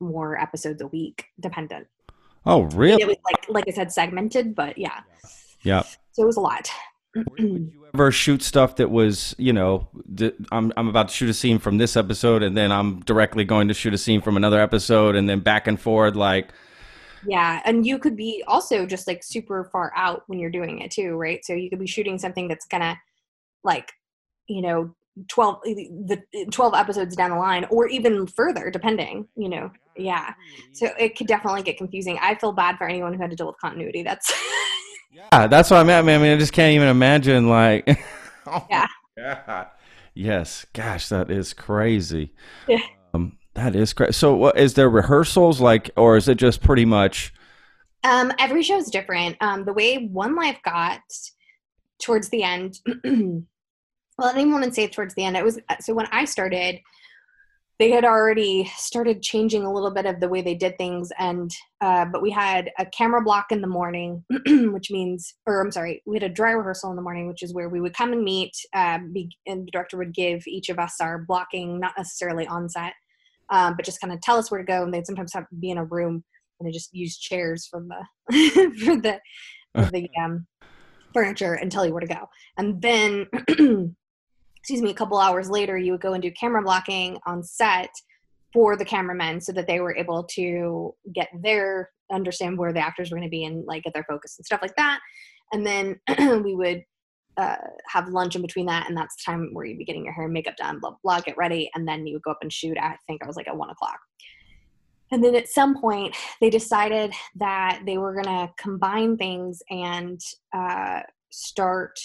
more 0.00 0.40
episodes 0.40 0.82
a 0.82 0.86
week, 0.88 1.26
dependent. 1.40 1.86
Oh, 2.46 2.62
And 2.62 2.74
really? 2.74 3.02
It 3.02 3.06
was 3.06 3.16
like 3.24 3.48
like 3.48 3.64
I 3.68 3.72
said, 3.72 3.92
segmented, 3.92 4.54
but 4.54 4.76
yeah. 4.78 5.00
Yeah. 5.62 5.82
So 6.12 6.22
it 6.22 6.26
was 6.26 6.36
a 6.36 6.40
lot. 6.40 6.70
Would 7.16 7.40
you 7.40 7.86
ever 7.94 8.10
shoot 8.10 8.42
stuff 8.42 8.76
that 8.76 8.90
was, 8.90 9.36
you 9.38 9.52
know, 9.52 9.88
th- 10.16 10.34
I'm 10.50 10.72
I'm 10.76 10.88
about 10.88 11.08
to 11.08 11.14
shoot 11.14 11.30
a 11.30 11.34
scene 11.34 11.58
from 11.60 11.78
this 11.78 11.96
episode, 11.96 12.42
and 12.42 12.56
then 12.56 12.72
I'm 12.72 13.00
directly 13.00 13.44
going 13.44 13.68
to 13.68 13.74
shoot 13.74 13.94
a 13.94 13.98
scene 13.98 14.20
from 14.20 14.36
another 14.36 14.60
episode, 14.60 15.14
and 15.14 15.28
then 15.28 15.40
back 15.40 15.68
and 15.68 15.80
forth, 15.80 16.16
like, 16.16 16.52
Yeah, 17.26 17.62
and 17.64 17.86
you 17.86 17.98
could 17.98 18.16
be 18.16 18.44
also 18.46 18.86
just 18.86 19.06
like 19.06 19.22
super 19.22 19.68
far 19.72 19.92
out 19.96 20.24
when 20.26 20.38
you're 20.38 20.50
doing 20.50 20.80
it 20.80 20.90
too, 20.90 21.14
right? 21.16 21.44
So 21.44 21.52
you 21.52 21.70
could 21.70 21.78
be 21.78 21.86
shooting 21.86 22.18
something 22.18 22.48
that's 22.48 22.66
gonna 22.66 22.98
like, 23.62 23.92
you 24.48 24.62
know, 24.62 24.94
12 25.28 25.60
eh, 25.66 25.74
the 26.06 26.22
eh, 26.34 26.44
12 26.50 26.74
episodes 26.74 27.14
down 27.16 27.30
the 27.30 27.36
line 27.36 27.64
or 27.70 27.86
even 27.88 28.26
further 28.26 28.70
depending, 28.70 29.26
you 29.36 29.48
know. 29.48 29.70
Yeah. 29.96 30.26
Mm-hmm. 30.30 30.72
So 30.72 30.88
it 30.98 31.16
could 31.16 31.26
definitely 31.26 31.62
get 31.62 31.76
confusing. 31.78 32.18
I 32.20 32.34
feel 32.34 32.52
bad 32.52 32.76
for 32.78 32.86
anyone 32.88 33.14
who 33.14 33.20
had 33.20 33.30
to 33.30 33.36
deal 33.36 33.46
with 33.46 33.58
continuity. 33.60 34.02
That's 34.02 34.32
yeah, 35.12 35.46
that's 35.46 35.70
what 35.70 35.78
I 35.78 35.84
mean. 35.84 35.96
I 35.96 36.02
mean, 36.02 36.16
I 36.16 36.22
mean, 36.22 36.32
I 36.32 36.38
just 36.38 36.52
can't 36.52 36.74
even 36.74 36.88
imagine, 36.88 37.48
like, 37.48 37.88
oh 38.46 38.66
Yeah. 38.68 38.86
God. 39.16 39.68
yes, 40.14 40.66
gosh, 40.72 41.08
that 41.08 41.30
is 41.30 41.52
crazy. 41.54 42.32
Yeah. 42.66 42.80
That 43.54 43.76
is 43.76 43.92
crazy. 43.92 44.12
So, 44.12 44.50
is 44.50 44.74
there 44.74 44.90
rehearsals 44.90 45.60
like, 45.60 45.90
or 45.96 46.16
is 46.16 46.28
it 46.28 46.36
just 46.36 46.60
pretty 46.60 46.84
much? 46.84 47.32
Um, 48.02 48.32
every 48.38 48.62
show 48.62 48.76
is 48.76 48.90
different. 48.90 49.36
Um, 49.40 49.64
the 49.64 49.72
way 49.72 50.08
One 50.08 50.34
Life 50.34 50.58
got 50.64 51.00
towards 52.02 52.28
the 52.28 52.42
end, 52.42 52.80
well, 53.04 53.44
I 54.18 54.32
didn't 54.32 54.40
even 54.40 54.52
want 54.52 54.64
to 54.64 54.72
say 54.72 54.88
towards 54.88 55.14
the 55.14 55.24
end. 55.24 55.36
It 55.36 55.44
was 55.44 55.58
so 55.80 55.94
when 55.94 56.08
I 56.10 56.24
started, 56.24 56.80
they 57.78 57.90
had 57.90 58.04
already 58.04 58.70
started 58.76 59.22
changing 59.22 59.64
a 59.64 59.72
little 59.72 59.90
bit 59.90 60.06
of 60.06 60.20
the 60.20 60.28
way 60.28 60.42
they 60.42 60.54
did 60.54 60.78
things 60.78 61.10
and 61.18 61.50
uh, 61.80 62.04
but 62.04 62.22
we 62.22 62.30
had 62.30 62.70
a 62.78 62.86
camera 62.86 63.22
block 63.22 63.46
in 63.50 63.60
the 63.60 63.66
morning 63.66 64.24
which 64.46 64.90
means 64.90 65.34
or 65.46 65.60
i'm 65.60 65.72
sorry 65.72 66.02
we 66.06 66.16
had 66.16 66.22
a 66.22 66.28
dry 66.28 66.52
rehearsal 66.52 66.90
in 66.90 66.96
the 66.96 67.02
morning 67.02 67.26
which 67.26 67.42
is 67.42 67.52
where 67.52 67.68
we 67.68 67.80
would 67.80 67.94
come 67.94 68.12
and 68.12 68.22
meet 68.22 68.52
uh, 68.74 68.98
be, 69.12 69.28
and 69.46 69.66
the 69.66 69.70
director 69.70 69.96
would 69.96 70.14
give 70.14 70.46
each 70.46 70.68
of 70.68 70.78
us 70.78 70.96
our 71.00 71.18
blocking 71.18 71.80
not 71.80 71.94
necessarily 71.96 72.46
on 72.46 72.68
set 72.68 72.94
um, 73.50 73.74
but 73.76 73.84
just 73.84 74.00
kind 74.00 74.12
of 74.12 74.20
tell 74.20 74.36
us 74.36 74.50
where 74.50 74.60
to 74.60 74.66
go 74.66 74.82
and 74.82 74.92
they'd 74.92 75.06
sometimes 75.06 75.32
have 75.32 75.48
to 75.48 75.56
be 75.56 75.70
in 75.70 75.78
a 75.78 75.84
room 75.84 76.24
and 76.58 76.68
they 76.68 76.72
just 76.72 76.94
use 76.94 77.18
chairs 77.18 77.66
from 77.66 77.88
the 77.88 78.04
for 78.84 78.96
the 78.96 79.20
for 79.74 79.90
the 79.90 80.08
um, 80.22 80.46
furniture 81.12 81.54
and 81.54 81.70
tell 81.70 81.86
you 81.86 81.92
where 81.92 82.00
to 82.00 82.06
go 82.06 82.28
and 82.58 82.80
then 82.82 83.26
excuse 84.64 84.80
me, 84.80 84.90
a 84.90 84.94
couple 84.94 85.18
hours 85.18 85.50
later, 85.50 85.76
you 85.76 85.92
would 85.92 86.00
go 86.00 86.14
and 86.14 86.22
do 86.22 86.30
camera 86.30 86.62
blocking 86.62 87.18
on 87.26 87.42
set 87.42 87.90
for 88.50 88.78
the 88.78 88.84
cameramen 88.84 89.38
so 89.38 89.52
that 89.52 89.66
they 89.66 89.78
were 89.78 89.94
able 89.94 90.24
to 90.24 90.94
get 91.14 91.28
their 91.42 91.90
understand 92.10 92.56
where 92.56 92.72
the 92.72 92.80
actors 92.80 93.10
were 93.10 93.18
going 93.18 93.28
to 93.28 93.30
be 93.30 93.44
and 93.44 93.66
like 93.66 93.82
get 93.82 93.92
their 93.92 94.06
focus 94.08 94.38
and 94.38 94.46
stuff 94.46 94.62
like 94.62 94.74
that. 94.76 95.00
And 95.52 95.66
then 95.66 96.00
we 96.42 96.54
would 96.54 96.82
uh, 97.36 97.56
have 97.86 98.08
lunch 98.08 98.36
in 98.36 98.42
between 98.42 98.66
that, 98.66 98.88
and 98.88 98.96
that's 98.96 99.16
the 99.16 99.22
time 99.24 99.50
where 99.52 99.64
you'd 99.64 99.78
be 99.78 99.84
getting 99.84 100.04
your 100.04 100.12
hair 100.12 100.24
and 100.24 100.32
makeup 100.32 100.56
done, 100.56 100.80
blah, 100.80 100.94
blah, 101.02 101.20
get 101.20 101.36
ready, 101.36 101.70
and 101.74 101.86
then 101.86 102.06
you 102.06 102.14
would 102.14 102.22
go 102.22 102.30
up 102.30 102.38
and 102.42 102.52
shoot. 102.52 102.76
I 102.78 102.96
think 103.06 103.22
I 103.22 103.26
was 103.26 103.36
like 103.36 103.48
at 103.48 103.56
one 103.56 103.70
o'clock. 103.70 103.98
And 105.10 105.22
then 105.22 105.34
at 105.34 105.48
some 105.48 105.80
point, 105.80 106.16
they 106.40 106.50
decided 106.50 107.12
that 107.36 107.82
they 107.86 107.98
were 107.98 108.14
going 108.14 108.24
to 108.24 108.52
combine 108.58 109.16
things 109.16 109.62
and 109.70 110.20
uh, 110.52 111.00
start 111.30 111.98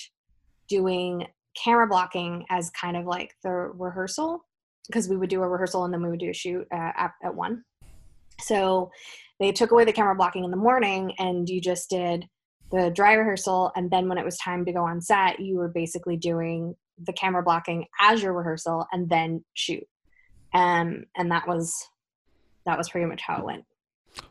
doing 0.68 1.26
camera 1.56 1.88
blocking 1.88 2.46
as 2.50 2.70
kind 2.72 2.96
of 2.96 3.06
like 3.06 3.34
the 3.44 3.50
rehearsal 3.50 4.46
because 4.88 5.10
we 5.10 5.18
would 5.18 5.30
do 5.30 5.42
a 5.42 5.48
rehearsal 5.48 5.86
and 5.86 5.94
then 5.94 6.04
we 6.04 6.10
would 6.10 6.20
do 6.20 6.30
a 6.30 6.34
shoot 6.34 6.68
uh, 6.74 6.92
at, 6.96 7.12
at 7.24 7.34
one. 7.34 7.64
So 8.42 8.92
they 9.40 9.52
took 9.52 9.72
away 9.72 9.86
the 9.86 9.94
camera 9.94 10.16
blocking 10.16 10.44
in 10.44 10.52
the 10.52 10.58
morning 10.58 11.14
and 11.20 11.50
you 11.50 11.62
just 11.62 11.90
did 11.90 12.26
the 12.72 12.92
dry 12.92 13.14
rehearsal 13.14 13.72
and 13.76 13.90
then 13.90 14.08
when 14.08 14.18
it 14.18 14.26
was 14.26 14.38
time 14.38 14.66
to 14.66 14.74
go 14.74 14.84
on 14.84 15.02
set 15.02 15.40
you 15.40 15.56
were 15.58 15.68
basically 15.70 16.18
doing 16.18 16.76
the 17.06 17.14
camera 17.14 17.42
blocking 17.44 17.86
as 18.02 18.22
your 18.22 18.34
rehearsal 18.34 18.86
and 18.92 19.10
then 19.10 19.44
shoot 19.54 19.84
um, 20.54 21.06
and 21.16 21.32
that 21.32 21.48
was 21.48 21.76
that 22.66 22.78
was 22.78 22.90
pretty 22.90 23.06
much 23.06 23.22
how 23.22 23.38
it 23.38 23.46
went 23.46 23.66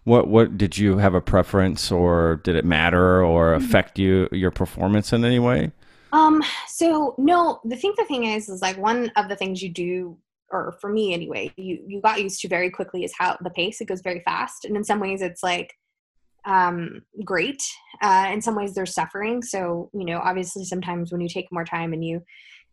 what 0.04 0.28
what 0.28 0.58
did 0.58 0.76
you 0.76 0.98
have 0.98 1.14
a 1.14 1.20
preference 1.20 1.90
or 1.90 2.40
did 2.44 2.56
it 2.56 2.64
matter 2.64 3.22
or 3.24 3.54
Mm-hmm. 3.54 3.64
affect 3.64 3.98
you 3.98 4.28
your 4.32 4.50
performance 4.50 5.12
in 5.12 5.24
any 5.24 5.38
way 5.38 5.72
Um, 6.12 6.42
so 6.66 7.14
no, 7.18 7.60
the 7.64 7.76
thing 7.76 7.92
the 7.96 8.04
thing 8.04 8.24
is 8.24 8.48
is 8.48 8.62
like 8.62 8.78
one 8.78 9.10
of 9.16 9.28
the 9.28 9.36
things 9.36 9.62
you 9.62 9.68
do 9.70 10.16
or 10.50 10.72
for 10.80 10.88
me 10.90 11.12
anyway, 11.12 11.52
you 11.56 11.84
you 11.86 12.00
got 12.00 12.22
used 12.22 12.40
to 12.40 12.48
very 12.48 12.70
quickly 12.70 13.04
is 13.04 13.12
how 13.18 13.36
the 13.42 13.50
pace 13.50 13.80
it 13.80 13.88
goes 13.88 14.00
very 14.00 14.20
fast. 14.20 14.64
And 14.64 14.76
in 14.76 14.84
some 14.84 15.00
ways 15.00 15.20
it's 15.20 15.42
like 15.42 15.74
um 16.48 17.02
great. 17.24 17.62
Uh 18.02 18.30
in 18.32 18.40
some 18.40 18.56
ways 18.56 18.74
they're 18.74 18.86
suffering. 18.86 19.42
So, 19.42 19.90
you 19.92 20.04
know, 20.04 20.18
obviously 20.18 20.64
sometimes 20.64 21.12
when 21.12 21.20
you 21.20 21.28
take 21.28 21.52
more 21.52 21.64
time 21.64 21.92
and 21.92 22.04
you 22.04 22.22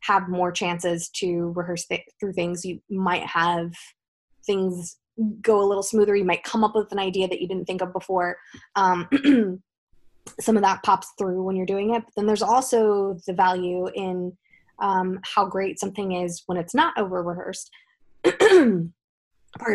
have 0.01 0.29
more 0.29 0.51
chances 0.51 1.09
to 1.09 1.53
rehearse 1.55 1.85
th- 1.85 2.01
through 2.19 2.33
things, 2.33 2.65
you 2.65 2.81
might 2.89 3.25
have 3.25 3.71
things 4.45 4.97
go 5.41 5.61
a 5.61 5.65
little 5.65 5.83
smoother. 5.83 6.15
You 6.15 6.25
might 6.25 6.43
come 6.43 6.63
up 6.63 6.75
with 6.75 6.91
an 6.91 6.99
idea 6.99 7.27
that 7.27 7.41
you 7.41 7.47
didn't 7.47 7.65
think 7.65 7.81
of 7.81 7.93
before. 7.93 8.37
Um 8.75 9.07
some 10.39 10.57
of 10.57 10.63
that 10.63 10.83
pops 10.83 11.13
through 11.17 11.43
when 11.43 11.55
you're 11.55 11.65
doing 11.65 11.93
it. 11.93 12.03
But 12.03 12.13
then 12.15 12.25
there's 12.25 12.41
also 12.41 13.17
the 13.27 13.33
value 13.33 13.87
in 13.93 14.35
um, 14.79 15.19
how 15.23 15.45
great 15.45 15.79
something 15.79 16.13
is 16.13 16.43
when 16.47 16.57
it's 16.57 16.75
not 16.75 16.97
over 16.97 17.23
rehearsed. 17.23 17.71
Pardon 18.23 18.91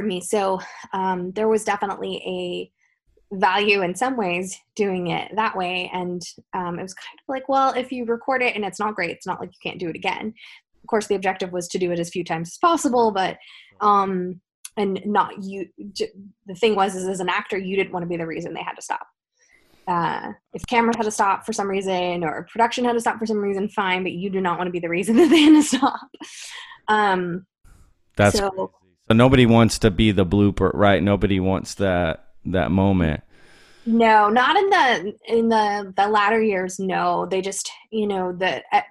me. 0.09 0.21
So 0.21 0.61
um, 0.93 1.33
there 1.33 1.49
was 1.49 1.65
definitely 1.65 2.17
a 2.27 2.71
value 3.33 3.83
in 3.83 3.95
some 3.95 4.17
ways 4.17 4.59
doing 4.75 5.09
it 5.09 5.31
that 5.37 5.57
way. 5.57 5.91
And 5.93 6.23
um, 6.53 6.79
it 6.79 6.83
was 6.83 6.95
kind 6.95 7.19
of 7.19 7.29
like, 7.29 7.49
well, 7.49 7.73
if 7.75 7.93
you 7.93 8.05
record 8.05 8.43
it 8.43 8.57
and 8.57 8.65
it's 8.65 8.81
not 8.81 8.95
great, 8.95 9.11
it's 9.11 9.27
not 9.27 9.41
like 9.41 9.51
you 9.51 9.71
can't 9.71 9.81
do 9.81 9.89
it 9.89 9.97
again. 9.97 10.35
Of 10.83 10.89
course, 10.89 11.07
the 11.07 11.15
objective 11.15 11.53
was 11.53 11.69
to 11.69 11.79
do 11.79 11.93
it 11.93 11.99
as 11.99 12.11
few 12.11 12.25
times 12.25 12.49
as 12.49 12.59
possible, 12.59 13.11
but 13.11 13.39
um, 13.81 14.41
and 14.77 15.01
not 15.05 15.43
you. 15.43 15.69
The 15.77 16.55
thing 16.55 16.75
was, 16.75 16.95
is 16.95 17.07
as 17.07 17.21
an 17.21 17.29
actor, 17.29 17.59
you 17.59 17.77
didn't 17.77 17.93
want 17.93 18.03
to 18.03 18.09
be 18.09 18.17
the 18.17 18.27
reason 18.27 18.55
they 18.55 18.63
had 18.63 18.75
to 18.75 18.83
stop 18.83 19.07
uh, 19.91 20.33
if 20.53 20.65
camera 20.67 20.97
had 20.97 21.03
to 21.03 21.11
stop 21.11 21.45
for 21.45 21.53
some 21.53 21.69
reason 21.69 22.23
or 22.23 22.47
production 22.53 22.85
had 22.85 22.93
to 22.93 23.01
stop 23.01 23.19
for 23.19 23.27
some 23.27 23.39
reason, 23.39 23.69
fine, 23.69 24.03
but 24.03 24.13
you 24.13 24.31
do 24.31 24.41
not 24.41 24.57
want 24.57 24.69
to 24.69 24.73
be 24.73 24.79
the 24.79 24.89
reason 24.89 25.17
that 25.17 25.29
they 25.29 25.41
had 25.41 25.55
to 25.55 25.63
stop. 25.63 26.09
Um, 26.89 27.47
that's 28.17 28.39
so 28.39 28.73
so 29.09 29.15
nobody 29.15 29.47
wants 29.47 29.81
to 29.81 29.91
be 29.91 30.13
the 30.13 30.27
blooper 30.27 30.71
right 30.75 31.03
nobody 31.03 31.41
wants 31.41 31.75
that 31.77 32.30
that 32.47 32.71
moment. 32.71 33.23
No, 33.87 34.29
not 34.29 34.57
in 34.57 34.71
the 34.71 35.15
in 35.27 35.49
the 35.49 35.93
the 35.97 36.09
latter 36.09 36.43
years. 36.43 36.79
No, 36.79 37.27
they 37.27 37.41
just 37.41 37.71
you 37.91 38.07
know 38.07 38.33
the 38.33 38.63
at 38.75 38.85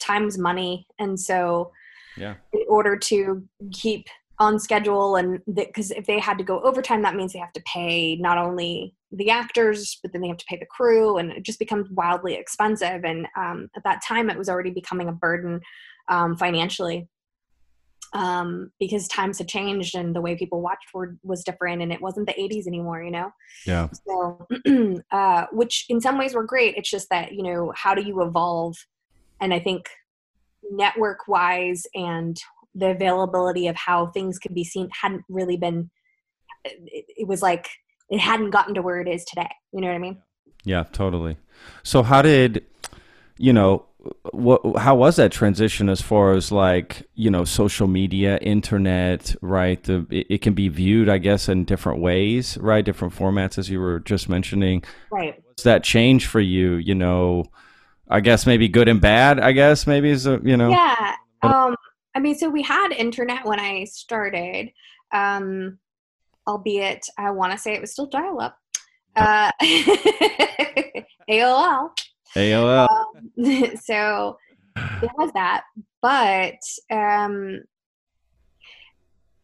time's 0.00 0.38
money, 0.38 0.86
and 0.98 1.18
so 1.18 1.72
yeah. 2.16 2.34
in 2.52 2.64
order 2.68 2.96
to 2.96 3.46
keep 3.72 4.06
on 4.40 4.58
schedule 4.58 5.14
and 5.14 5.40
because 5.54 5.92
if 5.92 6.06
they 6.06 6.18
had 6.18 6.36
to 6.36 6.42
go 6.42 6.60
overtime 6.62 7.02
that 7.02 7.14
means 7.14 7.32
they 7.32 7.38
have 7.38 7.52
to 7.52 7.62
pay 7.62 8.16
not 8.16 8.36
only 8.36 8.92
the 9.12 9.30
actors 9.30 10.00
but 10.02 10.12
then 10.12 10.20
they 10.20 10.28
have 10.28 10.36
to 10.36 10.46
pay 10.46 10.56
the 10.56 10.66
crew. 10.66 11.18
And 11.18 11.30
it 11.30 11.44
just 11.44 11.58
becomes 11.58 11.88
wildly 11.90 12.34
expensive. 12.34 13.04
And 13.04 13.26
um, 13.36 13.70
at 13.76 13.84
that 13.84 14.02
time 14.06 14.28
it 14.30 14.38
was 14.38 14.48
already 14.48 14.70
becoming 14.70 15.08
a 15.08 15.12
burden 15.12 15.60
um, 16.08 16.36
financially 16.36 17.08
um, 18.14 18.70
because 18.78 19.08
times 19.08 19.38
had 19.38 19.48
changed 19.48 19.94
and 19.94 20.14
the 20.14 20.20
way 20.20 20.36
people 20.36 20.62
watched 20.62 20.94
were, 20.94 21.16
was 21.22 21.42
different 21.42 21.82
and 21.82 21.92
it 21.92 22.00
wasn't 22.00 22.26
the 22.26 22.32
80s 22.34 22.66
anymore 22.66 23.02
you 23.02 23.10
know? 23.10 23.30
Yeah. 23.66 23.88
So 24.06 24.46
uh, 25.10 25.46
which 25.52 25.86
in 25.88 26.00
some 26.00 26.16
ways 26.16 26.34
were 26.34 26.44
great. 26.44 26.76
It's 26.76 26.90
just 26.90 27.08
that 27.10 27.32
you 27.32 27.42
know 27.42 27.72
how 27.76 27.94
do 27.94 28.02
you 28.02 28.22
evolve? 28.22 28.76
And 29.40 29.52
i 29.52 29.58
think 29.58 29.88
network 30.70 31.28
wise 31.28 31.82
and 31.94 32.36
the 32.74 32.90
availability 32.90 33.68
of 33.68 33.76
how 33.76 34.06
things 34.06 34.38
could 34.38 34.54
be 34.54 34.64
seen 34.64 34.88
hadn't 35.02 35.24
really 35.28 35.56
been 35.56 35.90
it, 36.64 37.04
it 37.08 37.28
was 37.28 37.42
like 37.42 37.68
it 38.08 38.18
hadn't 38.18 38.50
gotten 38.50 38.74
to 38.74 38.82
where 38.82 39.00
it 39.00 39.08
is 39.08 39.24
today. 39.24 39.50
You 39.72 39.80
know 39.80 39.88
what 39.88 39.94
i 39.94 39.98
mean? 39.98 40.22
Yeah, 40.64 40.84
totally. 40.92 41.36
So 41.82 42.02
how 42.02 42.22
did 42.22 42.64
you 43.38 43.52
know 43.52 43.86
what 44.32 44.78
how 44.78 44.94
was 44.94 45.16
that 45.16 45.32
transition 45.32 45.88
as 45.88 46.00
far 46.00 46.32
as 46.32 46.50
like, 46.52 47.06
you 47.14 47.30
know, 47.30 47.44
social 47.44 47.86
media, 47.86 48.38
internet, 48.38 49.34
right? 49.40 49.82
The 49.82 50.06
it, 50.10 50.26
it 50.30 50.42
can 50.42 50.54
be 50.54 50.68
viewed, 50.68 51.08
I 51.08 51.18
guess, 51.18 51.48
in 51.48 51.64
different 51.64 52.00
ways, 52.00 52.58
right? 52.58 52.84
Different 52.84 53.14
formats 53.14 53.58
as 53.58 53.70
you 53.70 53.80
were 53.80 54.00
just 54.00 54.28
mentioning. 54.28 54.84
right 55.10 55.40
What's 55.46 55.62
that 55.62 55.84
change 55.84 56.26
for 56.26 56.40
you, 56.40 56.74
you 56.74 56.94
know? 56.94 57.44
I 58.08 58.20
guess 58.20 58.46
maybe 58.46 58.68
good 58.68 58.88
and 58.88 59.00
bad, 59.00 59.40
I 59.40 59.52
guess 59.52 59.86
maybe 59.86 60.10
is 60.10 60.26
a, 60.26 60.40
you 60.42 60.56
know. 60.56 60.68
yeah 60.68 61.16
um 61.44 61.76
i 62.14 62.20
mean 62.20 62.34
so 62.34 62.48
we 62.48 62.62
had 62.62 62.92
internet 62.92 63.44
when 63.44 63.60
i 63.60 63.84
started 63.84 64.70
um 65.12 65.78
albeit 66.46 67.06
i 67.18 67.30
want 67.30 67.52
to 67.52 67.58
say 67.58 67.74
it 67.74 67.80
was 67.80 67.92
still 67.92 68.06
dial 68.06 68.40
up 68.40 68.58
uh 69.16 69.50
aol 71.30 71.90
AOL. 72.34 72.88
um, 72.90 73.76
so 73.82 74.38
it 74.76 75.10
was 75.16 75.32
that 75.32 75.64
but 76.02 76.58
um 76.90 77.62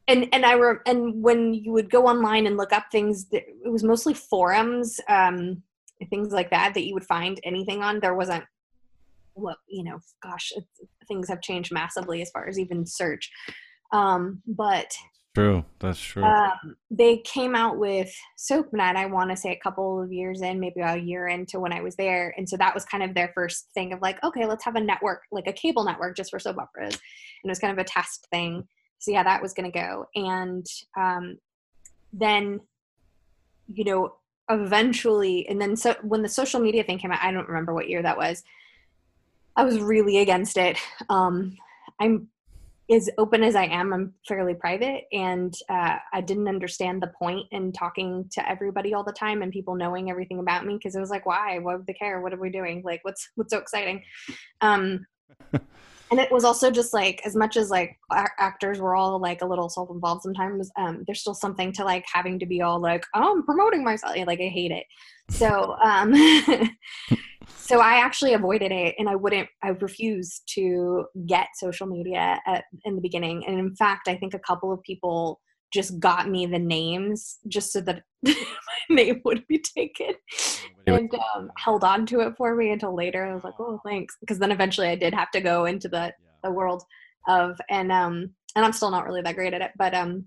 and 0.08 0.28
and 0.32 0.44
i 0.44 0.52
re- 0.54 0.78
and 0.86 1.22
when 1.22 1.54
you 1.54 1.72
would 1.72 1.90
go 1.90 2.06
online 2.06 2.46
and 2.46 2.56
look 2.56 2.72
up 2.72 2.84
things 2.90 3.26
it 3.30 3.46
was 3.64 3.84
mostly 3.84 4.14
forums 4.14 5.00
um 5.08 5.62
things 6.08 6.32
like 6.32 6.50
that 6.50 6.74
that 6.74 6.86
you 6.86 6.94
would 6.94 7.04
find 7.04 7.40
anything 7.44 7.82
on 7.82 8.00
there 8.00 8.14
wasn't 8.14 8.44
what 9.34 9.58
you 9.68 9.84
know 9.84 9.98
gosh 10.22 10.52
things 11.06 11.28
have 11.28 11.40
changed 11.40 11.72
massively 11.72 12.20
as 12.22 12.30
far 12.30 12.48
as 12.48 12.58
even 12.58 12.86
search 12.86 13.30
um 13.92 14.42
but 14.46 14.90
True. 15.34 15.64
That's 15.78 16.00
true. 16.00 16.24
um, 16.24 16.76
they 16.90 17.18
came 17.18 17.54
out 17.54 17.78
with 17.78 18.12
SoapNet, 18.36 18.96
I 18.96 19.06
want 19.06 19.30
to 19.30 19.36
say 19.36 19.52
a 19.52 19.62
couple 19.62 20.02
of 20.02 20.12
years 20.12 20.42
in, 20.42 20.58
maybe 20.58 20.80
a 20.80 20.96
year 20.96 21.28
into 21.28 21.60
when 21.60 21.72
I 21.72 21.82
was 21.82 21.94
there. 21.94 22.34
And 22.36 22.48
so 22.48 22.56
that 22.56 22.74
was 22.74 22.84
kind 22.84 23.04
of 23.04 23.14
their 23.14 23.30
first 23.32 23.68
thing 23.72 23.92
of 23.92 24.00
like, 24.02 24.22
okay, 24.24 24.46
let's 24.46 24.64
have 24.64 24.74
a 24.74 24.80
network, 24.80 25.22
like 25.30 25.46
a 25.46 25.52
cable 25.52 25.84
network 25.84 26.16
just 26.16 26.30
for 26.30 26.40
soap 26.40 26.58
operas. 26.58 26.94
And 26.94 27.48
it 27.48 27.48
was 27.48 27.60
kind 27.60 27.72
of 27.72 27.78
a 27.78 27.88
test 27.88 28.26
thing. 28.32 28.66
So 28.98 29.12
yeah, 29.12 29.22
that 29.22 29.40
was 29.40 29.54
going 29.54 29.70
to 29.70 29.78
go. 29.78 30.06
And 30.16 30.66
um, 30.98 31.38
then, 32.12 32.60
you 33.72 33.84
know, 33.84 34.14
eventually, 34.50 35.48
and 35.48 35.60
then 35.60 35.76
so 35.76 35.94
when 36.02 36.22
the 36.22 36.28
social 36.28 36.58
media 36.58 36.82
thing 36.82 36.98
came 36.98 37.12
out, 37.12 37.22
I 37.22 37.30
don't 37.30 37.48
remember 37.48 37.72
what 37.72 37.88
year 37.88 38.02
that 38.02 38.18
was. 38.18 38.42
I 39.54 39.62
was 39.62 39.78
really 39.78 40.18
against 40.18 40.56
it. 40.56 40.76
Um, 41.08 41.56
I'm 42.00 42.28
as 42.90 43.08
open 43.18 43.42
as 43.42 43.54
I 43.54 43.64
am, 43.64 43.92
I'm 43.92 44.14
fairly 44.26 44.54
private, 44.54 45.04
and 45.12 45.54
uh, 45.68 45.96
I 46.12 46.20
didn't 46.20 46.48
understand 46.48 47.02
the 47.02 47.12
point 47.18 47.46
in 47.52 47.72
talking 47.72 48.28
to 48.32 48.48
everybody 48.48 48.94
all 48.94 49.04
the 49.04 49.12
time 49.12 49.42
and 49.42 49.52
people 49.52 49.74
knowing 49.74 50.10
everything 50.10 50.40
about 50.40 50.66
me 50.66 50.74
because 50.74 50.94
it 50.96 51.00
was 51.00 51.10
like, 51.10 51.26
why? 51.26 51.58
Why 51.58 51.76
would 51.76 51.86
they 51.86 51.92
care? 51.92 52.20
What 52.20 52.32
are 52.32 52.40
we 52.40 52.50
doing? 52.50 52.82
Like, 52.84 53.00
what's 53.02 53.28
what's 53.36 53.52
so 53.52 53.58
exciting? 53.58 54.02
Um, 54.60 55.06
and 56.10 56.18
it 56.18 56.30
was 56.32 56.44
also 56.44 56.70
just 56.70 56.92
like 56.92 57.20
as 57.24 57.36
much 57.36 57.56
as 57.56 57.70
like 57.70 57.96
actors 58.10 58.80
were 58.80 58.96
all 58.96 59.20
like 59.20 59.42
a 59.42 59.46
little 59.46 59.68
self-involved 59.68 60.22
sometimes 60.22 60.70
um 60.76 61.04
there's 61.06 61.20
still 61.20 61.34
something 61.34 61.72
to 61.72 61.84
like 61.84 62.04
having 62.12 62.38
to 62.38 62.46
be 62.46 62.62
all 62.62 62.80
like 62.80 63.04
oh, 63.14 63.32
i'm 63.32 63.44
promoting 63.44 63.84
myself 63.84 64.16
like 64.26 64.40
i 64.40 64.48
hate 64.48 64.72
it 64.72 64.84
so 65.30 65.76
um 65.82 66.12
so 67.56 67.80
i 67.80 67.94
actually 67.94 68.34
avoided 68.34 68.72
it 68.72 68.94
and 68.98 69.08
i 69.08 69.14
wouldn't 69.14 69.48
i 69.62 69.68
refused 69.68 70.42
to 70.46 71.04
get 71.26 71.48
social 71.54 71.86
media 71.86 72.38
at, 72.46 72.64
in 72.84 72.94
the 72.94 73.00
beginning 73.00 73.44
and 73.46 73.58
in 73.58 73.74
fact 73.76 74.08
i 74.08 74.16
think 74.16 74.34
a 74.34 74.38
couple 74.38 74.72
of 74.72 74.82
people 74.82 75.40
just 75.72 75.98
got 76.00 76.28
me 76.28 76.46
the 76.46 76.58
names 76.58 77.38
just 77.48 77.72
so 77.72 77.80
that 77.80 78.02
my 78.24 78.34
name 78.88 79.20
would 79.24 79.46
be 79.46 79.58
taken 79.58 80.14
and 80.86 81.14
um, 81.34 81.50
held 81.56 81.84
on 81.84 82.06
to 82.06 82.20
it 82.20 82.36
for 82.36 82.54
me 82.54 82.70
until 82.70 82.94
later. 82.94 83.24
I 83.24 83.34
was 83.34 83.44
like, 83.44 83.54
oh, 83.58 83.80
thanks. 83.84 84.16
Because 84.20 84.38
then 84.38 84.50
eventually 84.50 84.88
I 84.88 84.96
did 84.96 85.14
have 85.14 85.30
to 85.32 85.40
go 85.40 85.66
into 85.66 85.88
the, 85.88 86.12
the 86.42 86.50
world 86.50 86.82
of, 87.28 87.60
and, 87.70 87.92
um, 87.92 88.30
and 88.56 88.64
I'm 88.64 88.72
still 88.72 88.90
not 88.90 89.06
really 89.06 89.22
that 89.22 89.36
great 89.36 89.54
at 89.54 89.62
it, 89.62 89.72
but, 89.76 89.94
um, 89.94 90.26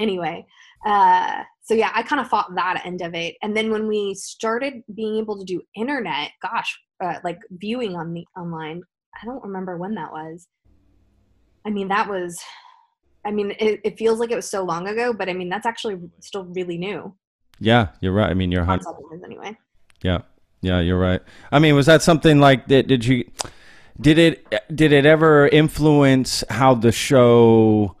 anyway, 0.00 0.44
uh, 0.84 1.42
so 1.62 1.74
yeah, 1.74 1.92
I 1.94 2.02
kind 2.02 2.20
of 2.20 2.28
fought 2.28 2.54
that 2.56 2.82
end 2.84 3.02
of 3.02 3.14
it. 3.14 3.36
And 3.42 3.56
then 3.56 3.70
when 3.70 3.86
we 3.86 4.14
started 4.14 4.82
being 4.94 5.18
able 5.18 5.38
to 5.38 5.44
do 5.44 5.62
internet, 5.76 6.32
gosh, 6.42 6.76
uh, 7.02 7.16
like 7.22 7.38
viewing 7.50 7.94
on 7.94 8.12
the 8.12 8.24
online, 8.36 8.82
I 9.22 9.26
don't 9.26 9.44
remember 9.44 9.76
when 9.76 9.94
that 9.94 10.10
was. 10.10 10.48
I 11.64 11.70
mean, 11.70 11.88
that 11.88 12.08
was 12.08 12.42
I 13.24 13.30
mean, 13.30 13.52
it, 13.58 13.80
it, 13.84 13.98
feels 13.98 14.18
like 14.18 14.30
it 14.30 14.36
was 14.36 14.48
so 14.48 14.64
long 14.64 14.88
ago, 14.88 15.12
but 15.12 15.28
I 15.28 15.34
mean, 15.34 15.48
that's 15.48 15.66
actually 15.66 15.98
still 16.20 16.44
really 16.44 16.78
new. 16.78 17.14
Yeah, 17.58 17.88
you're 18.00 18.12
right. 18.12 18.30
I 18.30 18.34
mean, 18.34 18.50
you're 18.50 18.64
hundred 18.64 18.86
anyway. 19.24 19.56
Yeah, 20.02 20.20
yeah, 20.62 20.80
you're 20.80 20.98
right. 20.98 21.20
I 21.52 21.58
mean, 21.58 21.74
was 21.74 21.86
that 21.86 22.02
something 22.02 22.40
like 22.40 22.68
that? 22.68 22.86
Did 22.86 23.04
you? 23.04 23.30
Did 24.00 24.18
it? 24.18 24.74
Did 24.74 24.92
it 24.92 25.04
ever 25.04 25.46
influence 25.48 26.42
how 26.48 26.74
the 26.74 26.92
show? 26.92 27.96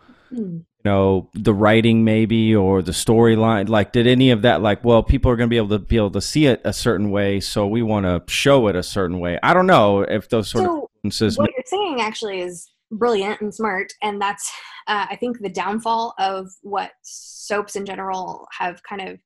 You 0.84 0.90
know, 0.90 1.30
the 1.34 1.52
writing 1.52 2.04
maybe 2.04 2.54
or 2.54 2.80
the 2.80 2.92
storyline. 2.92 3.68
Like, 3.68 3.92
did 3.92 4.06
any 4.06 4.30
of 4.30 4.42
that? 4.42 4.62
Like, 4.62 4.82
well, 4.82 5.02
people 5.02 5.30
are 5.30 5.36
going 5.36 5.48
to 5.48 5.50
be 5.50 5.58
able 5.58 5.68
to 5.68 5.78
be 5.78 5.96
able 5.96 6.10
to 6.12 6.22
see 6.22 6.46
it 6.46 6.60
a 6.64 6.72
certain 6.72 7.10
way, 7.10 7.40
so 7.40 7.66
we 7.66 7.82
want 7.82 8.06
to 8.06 8.22
show 8.32 8.66
it 8.68 8.76
a 8.76 8.82
certain 8.82 9.18
way. 9.20 9.38
I 9.42 9.52
don't 9.52 9.66
know 9.66 10.00
if 10.00 10.30
those 10.30 10.48
sort 10.48 10.64
so 10.64 10.84
of 10.84 10.88
influences. 11.04 11.38
What 11.38 11.50
you're 11.50 11.64
saying 11.66 12.00
actually 12.00 12.40
is 12.40 12.70
brilliant 12.90 13.40
and 13.40 13.54
smart 13.54 13.92
and 14.02 14.20
that's 14.20 14.50
uh, 14.88 15.06
i 15.08 15.16
think 15.16 15.38
the 15.38 15.48
downfall 15.48 16.14
of 16.18 16.48
what 16.62 16.90
soaps 17.02 17.76
in 17.76 17.86
general 17.86 18.48
have 18.58 18.82
kind 18.82 19.00
of 19.00 19.18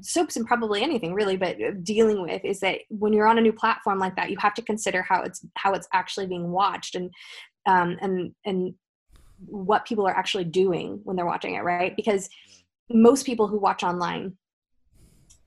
soaps 0.00 0.36
and 0.36 0.46
probably 0.46 0.82
anything 0.82 1.14
really 1.14 1.36
but 1.36 1.56
dealing 1.84 2.22
with 2.22 2.44
is 2.44 2.60
that 2.60 2.78
when 2.88 3.12
you're 3.12 3.28
on 3.28 3.38
a 3.38 3.42
new 3.42 3.52
platform 3.52 3.98
like 3.98 4.16
that 4.16 4.30
you 4.30 4.36
have 4.38 4.54
to 4.54 4.62
consider 4.62 5.02
how 5.02 5.22
it's 5.22 5.44
how 5.56 5.72
it's 5.74 5.88
actually 5.92 6.26
being 6.26 6.50
watched 6.50 6.94
and 6.94 7.10
um, 7.66 7.96
and 8.00 8.34
and 8.44 8.74
what 9.46 9.86
people 9.86 10.06
are 10.06 10.16
actually 10.16 10.44
doing 10.44 11.00
when 11.04 11.16
they're 11.16 11.26
watching 11.26 11.54
it 11.54 11.62
right? 11.62 11.94
Because 11.96 12.28
most 12.90 13.26
people 13.26 13.48
who 13.48 13.58
watch 13.58 13.82
online 13.82 14.36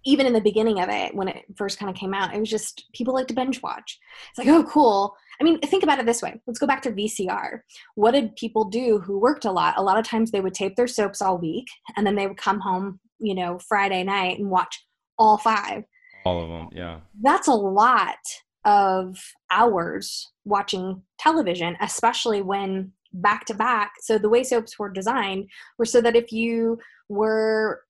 even 0.05 0.27
in 0.27 0.33
the 0.33 0.41
beginning 0.41 0.79
of 0.79 0.89
it 0.89 1.15
when 1.15 1.27
it 1.27 1.45
first 1.55 1.79
kind 1.79 1.89
of 1.89 1.95
came 1.95 2.13
out 2.13 2.33
it 2.33 2.39
was 2.39 2.49
just 2.49 2.85
people 2.93 3.13
like 3.13 3.27
to 3.27 3.33
binge 3.33 3.61
watch. 3.61 3.99
It's 4.29 4.37
like 4.37 4.47
oh 4.47 4.63
cool. 4.63 5.15
I 5.39 5.43
mean 5.43 5.59
think 5.61 5.83
about 5.83 5.99
it 5.99 6.05
this 6.05 6.21
way. 6.21 6.39
Let's 6.47 6.59
go 6.59 6.67
back 6.67 6.81
to 6.83 6.91
vcr 6.91 7.59
what 7.95 8.11
did 8.11 8.35
people 8.35 8.65
do 8.65 8.99
who 8.99 9.19
worked 9.19 9.45
a 9.45 9.51
lot? 9.51 9.75
A 9.77 9.83
lot 9.83 9.99
of 9.99 10.07
times 10.07 10.31
they 10.31 10.41
would 10.41 10.53
tape 10.53 10.75
their 10.75 10.87
soaps 10.87 11.21
all 11.21 11.37
week 11.37 11.67
and 11.97 12.05
then 12.05 12.15
they 12.15 12.27
would 12.27 12.37
come 12.37 12.59
home 12.59 12.99
you 13.19 13.35
know 13.35 13.59
friday 13.59 14.03
night 14.03 14.39
and 14.39 14.49
watch 14.49 14.85
all 15.17 15.37
five. 15.37 15.83
All 16.25 16.41
of 16.41 16.49
them 16.49 16.69
yeah. 16.71 16.99
That's 17.21 17.47
a 17.47 17.53
lot 17.53 18.17
of 18.63 19.17
hours 19.51 20.31
watching 20.43 21.01
television 21.19 21.77
especially 21.81 22.41
when 22.41 22.91
back 23.15 23.45
to 23.45 23.53
back. 23.53 23.93
So 24.01 24.17
the 24.17 24.29
way 24.29 24.43
soaps 24.43 24.77
were 24.77 24.89
designed 24.89 25.49
were 25.77 25.85
so 25.85 26.01
that 26.01 26.15
if 26.15 26.31
you 26.31 26.79
were 27.09 27.81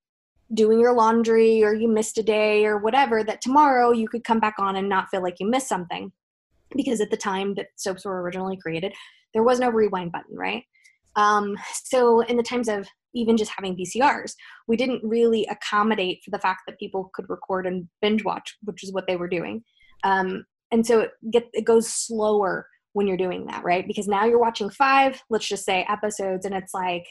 doing 0.53 0.79
your 0.79 0.93
laundry 0.93 1.63
or 1.63 1.73
you 1.73 1.87
missed 1.87 2.17
a 2.17 2.23
day 2.23 2.65
or 2.65 2.77
whatever 2.77 3.23
that 3.23 3.41
tomorrow 3.41 3.91
you 3.91 4.07
could 4.07 4.23
come 4.23 4.39
back 4.39 4.55
on 4.59 4.75
and 4.75 4.87
not 4.87 5.09
feel 5.09 5.23
like 5.23 5.39
you 5.39 5.49
missed 5.49 5.67
something. 5.67 6.11
Because 6.75 7.01
at 7.01 7.09
the 7.09 7.17
time 7.17 7.55
that 7.55 7.67
soaps 7.75 8.05
were 8.05 8.21
originally 8.21 8.57
created 8.57 8.93
there 9.33 9.43
was 9.43 9.59
no 9.59 9.69
rewind 9.69 10.11
button 10.11 10.35
right? 10.35 10.63
Um, 11.15 11.55
so 11.83 12.21
in 12.21 12.37
the 12.37 12.43
times 12.43 12.67
of 12.67 12.87
even 13.13 13.37
just 13.37 13.51
having 13.55 13.77
vcrs 13.77 14.33
we 14.67 14.75
didn't 14.75 15.03
really 15.03 15.45
accommodate 15.45 16.21
for 16.23 16.31
the 16.31 16.39
fact 16.39 16.61
that 16.67 16.79
people 16.79 17.11
could 17.13 17.29
record 17.29 17.65
and 17.65 17.87
binge 18.01 18.23
watch 18.23 18.57
which 18.63 18.83
is 18.83 18.91
what 18.93 19.07
they 19.07 19.15
were 19.15 19.27
doing. 19.27 19.63
Um, 20.03 20.45
and 20.71 20.85
so 20.85 21.01
it, 21.01 21.11
get, 21.31 21.49
it 21.53 21.65
goes 21.65 21.87
slower 21.87 22.67
when 22.95 23.07
you're 23.07 23.17
doing 23.17 23.45
that 23.45 23.63
right 23.63 23.85
because 23.87 24.07
now 24.07 24.25
you're 24.25 24.39
watching 24.39 24.69
five 24.69 25.21
let's 25.29 25.47
just 25.47 25.65
say 25.65 25.85
episodes 25.89 26.45
and 26.45 26.55
it's 26.55 26.73
like 26.73 27.05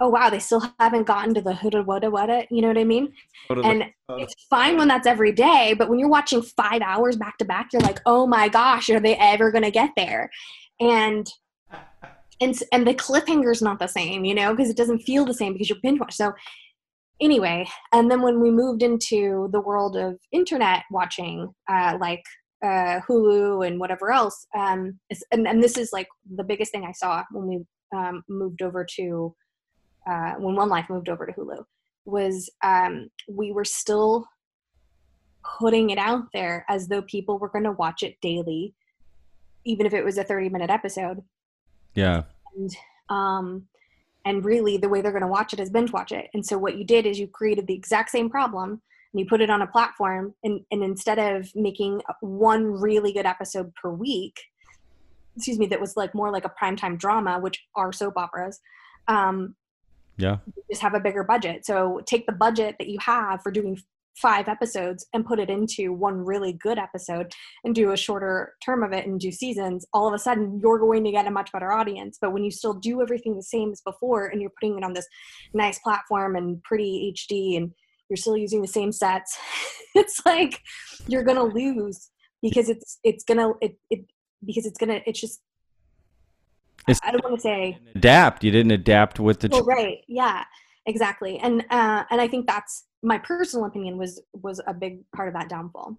oh 0.00 0.08
wow, 0.08 0.30
they 0.30 0.38
still 0.38 0.64
haven't 0.80 1.06
gotten 1.06 1.34
to 1.34 1.40
the 1.40 1.52
huda 1.52 1.84
wada 1.84 2.10
wada, 2.10 2.46
you 2.50 2.62
know 2.62 2.68
what 2.68 2.78
I 2.78 2.84
mean? 2.84 3.12
Totally. 3.48 3.68
And 3.68 3.84
it's 4.20 4.34
fine 4.48 4.78
when 4.78 4.88
that's 4.88 5.06
every 5.06 5.30
day, 5.30 5.74
but 5.76 5.88
when 5.88 5.98
you're 5.98 6.08
watching 6.08 6.42
five 6.42 6.80
hours 6.80 7.16
back 7.16 7.36
to 7.38 7.44
back, 7.44 7.68
you're 7.72 7.82
like, 7.82 8.00
oh 8.06 8.26
my 8.26 8.48
gosh, 8.48 8.88
are 8.88 9.00
they 9.00 9.16
ever 9.16 9.52
gonna 9.52 9.70
get 9.70 9.90
there? 9.96 10.30
And 10.80 11.30
and 12.40 12.58
and 12.72 12.86
the 12.86 12.94
cliffhanger's 12.94 13.60
not 13.60 13.78
the 13.78 13.86
same, 13.86 14.24
you 14.24 14.34
know, 14.34 14.54
because 14.54 14.70
it 14.70 14.76
doesn't 14.76 15.00
feel 15.00 15.26
the 15.26 15.34
same 15.34 15.52
because 15.52 15.68
you're 15.68 15.78
binge 15.82 16.00
watch. 16.00 16.14
So 16.14 16.32
anyway, 17.20 17.68
and 17.92 18.10
then 18.10 18.22
when 18.22 18.40
we 18.40 18.50
moved 18.50 18.82
into 18.82 19.50
the 19.52 19.60
world 19.60 19.96
of 19.96 20.18
internet 20.32 20.84
watching, 20.90 21.52
uh, 21.68 21.98
like 22.00 22.22
uh, 22.62 23.00
Hulu 23.08 23.66
and 23.66 23.80
whatever 23.80 24.12
else, 24.12 24.46
um, 24.56 24.98
and, 25.30 25.46
and 25.46 25.62
this 25.62 25.76
is 25.76 25.90
like 25.92 26.08
the 26.34 26.44
biggest 26.44 26.72
thing 26.72 26.84
I 26.84 26.92
saw 26.92 27.24
when 27.30 27.46
we 27.46 27.64
um, 27.96 28.22
moved 28.28 28.62
over 28.62 28.86
to 28.96 29.34
uh, 30.08 30.34
when 30.34 30.56
One 30.56 30.68
Life 30.68 30.86
moved 30.88 31.08
over 31.08 31.26
to 31.26 31.32
Hulu 31.32 31.64
was 32.04 32.50
um, 32.64 33.08
we 33.28 33.52
were 33.52 33.64
still 33.64 34.26
putting 35.58 35.90
it 35.90 35.98
out 35.98 36.24
there 36.32 36.64
as 36.68 36.88
though 36.88 37.02
people 37.02 37.38
were 37.38 37.48
going 37.48 37.64
to 37.64 37.72
watch 37.72 38.02
it 38.02 38.20
daily, 38.20 38.74
even 39.64 39.86
if 39.86 39.94
it 39.94 40.04
was 40.04 40.18
a 40.18 40.24
30 40.24 40.48
minute 40.48 40.70
episode. 40.70 41.22
Yeah. 41.94 42.22
And, 42.56 42.76
um, 43.08 43.66
and 44.24 44.44
really, 44.44 44.76
the 44.76 44.88
way 44.88 45.00
they're 45.00 45.12
going 45.12 45.22
to 45.22 45.28
watch 45.28 45.52
it 45.52 45.60
is 45.60 45.70
binge 45.70 45.92
watch 45.92 46.12
it. 46.12 46.28
And 46.34 46.44
so, 46.44 46.58
what 46.58 46.76
you 46.76 46.84
did 46.84 47.06
is 47.06 47.18
you 47.18 47.26
created 47.26 47.66
the 47.66 47.74
exact 47.74 48.10
same 48.10 48.28
problem 48.28 48.82
and 49.12 49.20
you 49.20 49.26
put 49.26 49.40
it 49.40 49.50
on 49.50 49.62
a 49.62 49.66
platform. 49.66 50.34
And, 50.44 50.60
and 50.70 50.82
instead 50.82 51.18
of 51.18 51.48
making 51.54 52.02
one 52.20 52.64
really 52.64 53.12
good 53.12 53.26
episode 53.26 53.72
per 53.74 53.90
week, 53.90 54.34
excuse 55.36 55.58
me, 55.58 55.66
that 55.66 55.80
was 55.80 55.96
like 55.96 56.14
more 56.14 56.30
like 56.30 56.44
a 56.44 56.52
primetime 56.62 56.98
drama, 56.98 57.38
which 57.38 57.64
are 57.76 57.92
soap 57.92 58.14
operas, 58.16 58.60
um, 59.08 59.54
yeah. 60.16 60.36
You 60.46 60.62
just 60.70 60.82
have 60.82 60.94
a 60.94 61.00
bigger 61.00 61.24
budget. 61.24 61.64
So 61.64 62.02
take 62.06 62.26
the 62.26 62.32
budget 62.32 62.76
that 62.78 62.88
you 62.88 62.98
have 63.00 63.42
for 63.42 63.50
doing 63.50 63.78
five 64.16 64.48
episodes 64.48 65.06
and 65.14 65.24
put 65.24 65.38
it 65.38 65.48
into 65.48 65.92
one 65.92 66.24
really 66.24 66.52
good 66.52 66.78
episode 66.78 67.32
and 67.64 67.74
do 67.74 67.92
a 67.92 67.96
shorter 67.96 68.54
term 68.62 68.82
of 68.82 68.92
it 68.92 69.06
and 69.06 69.18
do 69.18 69.32
seasons, 69.32 69.86
all 69.94 70.06
of 70.06 70.12
a 70.12 70.18
sudden 70.18 70.60
you're 70.62 70.78
going 70.78 71.04
to 71.04 71.10
get 71.10 71.26
a 71.26 71.30
much 71.30 71.50
better 71.52 71.72
audience. 71.72 72.18
But 72.20 72.32
when 72.32 72.44
you 72.44 72.50
still 72.50 72.74
do 72.74 73.00
everything 73.00 73.36
the 73.36 73.42
same 73.42 73.72
as 73.72 73.80
before 73.80 74.26
and 74.26 74.40
you're 74.42 74.52
putting 74.60 74.76
it 74.76 74.84
on 74.84 74.92
this 74.92 75.06
nice 75.54 75.78
platform 75.78 76.36
and 76.36 76.62
pretty 76.64 77.14
HD 77.16 77.56
and 77.56 77.72
you're 78.10 78.16
still 78.16 78.36
using 78.36 78.60
the 78.60 78.68
same 78.68 78.92
sets, 78.92 79.38
it's 79.94 80.20
like 80.26 80.60
you're 81.06 81.24
gonna 81.24 81.44
lose 81.44 82.10
because 82.42 82.68
it's 82.68 82.98
it's 83.04 83.24
gonna 83.24 83.52
it, 83.60 83.78
it 83.88 84.04
because 84.44 84.66
it's 84.66 84.78
gonna 84.78 85.00
it's 85.06 85.20
just 85.20 85.40
it's, 86.88 87.00
I 87.02 87.12
don't 87.12 87.22
want 87.22 87.36
to 87.36 87.40
say 87.40 87.78
adapt. 87.94 88.42
You 88.42 88.50
didn't 88.50 88.72
adapt 88.72 89.20
with 89.20 89.40
the. 89.40 89.48
Well, 89.50 89.64
right. 89.64 89.98
Yeah. 90.08 90.44
Exactly. 90.86 91.38
And 91.38 91.64
uh, 91.70 92.04
and 92.10 92.20
I 92.20 92.28
think 92.28 92.46
that's 92.46 92.86
my 93.02 93.18
personal 93.18 93.66
opinion 93.66 93.96
was 93.98 94.20
was 94.32 94.60
a 94.66 94.74
big 94.74 95.00
part 95.14 95.28
of 95.28 95.34
that 95.34 95.48
downfall. 95.48 95.98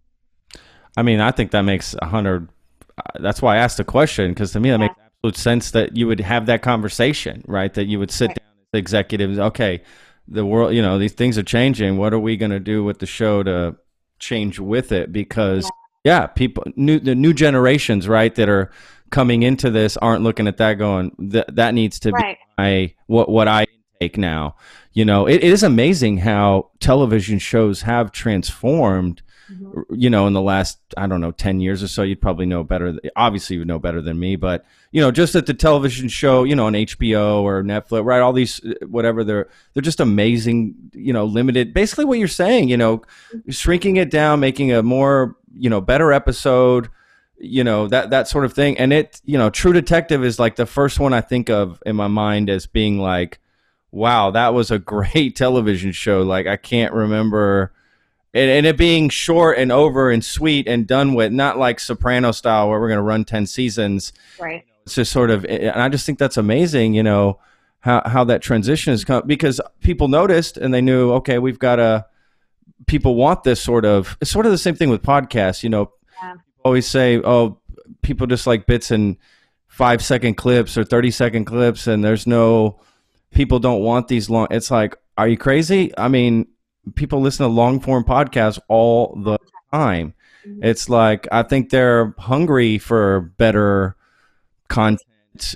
I 0.97 1.03
mean, 1.03 1.19
I 1.19 1.31
think 1.31 1.51
that 1.51 1.61
makes 1.61 1.95
a 2.01 2.07
hundred. 2.07 2.49
Uh, 2.97 3.19
that's 3.21 3.41
why 3.41 3.55
I 3.55 3.59
asked 3.59 3.77
the 3.77 3.83
question 3.83 4.31
because 4.31 4.51
to 4.53 4.59
me 4.59 4.69
that 4.69 4.79
yeah. 4.79 4.87
makes 4.87 4.95
absolute 4.99 5.37
sense 5.37 5.71
that 5.71 5.95
you 5.95 6.07
would 6.07 6.19
have 6.19 6.45
that 6.47 6.61
conversation, 6.61 7.43
right? 7.47 7.73
That 7.73 7.85
you 7.85 7.99
would 7.99 8.11
sit 8.11 8.29
right. 8.29 8.37
down 8.37 8.53
as 8.73 8.79
executives. 8.79 9.39
Okay, 9.39 9.83
the 10.31 10.45
world, 10.45 10.73
you 10.73 10.81
know, 10.81 10.97
these 10.97 11.13
things 11.13 11.37
are 11.37 11.43
changing. 11.43 11.97
What 11.97 12.13
are 12.13 12.19
we 12.19 12.37
going 12.37 12.51
to 12.51 12.59
do 12.59 12.83
with 12.83 12.99
the 12.99 13.05
show 13.05 13.43
to 13.43 13.75
change 14.19 14.59
with 14.59 14.91
it? 14.91 15.11
Because 15.11 15.69
yeah, 16.03 16.27
people, 16.27 16.63
new 16.75 16.99
the 16.99 17.15
new 17.15 17.33
generations, 17.33 18.07
right, 18.07 18.33
that 18.35 18.49
are 18.49 18.71
coming 19.09 19.43
into 19.43 19.69
this 19.69 19.97
aren't 19.97 20.23
looking 20.23 20.47
at 20.47 20.57
that 20.57 20.75
going 20.75 21.13
that 21.19 21.55
that 21.55 21.73
needs 21.73 21.99
to 21.99 22.11
right. 22.11 22.37
be 22.37 22.53
my 22.57 22.93
what 23.07 23.29
what 23.29 23.47
I 23.47 23.65
take 23.99 24.17
now. 24.17 24.55
You 24.93 25.05
know, 25.05 25.27
it, 25.27 25.35
it 25.35 25.51
is 25.51 25.63
amazing 25.63 26.17
how 26.17 26.71
television 26.79 27.39
shows 27.39 27.83
have 27.83 28.11
transformed. 28.11 29.21
Mm-hmm. 29.51 29.95
You 29.95 30.09
know, 30.09 30.27
in 30.27 30.33
the 30.33 30.41
last 30.41 30.79
I 30.97 31.07
don't 31.07 31.21
know 31.21 31.31
ten 31.31 31.59
years 31.59 31.83
or 31.83 31.87
so, 31.87 32.03
you'd 32.03 32.21
probably 32.21 32.45
know 32.45 32.63
better. 32.63 32.97
Obviously, 33.15 33.55
you 33.55 33.61
would 33.61 33.67
know 33.67 33.79
better 33.79 34.01
than 34.01 34.19
me, 34.19 34.35
but 34.35 34.65
you 34.91 35.01
know, 35.01 35.11
just 35.11 35.35
at 35.35 35.45
the 35.45 35.53
television 35.53 36.07
show, 36.07 36.43
you 36.43 36.55
know, 36.55 36.67
on 36.67 36.73
HBO 36.73 37.41
or 37.41 37.63
Netflix, 37.63 38.05
right? 38.05 38.21
All 38.21 38.33
these 38.33 38.61
whatever 38.87 39.23
they're 39.23 39.49
they're 39.73 39.81
just 39.81 39.99
amazing. 39.99 40.75
You 40.93 41.13
know, 41.13 41.25
limited. 41.25 41.73
Basically, 41.73 42.05
what 42.05 42.19
you're 42.19 42.27
saying, 42.27 42.69
you 42.69 42.77
know, 42.77 42.99
mm-hmm. 42.99 43.51
shrinking 43.51 43.97
it 43.97 44.09
down, 44.09 44.39
making 44.39 44.71
a 44.71 44.81
more 44.81 45.35
you 45.57 45.69
know 45.69 45.81
better 45.81 46.11
episode 46.11 46.89
you 47.41 47.63
know 47.63 47.87
that 47.87 48.11
that 48.11 48.27
sort 48.27 48.45
of 48.45 48.53
thing 48.53 48.77
and 48.77 48.93
it 48.93 49.19
you 49.25 49.37
know 49.37 49.49
true 49.49 49.73
detective 49.73 50.23
is 50.23 50.39
like 50.39 50.55
the 50.55 50.65
first 50.65 50.99
one 50.99 51.11
i 51.11 51.21
think 51.21 51.49
of 51.49 51.81
in 51.85 51.95
my 51.95 52.07
mind 52.07 52.49
as 52.49 52.67
being 52.67 52.99
like 52.99 53.39
wow 53.91 54.29
that 54.31 54.53
was 54.53 54.69
a 54.69 54.79
great 54.93 55.35
television 55.35 55.91
show 55.91 56.21
like 56.21 56.45
i 56.45 56.55
can't 56.55 56.93
remember 56.93 57.73
and, 58.33 58.49
and 58.49 58.65
it 58.65 58.77
being 58.77 59.09
short 59.09 59.57
and 59.57 59.71
over 59.71 60.09
and 60.09 60.23
sweet 60.23 60.67
and 60.67 60.87
done 60.87 61.13
with 61.13 61.31
not 61.31 61.57
like 61.57 61.79
soprano 61.79 62.31
style 62.31 62.69
where 62.69 62.79
we're 62.79 62.87
going 62.87 62.97
to 62.97 63.03
run 63.03 63.25
10 63.25 63.45
seasons. 63.45 64.13
Right. 64.39 64.65
It's 64.85 64.95
just 64.95 65.11
sort 65.11 65.29
of 65.29 65.45
and 65.45 65.79
i 65.79 65.87
just 65.89 66.07
think 66.07 66.17
that's 66.17 66.37
amazing 66.37 66.95
you 66.95 67.03
know 67.03 67.39
how, 67.81 68.01
how 68.03 68.23
that 68.23 68.41
transition 68.41 68.91
has 68.91 69.05
come 69.05 69.21
because 69.27 69.61
people 69.79 70.07
noticed 70.07 70.57
and 70.57 70.73
they 70.73 70.81
knew 70.81 71.11
okay 71.13 71.37
we've 71.37 71.59
got 71.59 71.79
a 71.79 72.07
people 72.87 73.13
want 73.13 73.43
this 73.43 73.61
sort 73.61 73.85
of 73.85 74.17
it's 74.21 74.31
sort 74.31 74.47
of 74.47 74.51
the 74.51 74.57
same 74.57 74.73
thing 74.73 74.89
with 74.89 75.03
podcasts 75.03 75.61
you 75.61 75.69
know. 75.69 75.91
Yeah. 76.21 76.33
always 76.65 76.87
say 76.87 77.21
oh 77.23 77.59
people 78.01 78.25
just 78.25 78.47
like 78.47 78.65
bits 78.65 78.89
and 78.89 79.17
five 79.67 80.03
second 80.03 80.33
clips 80.33 80.75
or 80.79 80.83
30 80.83 81.11
second 81.11 81.45
clips 81.45 81.85
and 81.85 82.03
there's 82.03 82.25
no 82.25 82.79
people 83.31 83.59
don't 83.59 83.83
want 83.83 84.07
these 84.07 84.31
long 84.31 84.47
it's 84.49 84.71
like 84.71 84.97
are 85.17 85.27
you 85.27 85.37
crazy? 85.37 85.95
I 85.97 86.07
mean 86.07 86.47
people 86.95 87.21
listen 87.21 87.45
to 87.45 87.51
long 87.51 87.79
form 87.79 88.03
podcasts 88.03 88.59
all 88.67 89.15
the 89.23 89.37
time. 89.73 90.13
Mhm. 90.45 90.59
it's 90.63 90.89
like 90.89 91.27
i 91.31 91.43
think 91.43 91.69
they're 91.69 92.15
hungry 92.17 92.79
for 92.79 93.31
better 93.37 93.95
content 94.67 95.07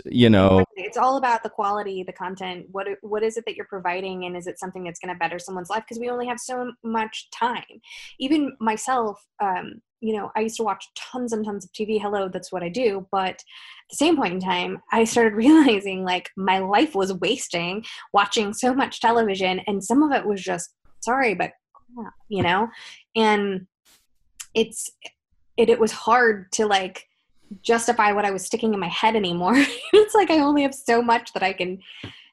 you 0.05 0.29
know? 0.29 0.63
It's 0.75 0.97
all 0.97 1.17
about 1.17 1.43
the 1.43 1.49
quality 1.49 2.03
the 2.03 2.13
content. 2.13 2.67
What 2.71 2.87
what 3.01 3.23
is 3.23 3.37
it 3.37 3.43
that 3.45 3.55
you're 3.55 3.65
providing 3.65 4.25
and 4.25 4.35
is 4.37 4.47
it 4.47 4.59
something 4.59 4.83
that's 4.83 4.99
going 4.99 5.13
to 5.13 5.19
better 5.19 5.39
someone's 5.39 5.69
life? 5.69 5.83
Because 5.83 5.99
we 5.99 6.09
only 6.09 6.27
have 6.27 6.39
so 6.39 6.71
much 6.83 7.29
time. 7.31 7.81
Even 8.19 8.55
myself 8.59 9.25
um 9.41 9.81
you 10.01 10.15
know 10.15 10.31
i 10.35 10.41
used 10.41 10.57
to 10.57 10.63
watch 10.63 10.85
tons 10.95 11.33
and 11.33 11.45
tons 11.45 11.65
of 11.65 11.71
tv 11.71 11.99
hello 11.99 12.29
that's 12.29 12.51
what 12.51 12.63
i 12.63 12.69
do. 12.69 13.07
But 13.11 13.29
at 13.29 13.43
the 13.89 13.95
same 13.95 14.15
point 14.15 14.33
in 14.33 14.39
time 14.39 14.81
i 14.91 15.03
started 15.03 15.33
realizing 15.45 16.03
like 16.03 16.29
my 16.37 16.59
life 16.59 16.95
was 16.95 17.13
wasting 17.13 17.83
watching 18.13 18.53
so 18.53 18.73
much 18.73 19.01
television 19.01 19.61
and 19.67 19.83
some 19.83 20.03
of 20.03 20.11
it 20.11 20.25
was 20.25 20.41
just 20.41 20.73
sorry 21.05 21.33
but 21.33 21.51
crap, 21.95 22.13
you 22.27 22.43
know 22.43 22.67
and 23.15 23.67
it's 24.53 24.89
it, 25.57 25.69
it 25.69 25.79
was 25.79 25.91
hard 25.91 26.51
to 26.53 26.65
like 26.65 27.07
justify 27.61 28.11
what 28.11 28.25
I 28.25 28.31
was 28.31 28.45
sticking 28.45 28.73
in 28.73 28.79
my 28.79 28.87
head 28.87 29.15
anymore. 29.15 29.53
it's 29.93 30.15
like 30.15 30.31
I 30.31 30.39
only 30.39 30.63
have 30.63 30.73
so 30.73 31.01
much 31.01 31.33
that 31.33 31.43
I 31.43 31.53
can, 31.53 31.79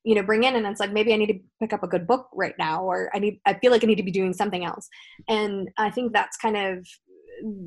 you 0.04 0.14
know, 0.14 0.22
bring 0.22 0.44
in 0.44 0.56
and 0.56 0.66
it's 0.66 0.80
like 0.80 0.92
maybe 0.92 1.12
I 1.12 1.16
need 1.16 1.26
to 1.26 1.38
pick 1.60 1.72
up 1.72 1.82
a 1.82 1.88
good 1.88 2.06
book 2.06 2.28
right 2.34 2.54
now 2.58 2.82
or 2.82 3.10
I 3.14 3.18
need 3.18 3.40
I 3.46 3.54
feel 3.54 3.70
like 3.70 3.84
I 3.84 3.86
need 3.86 3.96
to 3.96 4.02
be 4.02 4.10
doing 4.10 4.32
something 4.32 4.64
else. 4.64 4.88
And 5.28 5.68
I 5.78 5.90
think 5.90 6.12
that's 6.12 6.36
kind 6.36 6.56
of 6.56 6.86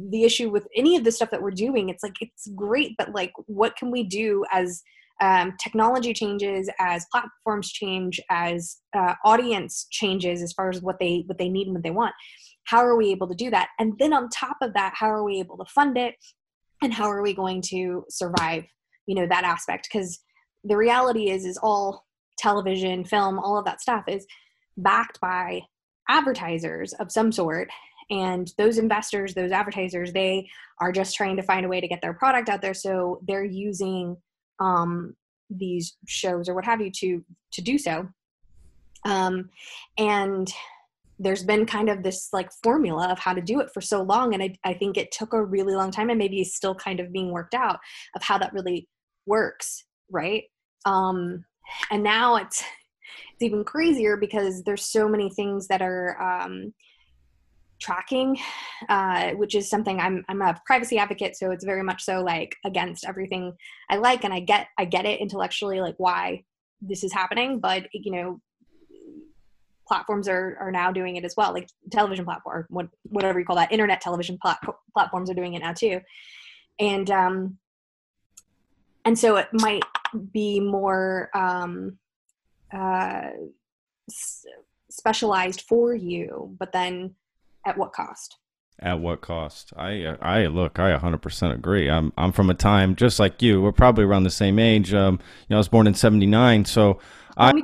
the 0.10 0.24
issue 0.24 0.50
with 0.50 0.68
any 0.76 0.96
of 0.96 1.04
the 1.04 1.12
stuff 1.12 1.32
that 1.32 1.42
we're 1.42 1.52
doing. 1.52 1.90
It's 1.90 2.04
like 2.04 2.16
it's 2.22 2.48
great, 2.56 2.96
but 2.98 3.14
like 3.14 3.32
what 3.46 3.76
can 3.76 3.92
we 3.92 4.04
do 4.04 4.46
as 4.52 4.84
um, 5.22 5.54
technology 5.62 6.14
changes, 6.14 6.70
as 6.80 7.06
platforms 7.12 7.72
change, 7.72 8.20
as 8.30 8.78
uh, 8.96 9.14
audience 9.24 9.88
changes 9.92 10.42
as 10.42 10.54
far 10.54 10.70
as 10.70 10.82
what 10.82 11.00
they 11.00 11.24
what 11.28 11.38
they 11.38 11.50
need 11.50 11.68
and 11.68 11.76
what 11.76 11.84
they 11.84 11.92
want. 11.92 12.14
How 12.66 12.84
are 12.84 12.96
we 12.96 13.12
able 13.12 13.28
to 13.28 13.36
do 13.36 13.50
that? 13.52 13.70
And 13.80 13.94
then 14.00 14.12
on 14.14 14.30
top 14.30 14.58
of 14.62 14.74
that, 14.74 14.94
how 14.96 15.08
are 15.08 15.24
we 15.24 15.40
able 15.40 15.58
to 15.58 15.66
fund 15.66 15.98
it? 15.98 16.16
and 16.82 16.94
how 16.94 17.10
are 17.10 17.22
we 17.22 17.34
going 17.34 17.62
to 17.62 18.06
survive 18.10 18.64
you 19.08 19.16
know 19.16 19.28
that 19.28 19.44
aspect 19.44 19.88
because 19.92 20.20
the 20.64 20.78
reality 20.78 21.30
is 21.30 21.46
is 21.46 21.58
all 21.62 22.06
television 22.38 23.04
film 23.04 23.40
all 23.40 23.58
of 23.58 23.66
that 23.66 23.82
stuff 23.82 24.04
is 24.08 24.26
backed 24.78 25.20
by 25.22 25.62
advertisers 26.10 26.94
of 26.94 27.12
some 27.12 27.32
sort 27.32 27.70
and 28.10 28.52
those 28.58 28.78
investors 28.78 29.34
those 29.34 29.52
advertisers 29.52 30.12
they 30.14 30.48
are 30.80 30.92
just 30.92 31.16
trying 31.16 31.36
to 31.36 31.44
find 31.44 31.66
a 31.66 31.70
way 31.70 31.80
to 31.80 31.88
get 31.88 32.02
their 32.02 32.14
product 32.14 32.50
out 32.50 32.62
there 32.62 32.74
so 32.74 33.20
they're 33.28 33.44
using 33.44 34.16
um, 34.60 35.16
these 35.50 35.98
shows 36.08 36.50
or 36.50 36.56
what 36.56 36.66
have 36.66 36.82
you 36.82 36.92
to 36.92 37.24
to 37.54 37.62
do 37.62 37.78
so. 37.78 38.08
Um, 39.06 39.50
and 39.98 40.52
there's 41.20 41.44
been 41.44 41.66
kind 41.66 41.90
of 41.90 42.04
this 42.04 42.30
like 42.34 42.50
formula 42.64 43.08
of 43.10 43.20
how 43.20 43.34
to 43.34 43.42
do 43.42 43.60
it 43.60 43.70
for 43.74 43.82
so 43.82 44.02
long 44.02 44.34
and 44.34 44.44
I, 44.44 44.56
I 44.64 44.74
think 44.74 44.98
it 44.98 45.12
took 45.12 45.34
a 45.34 45.44
really 45.44 45.74
long 45.74 45.92
time 45.92 46.10
and 46.10 46.20
maybe 46.20 46.44
still 46.44 46.76
kind 46.76 47.00
of 47.00 47.14
being 47.14 47.32
worked 47.32 47.54
out 47.54 47.80
of 48.16 48.24
how 48.24 48.38
that 48.40 48.54
really 48.54 48.90
works 49.26 49.86
right? 50.12 50.44
Um 50.86 51.46
and 51.90 52.04
now 52.04 52.36
it's 52.36 52.62
it's 53.34 53.42
even 53.42 53.64
crazier 53.64 54.18
because 54.18 54.64
there's 54.64 54.86
so 54.86 55.08
many 55.08 55.30
things 55.30 55.68
that 55.68 55.82
are 55.82 56.22
um 56.22 56.74
tracking 57.80 58.38
uh 58.90 59.32
which 59.32 59.54
is 59.54 59.70
something 59.70 60.00
i'm 60.00 60.24
i'm 60.30 60.42
a 60.42 60.60
privacy 60.66 60.98
advocate 60.98 61.36
so 61.36 61.52
it's 61.52 61.66
very 61.66 61.84
much 61.84 62.04
so 62.04 62.22
like 62.22 62.56
against 62.64 63.06
everything 63.06 63.54
i 63.90 63.98
like 63.98 64.24
and 64.24 64.34
i 64.34 64.40
get 64.40 64.68
i 64.78 64.86
get 64.86 65.06
it 65.06 65.20
intellectually 65.20 65.82
like 65.82 65.96
why 65.98 66.42
this 66.82 67.04
is 67.04 67.12
happening 67.12 67.60
but 67.60 67.88
you 67.94 68.12
know 68.12 68.40
platforms 69.88 70.28
are, 70.28 70.58
are 70.60 70.72
now 70.72 70.92
doing 70.92 71.16
it 71.16 71.24
as 71.24 71.36
well 71.36 71.54
like 71.54 71.70
television 71.92 72.26
platform 72.26 72.66
what, 72.70 72.88
whatever 73.04 73.40
you 73.40 73.46
call 73.46 73.56
that 73.56 73.72
internet 73.72 74.02
television 74.02 74.38
plat- 74.42 74.60
platforms 74.94 75.30
are 75.30 75.36
doing 75.36 75.54
it 75.54 75.60
now 75.60 75.74
too. 75.74 76.02
And 76.80 77.10
um 77.10 77.58
and 79.06 79.18
so 79.18 79.38
it 79.38 79.48
might 79.54 79.84
be 80.32 80.60
more 80.60 81.30
um 81.34 81.98
uh 82.74 83.30
specialized 84.90 85.62
for 85.62 85.94
you 85.94 86.56
but 86.60 86.72
then 86.72 87.16
at 87.66 87.78
what 87.78 87.94
cost 87.94 88.38
At 88.80 89.00
what 89.00 89.22
cost? 89.22 89.74
I 89.78 90.16
I 90.22 90.48
look. 90.48 90.80
I 90.80 90.98
100% 90.98 91.54
agree. 91.54 91.90
I'm 91.90 92.12
I'm 92.18 92.32
from 92.32 92.50
a 92.50 92.54
time 92.54 92.96
just 92.96 93.20
like 93.20 93.42
you. 93.42 93.62
We're 93.62 93.72
probably 93.72 94.04
around 94.04 94.24
the 94.24 94.30
same 94.30 94.60
age. 94.60 94.94
Um, 94.94 95.20
you 95.48 95.48
know, 95.52 95.58
I 95.58 95.60
was 95.60 95.70
born 95.70 95.88
in 95.88 95.94
'79, 95.94 96.66
so 96.66 97.00
I 97.38 97.54
me 97.54 97.64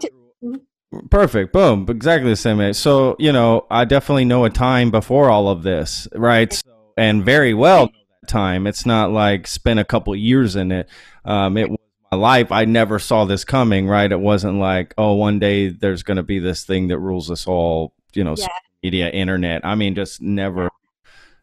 perfect. 1.09 1.53
Boom, 1.53 1.85
exactly 1.89 2.29
the 2.29 2.35
same 2.35 2.61
age. 2.61 2.75
So 2.75 3.15
you 3.19 3.31
know, 3.31 3.65
I 3.69 3.85
definitely 3.85 4.25
know 4.25 4.45
a 4.45 4.49
time 4.49 4.91
before 4.91 5.29
all 5.29 5.49
of 5.49 5.63
this, 5.63 6.07
right? 6.13 6.51
So, 6.51 6.61
and 6.97 7.23
very 7.23 7.53
well 7.53 7.89
time. 8.27 8.67
It's 8.67 8.85
not 8.85 9.11
like 9.11 9.47
spent 9.47 9.79
a 9.79 9.85
couple 9.85 10.15
years 10.15 10.55
in 10.55 10.71
it. 10.71 10.89
Um, 11.25 11.57
it 11.57 11.69
was 11.69 11.79
my 12.11 12.17
life. 12.17 12.51
I 12.51 12.65
never 12.65 12.99
saw 12.99 13.25
this 13.25 13.43
coming, 13.43 13.87
right? 13.87 14.11
It 14.11 14.19
wasn't 14.19 14.59
like, 14.59 14.93
oh, 14.97 15.13
one 15.13 15.39
day 15.39 15.69
there's 15.69 16.03
going 16.03 16.17
to 16.17 16.23
be 16.23 16.39
this 16.39 16.63
thing 16.63 16.87
that 16.89 16.99
rules 16.99 17.29
us 17.29 17.47
all. 17.47 17.93
You 18.13 18.23
know, 18.23 18.35
Yeah. 18.37 18.47
Media, 18.83 19.09
internet. 19.09 19.65
I 19.65 19.75
mean, 19.75 19.95
just 19.95 20.21
never 20.21 20.69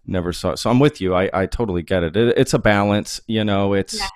never 0.06 0.32
saw 0.32 0.52
it. 0.52 0.56
So 0.58 0.70
I'm 0.70 0.78
with 0.78 1.00
you. 1.00 1.14
I, 1.14 1.28
I 1.34 1.46
totally 1.46 1.82
get 1.82 2.02
it. 2.02 2.16
it. 2.16 2.38
It's 2.38 2.54
a 2.54 2.58
balance, 2.58 3.20
you 3.26 3.44
know, 3.44 3.74
it's, 3.74 3.98
Yeah. 3.98 4.06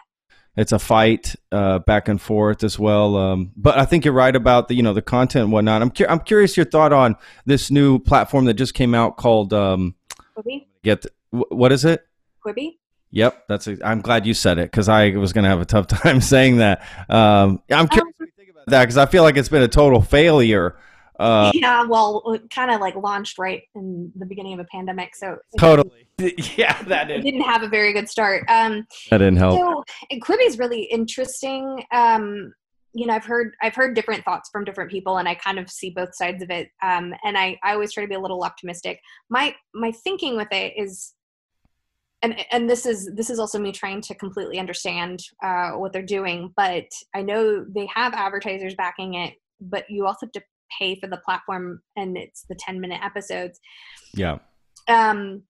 it's 0.57 0.73
a 0.73 0.79
fight, 0.79 1.37
uh, 1.53 1.81
back 1.81 2.09
and 2.09 2.19
forth 2.19 2.65
as 2.65 2.79
well. 2.79 3.15
Um, 3.17 3.53
but 3.57 3.77
I 3.79 3.85
think 3.85 4.07
you're 4.07 4.15
right 4.15 4.35
about 4.35 4.69
the, 4.69 4.75
you 4.75 4.83
know, 4.83 4.95
the 4.95 5.03
content 5.03 5.45
and 5.45 5.53
whatnot. 5.53 5.83
I'm, 5.83 5.91
cu- 5.91 6.07
I'm 6.09 6.21
curious 6.21 6.57
your 6.57 6.65
thought 6.65 6.95
on 6.95 7.17
this 7.45 7.71
new 7.71 7.99
platform 7.99 8.47
that 8.47 8.55
just 8.55 8.73
came 8.73 8.95
out 8.95 9.19
called, 9.19 9.53
um, 9.53 9.95
Quibi? 10.35 10.67
get, 10.83 11.05
wh- 11.31 11.53
what 11.53 11.73
is 11.73 11.85
it? 11.85 12.07
Quibi? 12.43 12.79
Yep. 13.11 13.45
That's, 13.49 13.69
i 13.69 13.77
I'm 13.85 14.01
glad 14.01 14.25
you 14.25 14.33
said 14.33 14.57
it. 14.57 14.73
Cause 14.73 14.89
I 14.89 15.11
was 15.11 15.35
going 15.35 15.45
to 15.45 15.51
have 15.51 15.61
a 15.61 15.67
tough 15.67 15.87
time 15.89 16.23
saying 16.23 16.57
that. 16.57 16.81
Um, 17.11 17.61
I'm 17.71 17.87
curious 17.87 18.15
what 18.17 18.27
you 18.29 18.33
think 18.39 18.49
about 18.49 18.65
that. 18.69 18.87
Cause 18.87 18.97
I 18.97 19.05
feel 19.05 19.25
like 19.25 19.37
it's 19.37 19.51
been 19.51 19.63
a 19.63 19.69
total 19.69 20.01
failure. 20.01 20.75
Uh, 21.23 21.53
yeah, 21.55 21.85
well, 21.85 22.37
kind 22.53 22.71
of 22.73 22.81
like 22.81 22.97
launched 22.97 23.39
right 23.39 23.63
in 23.77 24.11
the 24.17 24.27
beginning 24.27 24.55
of 24.55 24.59
a 24.59 24.65
pandemic, 24.65 25.15
so 25.15 25.39
totally. 25.59 26.09
Yeah. 26.57 26.81
That 26.83 27.09
didn't, 27.09 27.25
didn't 27.25 27.43
have 27.43 27.63
a 27.63 27.69
very 27.69 27.93
good 27.93 28.09
start. 28.09 28.45
Um, 28.49 28.87
that 29.11 29.19
didn't 29.19 29.37
help. 29.37 29.59
so 29.59 29.85
Quibi 30.19 30.47
is 30.47 30.59
really 30.59 30.83
interesting. 30.83 31.85
Um, 31.93 32.53
you 32.93 33.07
know, 33.07 33.15
I've 33.15 33.25
heard 33.25 33.55
I've 33.63 33.75
heard 33.75 33.95
different 33.95 34.25
thoughts 34.25 34.51
from 34.51 34.65
different 34.65 34.91
people, 34.91 35.19
and 35.19 35.29
I 35.29 35.35
kind 35.35 35.59
of 35.59 35.71
see 35.71 35.91
both 35.91 36.15
sides 36.15 36.43
of 36.43 36.51
it. 36.51 36.69
Um, 36.83 37.15
and 37.25 37.39
I 37.39 37.59
I 37.63 37.73
always 37.73 37.93
try 37.93 38.03
to 38.03 38.09
be 38.09 38.15
a 38.15 38.21
little 38.21 38.43
optimistic. 38.43 39.01
My 39.31 39.55
my 39.75 39.93
thinking 39.93 40.37
with 40.37 40.49
it 40.51 40.75
is. 40.77 41.15
And, 42.25 42.37
and 42.53 42.71
this 42.71 42.87
is 42.87 43.11
this 43.17 43.31
is 43.31 43.41
also 43.41 43.59
me 43.59 43.73
trying 43.73 44.01
to 44.03 44.15
completely 44.15 44.61
understand 44.61 45.25
uh, 45.43 45.73
what 45.73 45.93
they're 45.93 46.03
doing, 46.03 46.53
but 46.57 46.85
I 47.13 47.23
know 47.23 47.65
they 47.69 47.89
have 47.93 48.15
advertisers 48.15 48.77
backing 48.77 49.15
it, 49.15 49.35
but 49.61 49.91
you 49.91 50.07
also 50.07 50.27
have 50.27 50.33
to 50.33 50.43
pay 50.79 50.99
for 50.99 51.07
the 51.07 51.19
platform, 51.19 51.81
and 51.97 52.17
it's 52.17 52.45
the 52.49 52.57
ten 52.59 52.81
minute 52.81 53.01
episodes. 53.03 53.61
Yeah. 54.15 54.39
um 54.89 55.43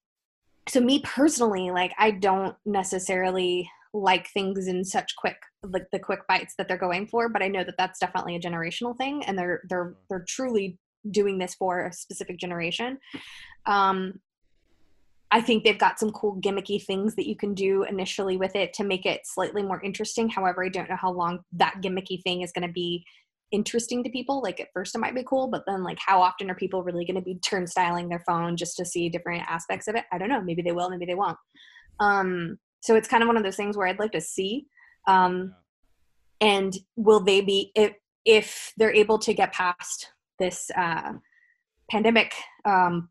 so 0.69 0.81
me 0.81 1.01
personally 1.01 1.71
like 1.71 1.93
i 1.99 2.11
don't 2.11 2.55
necessarily 2.65 3.69
like 3.95 4.29
things 4.29 4.69
in 4.69 4.85
such 4.85 5.17
quick 5.17 5.37
like 5.65 5.87
the 5.93 5.99
quick 5.99 6.21
bites 6.29 6.55
that 6.57 6.69
they're 6.69 6.77
going 6.79 7.07
for 7.07 7.29
but 7.29 7.43
i 7.43 7.49
know 7.49 7.65
that 7.65 7.75
that's 7.77 7.99
definitely 7.99 8.37
a 8.37 8.41
generational 8.41 8.97
thing 8.97 9.23
and 9.25 9.39
they're 9.39 9.61
they're 9.69 9.97
they're 10.09 10.25
truly 10.29 10.79
doing 11.11 11.39
this 11.39 11.55
for 11.55 11.87
a 11.87 11.93
specific 11.93 12.39
generation. 12.39 12.99
Um 13.67 14.21
i 15.31 15.41
think 15.41 15.65
they've 15.65 15.79
got 15.79 15.99
some 15.99 16.13
cool 16.13 16.37
gimmicky 16.41 16.83
things 16.85 17.17
that 17.17 17.27
you 17.27 17.35
can 17.35 17.55
do 17.55 17.85
initially 17.85 18.37
with 18.37 18.55
it 18.55 18.73
to 18.75 18.85
make 18.85 19.07
it 19.07 19.23
slightly 19.25 19.63
more 19.63 19.83
interesting. 19.83 20.29
However 20.29 20.65
i 20.65 20.69
don't 20.69 20.89
know 20.89 20.97
how 20.97 21.13
long 21.13 21.41
that 21.53 21.81
gimmicky 21.83 22.23
thing 22.23 22.43
is 22.43 22.53
going 22.53 22.67
to 22.67 22.73
be 22.73 23.05
interesting 23.53 24.03
to 24.03 24.11
people 24.11 24.43
like 24.43 24.59
at 24.61 24.73
first 24.73 24.95
it 24.95 24.99
might 24.99 25.15
be 25.15 25.25
cool 25.25 25.47
but 25.47 25.63
then 25.67 25.85
like 25.85 25.99
how 26.05 26.21
often 26.21 26.51
are 26.51 26.55
people 26.55 26.83
really 26.83 27.05
going 27.05 27.15
to 27.15 27.21
be 27.21 27.39
turnstiling 27.41 28.09
their 28.09 28.23
phone 28.27 28.57
just 28.57 28.77
to 28.77 28.85
see 28.85 29.09
different 29.09 29.43
aspects 29.47 29.89
of 29.89 29.95
it 29.95 30.05
i 30.11 30.19
don't 30.19 30.29
know 30.29 30.41
maybe 30.41 30.63
they 30.63 30.73
will 30.73 30.91
maybe 30.91 31.07
they 31.07 31.15
won't 31.15 31.37
um 32.01 32.59
so 32.83 32.97
it's 32.97 33.09
kind 33.09 33.23
of 33.23 33.29
one 33.29 33.37
of 33.37 33.45
those 33.45 33.57
things 33.57 33.77
where 33.77 33.87
I'd 33.87 34.01
like 34.01 34.13
to 34.13 34.21
see. 34.21 34.67
Um, 35.07 35.55
and 36.41 36.77
will 36.97 37.21
they 37.21 37.41
be 37.41 37.71
if 37.75 37.93
if 38.25 38.73
they're 38.77 38.95
able 38.95 39.19
to 39.19 39.33
get 39.33 39.53
past 39.53 40.11
this 40.39 40.71
uh, 40.77 41.13
pandemic? 41.91 42.35
Um, 42.65 43.09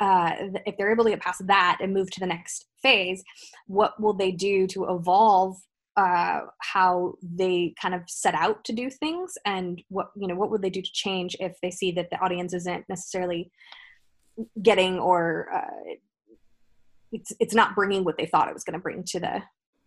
uh, 0.00 0.32
if 0.66 0.76
they're 0.76 0.92
able 0.92 1.04
to 1.04 1.10
get 1.10 1.20
past 1.20 1.46
that 1.46 1.78
and 1.80 1.94
move 1.94 2.10
to 2.10 2.20
the 2.20 2.26
next 2.26 2.66
phase, 2.82 3.22
what 3.68 4.00
will 4.00 4.12
they 4.12 4.32
do 4.32 4.66
to 4.66 4.86
evolve 4.86 5.56
uh, 5.96 6.40
how 6.58 7.14
they 7.22 7.74
kind 7.80 7.94
of 7.94 8.02
set 8.08 8.34
out 8.34 8.64
to 8.64 8.72
do 8.72 8.90
things 8.90 9.34
and 9.46 9.82
what 9.88 10.08
you 10.16 10.26
know 10.26 10.34
what 10.34 10.50
would 10.50 10.62
they 10.62 10.70
do 10.70 10.82
to 10.82 10.92
change 10.92 11.36
if 11.38 11.56
they 11.62 11.70
see 11.70 11.92
that 11.92 12.10
the 12.10 12.18
audience 12.18 12.52
isn't 12.52 12.84
necessarily 12.88 13.50
getting 14.60 14.98
or 14.98 15.48
uh, 15.54 15.94
it's 17.12 17.32
it's 17.38 17.54
not 17.54 17.74
bringing 17.76 18.04
what 18.04 18.16
they 18.18 18.26
thought 18.26 18.48
it 18.48 18.54
was 18.54 18.64
going 18.64 18.74
to 18.74 18.82
bring 18.82 19.04
to 19.04 19.20
the 19.20 19.42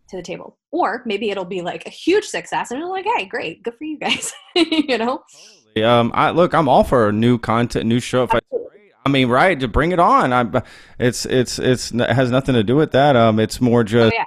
to 0.08 0.16
the 0.16 0.22
table. 0.22 0.56
Or 0.72 1.02
maybe 1.04 1.30
it'll 1.30 1.44
be 1.44 1.60
like 1.60 1.86
a 1.86 1.90
huge 1.90 2.24
success 2.24 2.70
and 2.70 2.80
they're 2.80 2.88
like 2.88 3.04
hey 3.16 3.26
great 3.26 3.62
good 3.62 3.74
for 3.74 3.84
you 3.84 3.98
guys 3.98 4.32
you 4.54 4.96
know? 4.96 5.22
Um 5.84 6.10
i 6.14 6.30
look 6.30 6.54
i'm 6.54 6.68
all 6.68 6.84
for 6.84 7.12
new 7.12 7.38
content 7.38 7.86
new 7.86 8.00
show 8.00 8.24
if 8.24 8.34
I, 8.34 8.40
I 9.04 9.10
mean 9.10 9.28
right 9.28 9.60
to 9.60 9.68
bring 9.68 9.92
it 9.92 10.00
on. 10.00 10.32
I 10.32 10.62
it's 10.98 11.26
it's 11.26 11.58
it's 11.58 11.90
it 11.90 12.10
has 12.10 12.30
nothing 12.30 12.54
to 12.54 12.64
do 12.64 12.76
with 12.76 12.92
that. 12.92 13.14
Um 13.14 13.38
it's 13.38 13.60
more 13.60 13.84
just 13.84 14.14
oh, 14.14 14.16
yeah 14.16 14.24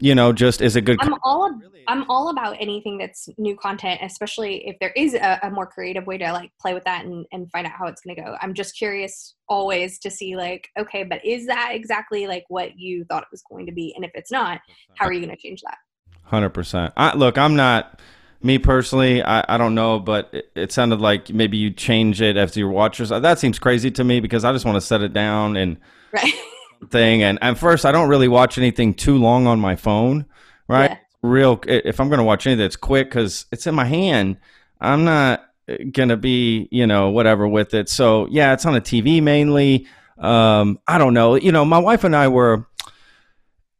you 0.00 0.14
know, 0.14 0.32
just 0.32 0.60
is 0.60 0.76
a 0.76 0.80
good. 0.80 0.98
I'm 1.00 1.14
all 1.22 1.60
I'm 1.86 2.08
all 2.08 2.28
about 2.30 2.56
anything 2.58 2.98
that's 2.98 3.28
new 3.36 3.56
content, 3.56 4.00
especially 4.02 4.66
if 4.66 4.78
there 4.78 4.92
is 4.96 5.14
a, 5.14 5.40
a, 5.42 5.50
more 5.50 5.66
creative 5.66 6.06
way 6.06 6.18
to 6.18 6.32
like 6.32 6.52
play 6.60 6.72
with 6.72 6.84
that 6.84 7.04
and, 7.04 7.26
and 7.32 7.50
find 7.50 7.66
out 7.66 7.72
how 7.72 7.86
it's 7.86 8.00
going 8.00 8.14
to 8.14 8.22
go. 8.22 8.36
I'm 8.40 8.54
just 8.54 8.76
curious 8.76 9.34
always 9.48 9.98
to 10.00 10.10
see 10.10 10.36
like, 10.36 10.68
okay, 10.78 11.02
but 11.02 11.24
is 11.24 11.46
that 11.46 11.70
exactly 11.72 12.26
like 12.26 12.44
what 12.48 12.78
you 12.78 13.04
thought 13.04 13.24
it 13.24 13.28
was 13.32 13.42
going 13.42 13.66
to 13.66 13.72
be? 13.72 13.92
And 13.96 14.04
if 14.04 14.12
it's 14.14 14.30
not, 14.30 14.60
how 14.94 15.06
are 15.06 15.12
you 15.12 15.20
going 15.20 15.34
to 15.34 15.40
change 15.40 15.62
that? 15.62 15.78
Hundred 16.22 16.50
percent. 16.50 16.92
I 16.96 17.16
look, 17.16 17.36
I'm 17.36 17.56
not 17.56 18.00
me 18.42 18.58
personally. 18.58 19.22
I, 19.22 19.44
I 19.54 19.58
don't 19.58 19.74
know, 19.74 19.98
but 19.98 20.28
it, 20.32 20.50
it 20.54 20.72
sounded 20.72 21.00
like 21.00 21.30
maybe 21.30 21.56
you 21.56 21.70
change 21.72 22.22
it 22.22 22.36
after 22.36 22.60
your 22.60 22.70
watchers. 22.70 23.08
That 23.08 23.38
seems 23.38 23.58
crazy 23.58 23.90
to 23.92 24.04
me 24.04 24.20
because 24.20 24.44
I 24.44 24.52
just 24.52 24.64
want 24.64 24.76
to 24.76 24.80
set 24.80 25.02
it 25.02 25.12
down 25.12 25.56
and. 25.56 25.76
Right. 26.12 26.32
thing. 26.88 27.22
And 27.22 27.38
at 27.42 27.58
first, 27.58 27.84
I 27.84 27.92
don't 27.92 28.08
really 28.08 28.28
watch 28.28 28.58
anything 28.58 28.94
too 28.94 29.16
long 29.16 29.46
on 29.46 29.60
my 29.60 29.76
phone, 29.76 30.26
right? 30.68 30.90
Yeah. 30.90 30.96
Real, 31.22 31.60
if 31.66 32.00
I'm 32.00 32.08
going 32.08 32.18
to 32.18 32.24
watch 32.24 32.46
anything 32.46 32.62
that's 32.62 32.76
quick 32.76 33.08
because 33.08 33.44
it's 33.52 33.66
in 33.66 33.74
my 33.74 33.84
hand, 33.84 34.38
I'm 34.80 35.04
not 35.04 35.46
going 35.66 36.08
to 36.08 36.16
be, 36.16 36.68
you 36.70 36.86
know, 36.86 37.10
whatever 37.10 37.46
with 37.46 37.74
it. 37.74 37.88
So, 37.88 38.26
yeah, 38.30 38.54
it's 38.54 38.64
on 38.64 38.74
a 38.74 38.80
TV 38.80 39.22
mainly. 39.22 39.86
Um, 40.18 40.78
I 40.86 40.98
don't 40.98 41.14
know. 41.14 41.34
You 41.34 41.52
know, 41.52 41.64
my 41.64 41.78
wife 41.78 42.04
and 42.04 42.16
I 42.16 42.28
were 42.28 42.66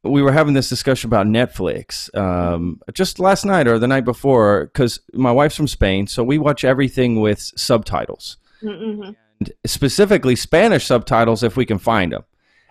we 0.02 0.22
were 0.22 0.32
having 0.32 0.54
this 0.54 0.68
discussion 0.68 1.08
about 1.08 1.26
Netflix 1.26 2.14
um, 2.16 2.80
just 2.92 3.18
last 3.18 3.44
night 3.44 3.68
or 3.68 3.78
the 3.78 3.86
night 3.88 4.04
before 4.04 4.66
because 4.66 5.00
my 5.12 5.30
wife's 5.30 5.56
from 5.56 5.68
Spain, 5.68 6.06
so 6.06 6.24
we 6.24 6.38
watch 6.38 6.64
everything 6.64 7.20
with 7.20 7.38
subtitles, 7.38 8.38
mm-hmm. 8.62 9.12
and 9.40 9.52
specifically 9.66 10.36
Spanish 10.36 10.86
subtitles 10.86 11.42
if 11.42 11.56
we 11.56 11.66
can 11.66 11.78
find 11.78 12.12
them. 12.12 12.24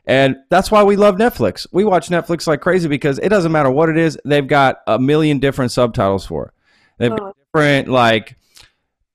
And 0.10 0.38
that's 0.50 0.72
why 0.72 0.82
we 0.82 0.96
love 0.96 1.18
Netflix. 1.18 1.68
We 1.72 1.86
watch 1.86 2.10
Netflix 2.10 2.48
like 2.48 2.62
crazy 2.62 2.90
because 2.90 3.20
it 3.20 3.30
doesn't 3.30 3.52
matter 3.52 3.70
what 3.70 3.90
it 3.90 3.98
is, 3.98 4.18
they've 4.26 4.46
got 4.46 4.82
a 4.88 4.98
million 4.98 5.38
different 5.38 5.72
subtitles 5.72 6.26
for 6.26 6.48
it. 6.48 6.54
They've 6.98 7.16
got 7.16 7.36
different 7.54 7.90
like 7.90 8.36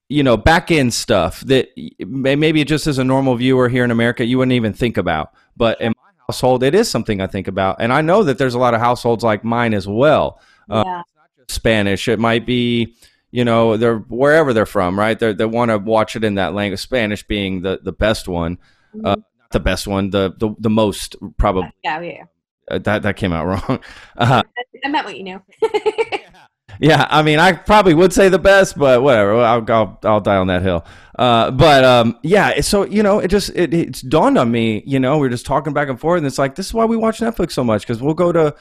you 0.09 0.23
know 0.23 0.37
back 0.37 0.71
end 0.71 0.95
stuff 0.95 1.41
that 1.41 1.71
maybe 1.99 2.63
just 2.63 2.87
as 2.87 2.99
a 2.99 3.05
normal 3.05 3.35
viewer 3.35 3.69
here 3.69 3.83
in 3.83 3.91
America 3.91 4.25
you 4.25 4.39
wouldn't 4.39 4.53
even 4.53 4.73
think 4.73 4.97
about. 4.97 5.33
But 5.57 5.81
in 5.81 5.95
my 5.97 6.11
household, 6.29 6.63
it 6.63 6.77
is 6.77 6.89
something 6.89 7.21
I 7.21 7.27
think 7.27 7.49
about, 7.49 7.79
and 7.81 7.93
I 7.93 8.01
know 8.01 8.23
that 8.23 8.39
there's 8.39 8.55
a 8.55 8.61
lot 8.61 8.75
of 8.75 8.81
households 8.81 9.25
like 9.25 9.43
mine 9.43 9.75
as 9.75 9.89
well. 9.89 10.41
Uh, 10.71 10.85
yeah. 10.87 11.01
Uh, 11.01 11.03
Spanish, 11.49 12.07
it 12.07 12.21
might 12.21 12.47
be 12.47 12.95
you 13.33 13.45
know 13.45 13.77
they're 13.77 13.99
wherever 13.99 14.53
they're 14.53 14.65
from, 14.65 14.97
right? 14.97 15.19
They're, 15.19 15.35
they 15.35 15.45
want 15.45 15.73
to 15.73 15.79
watch 15.79 16.15
it 16.15 16.23
in 16.23 16.37
that 16.37 16.55
language. 16.55 16.79
Spanish 16.79 17.25
being 17.25 17.63
the 17.63 17.81
the 17.83 17.93
best 17.93 18.29
one. 18.29 18.59
Uh, 18.95 18.97
mm-hmm. 18.97 19.07
Uh, 19.07 19.17
the 19.55 19.61
best 19.61 19.87
one, 19.87 20.11
the 20.11 20.35
the, 20.37 20.55
the 20.59 20.71
most 20.71 21.17
probably. 21.39 21.73
Yeah, 21.83 22.01
yeah. 22.01 22.25
Uh, 22.71 22.79
that 22.79 23.03
that 23.03 23.17
came 23.17 23.33
out 23.33 23.47
wrong. 23.69 23.81
Uh, 24.17 24.43
I 24.85 24.89
meant 24.89 25.07
what 25.07 25.17
you 25.17 25.25
knew. 25.25 25.43
yeah, 26.81 27.07
I 27.09 27.23
mean, 27.23 27.39
I 27.39 27.53
probably 27.53 27.95
would 27.95 28.13
say 28.13 28.29
the 28.29 28.39
best, 28.39 28.77
but 28.77 29.03
whatever. 29.03 29.37
I'll 29.37 29.65
I'll, 29.71 29.99
I'll 30.05 30.21
die 30.21 30.37
on 30.37 30.49
that 30.49 30.63
hill. 30.63 30.85
Uh, 31.19 31.51
but 31.51 31.85
um, 31.85 32.19
yeah. 32.23 32.61
So 32.61 32.85
you 32.85 33.03
know, 33.03 33.19
it 33.21 33.29
just 33.29 33.51
it, 33.55 33.73
it's 33.73 34.03
dawned 34.03 34.37
on 34.37 34.51
me. 34.51 34.83
You 34.87 35.01
know, 35.01 35.19
we 35.19 35.27
are 35.27 35.31
just 35.31 35.47
talking 35.47 35.73
back 35.73 35.89
and 35.89 35.99
forth, 35.99 36.19
and 36.19 36.27
it's 36.27 36.39
like 36.39 36.55
this 36.55 36.67
is 36.67 36.75
why 36.75 36.85
we 36.85 36.97
watch 36.97 37.21
Netflix 37.21 37.53
so 37.53 37.65
much 37.65 37.83
because 37.83 38.03
we'll 38.03 38.15
go 38.15 38.33
to 38.33 38.55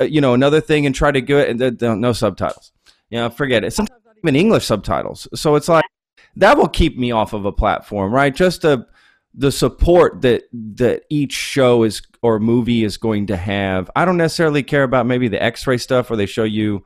uh, 0.00 0.04
you 0.04 0.20
know 0.20 0.34
another 0.34 0.60
thing 0.60 0.86
and 0.86 0.94
try 0.94 1.10
to 1.10 1.20
get 1.20 1.48
it, 1.48 1.62
and 1.62 1.78
then 1.78 2.00
no 2.00 2.12
subtitles. 2.12 2.72
You 3.10 3.18
know, 3.18 3.30
forget 3.30 3.64
it. 3.64 3.72
Sometimes 3.72 4.00
not 4.04 4.16
even 4.22 4.36
English 4.36 4.64
subtitles. 4.64 5.28
So 5.34 5.54
it's 5.54 5.68
like 5.68 5.84
that 6.36 6.56
will 6.56 6.68
keep 6.68 6.98
me 6.98 7.12
off 7.12 7.32
of 7.32 7.44
a 7.44 7.52
platform, 7.52 8.12
right? 8.12 8.34
Just 8.34 8.62
to 8.62 8.86
the 9.34 9.52
support 9.52 10.20
that 10.22 10.44
that 10.52 11.04
each 11.08 11.32
show 11.32 11.82
is 11.84 12.02
or 12.22 12.38
movie 12.38 12.84
is 12.84 12.96
going 12.96 13.26
to 13.26 13.36
have. 13.36 13.90
I 13.96 14.04
don't 14.04 14.16
necessarily 14.16 14.62
care 14.62 14.82
about 14.82 15.06
maybe 15.06 15.28
the 15.28 15.42
X-ray 15.42 15.78
stuff 15.78 16.10
where 16.10 16.16
they 16.16 16.26
show 16.26 16.44
you, 16.44 16.84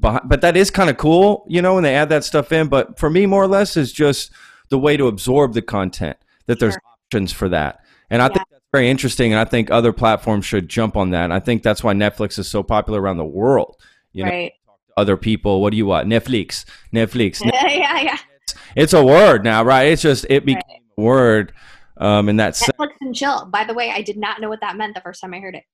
behind, 0.00 0.28
but 0.28 0.40
that 0.40 0.56
is 0.56 0.70
kind 0.70 0.88
of 0.88 0.96
cool, 0.96 1.44
you 1.48 1.60
know, 1.60 1.74
when 1.74 1.82
they 1.82 1.94
add 1.94 2.08
that 2.10 2.24
stuff 2.24 2.52
in. 2.52 2.68
But 2.68 2.98
for 2.98 3.10
me, 3.10 3.26
more 3.26 3.42
or 3.42 3.48
less, 3.48 3.76
is 3.76 3.92
just 3.92 4.30
the 4.70 4.78
way 4.78 4.96
to 4.96 5.08
absorb 5.08 5.54
the 5.54 5.62
content. 5.62 6.16
That 6.46 6.60
there's 6.60 6.76
options 7.04 7.32
for 7.32 7.48
that, 7.50 7.84
and 8.08 8.22
I 8.22 8.26
yeah. 8.26 8.34
think 8.34 8.48
that's 8.50 8.64
very 8.72 8.88
interesting. 8.88 9.32
And 9.32 9.40
I 9.40 9.44
think 9.44 9.70
other 9.70 9.92
platforms 9.92 10.46
should 10.46 10.68
jump 10.68 10.96
on 10.96 11.10
that. 11.10 11.24
And 11.24 11.32
I 11.32 11.40
think 11.40 11.62
that's 11.62 11.84
why 11.84 11.92
Netflix 11.92 12.38
is 12.38 12.48
so 12.48 12.62
popular 12.62 13.02
around 13.02 13.18
the 13.18 13.24
world. 13.24 13.76
You 14.12 14.24
know, 14.24 14.30
right. 14.30 14.52
other 14.96 15.18
people. 15.18 15.60
What 15.60 15.72
do 15.72 15.76
you 15.76 15.84
want? 15.84 16.08
Netflix, 16.08 16.64
Netflix. 16.94 17.42
Netflix. 17.42 17.50
yeah, 17.68 18.00
yeah. 18.00 18.18
It's, 18.42 18.54
it's, 18.76 18.92
a 18.94 19.04
word 19.04 19.44
now, 19.44 19.62
right? 19.62 19.88
It's 19.88 20.00
just 20.00 20.24
it 20.30 20.46
became. 20.46 20.62
Right 20.66 20.78
word 20.98 21.52
um, 21.96 22.28
in 22.28 22.36
that 22.36 22.54
Netflix 22.54 22.92
and 23.00 23.14
chill. 23.14 23.46
By 23.46 23.64
the 23.64 23.74
way, 23.74 23.90
I 23.90 24.02
did 24.02 24.18
not 24.18 24.40
know 24.40 24.48
what 24.48 24.60
that 24.60 24.76
meant 24.76 24.94
the 24.94 25.00
first 25.00 25.20
time 25.20 25.34
I 25.34 25.40
heard 25.40 25.54
it. 25.54 25.64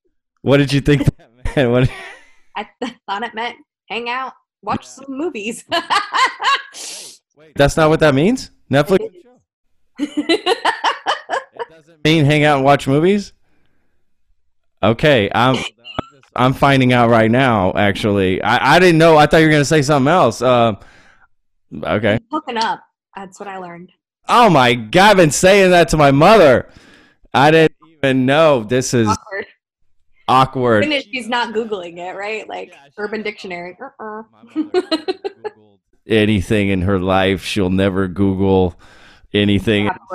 What 0.42 0.58
did 0.58 0.72
you 0.72 0.80
think 0.80 1.04
that 1.04 1.56
meant? 1.56 1.70
What? 1.70 1.90
I 2.56 2.68
th- 2.82 2.96
thought 3.08 3.22
it 3.24 3.34
meant 3.34 3.56
hang 3.88 4.08
out, 4.08 4.34
watch 4.62 4.86
some 4.86 5.06
movies. 5.08 5.64
wait 7.36 7.52
That's 7.56 7.76
not 7.76 7.88
what 7.88 8.00
that 8.00 8.14
means. 8.14 8.50
Netflix. 8.70 8.98
it 9.98 10.58
doesn't 11.70 12.04
mean 12.04 12.24
hang 12.24 12.44
out 12.44 12.56
and 12.56 12.64
watch 12.64 12.86
movies. 12.86 13.32
Okay, 14.82 15.30
I'm 15.34 15.56
I'm 16.36 16.52
finding 16.52 16.92
out 16.92 17.10
right 17.10 17.30
now. 17.30 17.72
Actually, 17.74 18.42
I, 18.42 18.76
I 18.76 18.78
didn't 18.78 18.98
know. 18.98 19.16
I 19.16 19.26
thought 19.26 19.38
you 19.38 19.46
were 19.46 19.52
gonna 19.52 19.64
say 19.64 19.82
something 19.82 20.12
else. 20.12 20.42
Uh, 20.42 20.74
okay. 21.82 22.18
Hooking 22.30 22.56
up. 22.56 22.82
That's 23.16 23.38
what 23.38 23.48
I 23.48 23.58
learned. 23.58 23.92
Oh 24.28 24.48
my 24.48 24.74
god, 24.74 25.10
I've 25.10 25.16
been 25.16 25.30
saying 25.30 25.70
that 25.70 25.90
to 25.90 25.96
my 25.96 26.10
mother. 26.10 26.70
I 27.32 27.50
didn't 27.50 27.76
even 27.98 28.26
know 28.26 28.62
this 28.62 28.94
is 28.94 29.08
awkward. 29.08 29.46
awkward. 30.28 30.84
And 30.84 31.04
she's 31.04 31.28
not 31.28 31.54
googling 31.54 31.98
it, 31.98 32.16
right? 32.16 32.48
Like 32.48 32.70
yeah, 32.70 32.88
Urban 32.96 33.22
Dictionary. 33.22 33.76
Uh-uh. 33.80 34.22
anything 36.06 36.68
in 36.68 36.82
her 36.82 36.98
life, 36.98 37.44
she'll 37.44 37.70
never 37.70 38.08
Google 38.08 38.78
anything. 39.32 39.90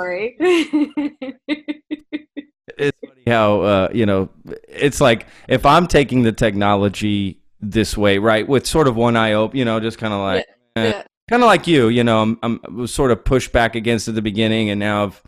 it's 2.78 2.98
funny 3.04 3.22
how 3.26 3.60
uh, 3.60 3.88
you 3.92 4.06
know 4.06 4.30
it's 4.68 5.00
like 5.00 5.26
if 5.48 5.64
I'm 5.64 5.86
taking 5.86 6.22
the 6.22 6.32
technology 6.32 7.40
this 7.60 7.96
way, 7.96 8.18
right, 8.18 8.48
with 8.48 8.66
sort 8.66 8.88
of 8.88 8.96
one 8.96 9.16
eye 9.16 9.34
open, 9.34 9.56
you 9.56 9.64
know, 9.64 9.78
just 9.78 9.98
kind 9.98 10.12
of 10.12 10.20
like. 10.20 10.46
Yeah. 10.76 10.82
Eh, 10.82 11.02
kind 11.30 11.42
of 11.44 11.46
like 11.46 11.68
you, 11.68 11.88
you 11.88 12.02
know, 12.02 12.22
I'm, 12.22 12.38
I'm 12.42 12.60
was 12.74 12.92
sort 12.92 13.12
of 13.12 13.24
pushed 13.24 13.52
back 13.52 13.76
against 13.76 14.08
at 14.08 14.16
the 14.16 14.22
beginning, 14.22 14.68
and 14.68 14.80
now 14.80 15.04
I've, 15.04 15.22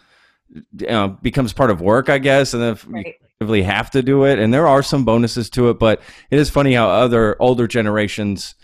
you 0.51 0.89
know, 0.89 1.17
becomes 1.23 1.53
part 1.53 1.71
of 1.71 1.81
work, 1.81 2.11
I 2.11 2.19
guess, 2.19 2.53
and 2.53 2.63
then 2.63 2.77
right. 2.89 3.17
you 3.41 3.65
have 3.65 3.91
to 3.93 4.03
do 4.03 4.25
it. 4.25 4.41
And 4.41 4.53
there 4.53 4.67
are 4.67 4.83
some 4.83 5.05
bonuses 5.05 5.49
to 5.51 5.71
it, 5.71 5.79
but 5.79 6.03
it 6.31 6.41
is 6.41 6.51
funny 6.51 6.75
how 6.75 6.91
other 6.91 7.37
older 7.41 7.69
generations 7.69 8.57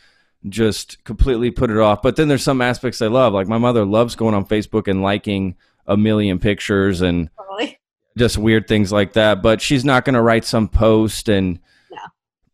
just 0.48 1.02
completely 1.04 1.52
put 1.52 1.70
it 1.70 1.78
off. 1.78 2.02
But 2.02 2.16
then 2.16 2.26
there's 2.26 2.42
some 2.42 2.60
aspects 2.60 3.00
I 3.00 3.06
love, 3.06 3.32
like 3.32 3.46
my 3.46 3.58
mother 3.58 3.84
loves 3.84 4.16
going 4.16 4.34
on 4.34 4.44
Facebook 4.44 4.88
and 4.88 5.00
liking 5.00 5.54
a 5.86 5.96
million 5.96 6.40
pictures 6.40 7.02
and 7.02 7.30
totally. 7.38 7.78
just 8.16 8.36
weird 8.36 8.66
things 8.66 8.90
like 8.90 9.12
that. 9.12 9.42
But 9.42 9.60
she's 9.62 9.84
not 9.84 10.04
going 10.04 10.14
to 10.14 10.22
write 10.22 10.44
some 10.44 10.68
post 10.68 11.28
and 11.28 11.60
no. 11.90 11.98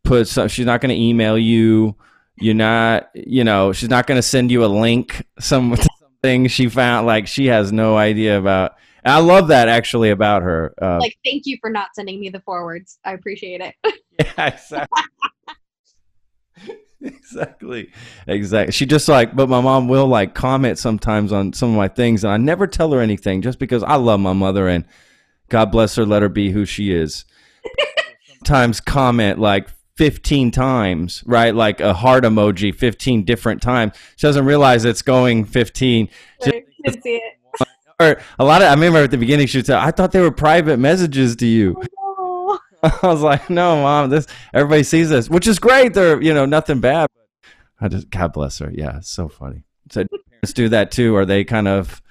put 0.05 0.28
some. 0.28 0.49
She's 0.49 0.66
not 0.66 0.82
going 0.82 0.95
to 0.95 1.03
email 1.03 1.39
you 1.39 1.97
you're 2.37 2.55
not, 2.55 3.11
you 3.14 3.45
know, 3.45 3.72
she's 3.72 3.89
not 3.89 4.07
going 4.07 4.16
to 4.18 4.22
send 4.22 4.51
you 4.51 4.64
a 4.64 4.66
link, 4.66 5.24
some 5.39 5.76
something 5.76 6.49
she 6.49 6.68
found. 6.68 7.07
Like 7.07 7.26
she 7.26 7.47
has 7.47 7.72
no 7.72 7.97
idea 7.97 8.39
about. 8.39 8.76
I 9.05 9.20
love 9.20 9.49
that 9.49 9.68
actually 9.68 10.11
about 10.11 10.43
her. 10.43 10.74
Uh, 10.80 10.99
like, 10.99 11.18
thank 11.24 11.45
you 11.45 11.59
for 11.61 11.68
not 11.68 11.89
sending 11.95 12.18
me 12.20 12.30
the 12.30 12.41
forwards. 12.41 12.99
I 13.05 13.12
appreciate 13.12 13.61
it. 13.61 13.74
yeah, 14.18 14.47
exactly. 14.47 15.03
exactly 17.01 17.91
exactly 18.26 18.72
she 18.72 18.87
just 18.87 19.09
like 19.09 19.37
but 19.37 19.47
my 19.47 19.61
mom 19.61 19.89
will 19.89 20.07
like 20.07 20.35
comment 20.35 20.78
sometimes 20.78 21.32
on 21.32 21.53
some 21.53 21.68
of 21.68 21.76
my 21.76 21.89
things 21.89 22.24
and 22.24 22.32
i 22.32 22.39
never 22.39 22.66
tell 22.66 22.93
her 22.93 23.01
anything 23.01 23.43
just 23.43 23.59
because 23.59 23.82
i 23.82 23.95
love 23.95 24.18
my 24.20 24.32
mother 24.32 24.68
and 24.68 24.87
god 25.51 25.66
bless 25.66 25.97
her 25.97 26.07
let 26.07 26.22
her 26.22 26.30
be 26.30 26.51
who 26.51 26.64
she 26.64 26.91
is 26.91 27.26
sometimes 28.39 28.80
comment 28.80 29.39
like 29.39 29.68
15 29.97 30.51
times, 30.51 31.22
right? 31.26 31.55
Like 31.55 31.80
a 31.80 31.95
heart 31.95 32.24
emoji 32.24 32.74
15 32.74 33.24
different 33.24 33.62
times. 33.62 33.95
She 34.16 34.26
doesn't 34.26 34.45
realize 34.45 34.84
it's 34.84 35.03
going 35.03 35.45
15. 35.45 36.09
Right. 36.45 36.64
Didn't 36.84 37.03
see 37.03 37.16
it. 37.16 37.34
Or 38.01 38.20
a 38.40 38.45
lot 38.45 38.61
of, 38.61 38.68
I 38.68 38.74
remember 38.74 38.99
at 38.99 39.12
the 39.12 39.18
beginning, 39.18 39.47
she 39.47 39.59
would 39.59 39.66
say, 39.66 39.74
I 39.74 39.92
thought 39.92 40.11
they 40.11 40.20
were 40.20 40.32
private 40.32 40.78
messages 40.78 41.36
to 41.36 41.47
you. 41.47 41.80
Oh, 41.97 42.59
I 42.82 43.07
was 43.07 43.22
like, 43.22 43.49
no, 43.49 43.82
mom, 43.82 44.11
this, 44.11 44.26
everybody 44.53 44.82
sees 44.82 45.11
this, 45.11 45.30
which 45.30 45.47
is 45.47 45.61
great. 45.61 45.95
They're, 45.95 46.20
you 46.20 46.34
know, 46.34 46.45
nothing 46.45 46.80
bad. 46.80 47.09
I 47.80 47.86
just, 47.86 48.11
God 48.11 48.32
bless 48.32 48.59
her. 48.59 48.70
Yeah. 48.74 48.99
It's 48.99 49.11
so 49.11 49.28
funny. 49.28 49.62
So 49.90 50.05
parents 50.30 50.53
do 50.55 50.68
that 50.70 50.90
too. 50.90 51.14
Are 51.14 51.24
they 51.24 51.45
kind 51.45 51.68
of, 51.68 52.03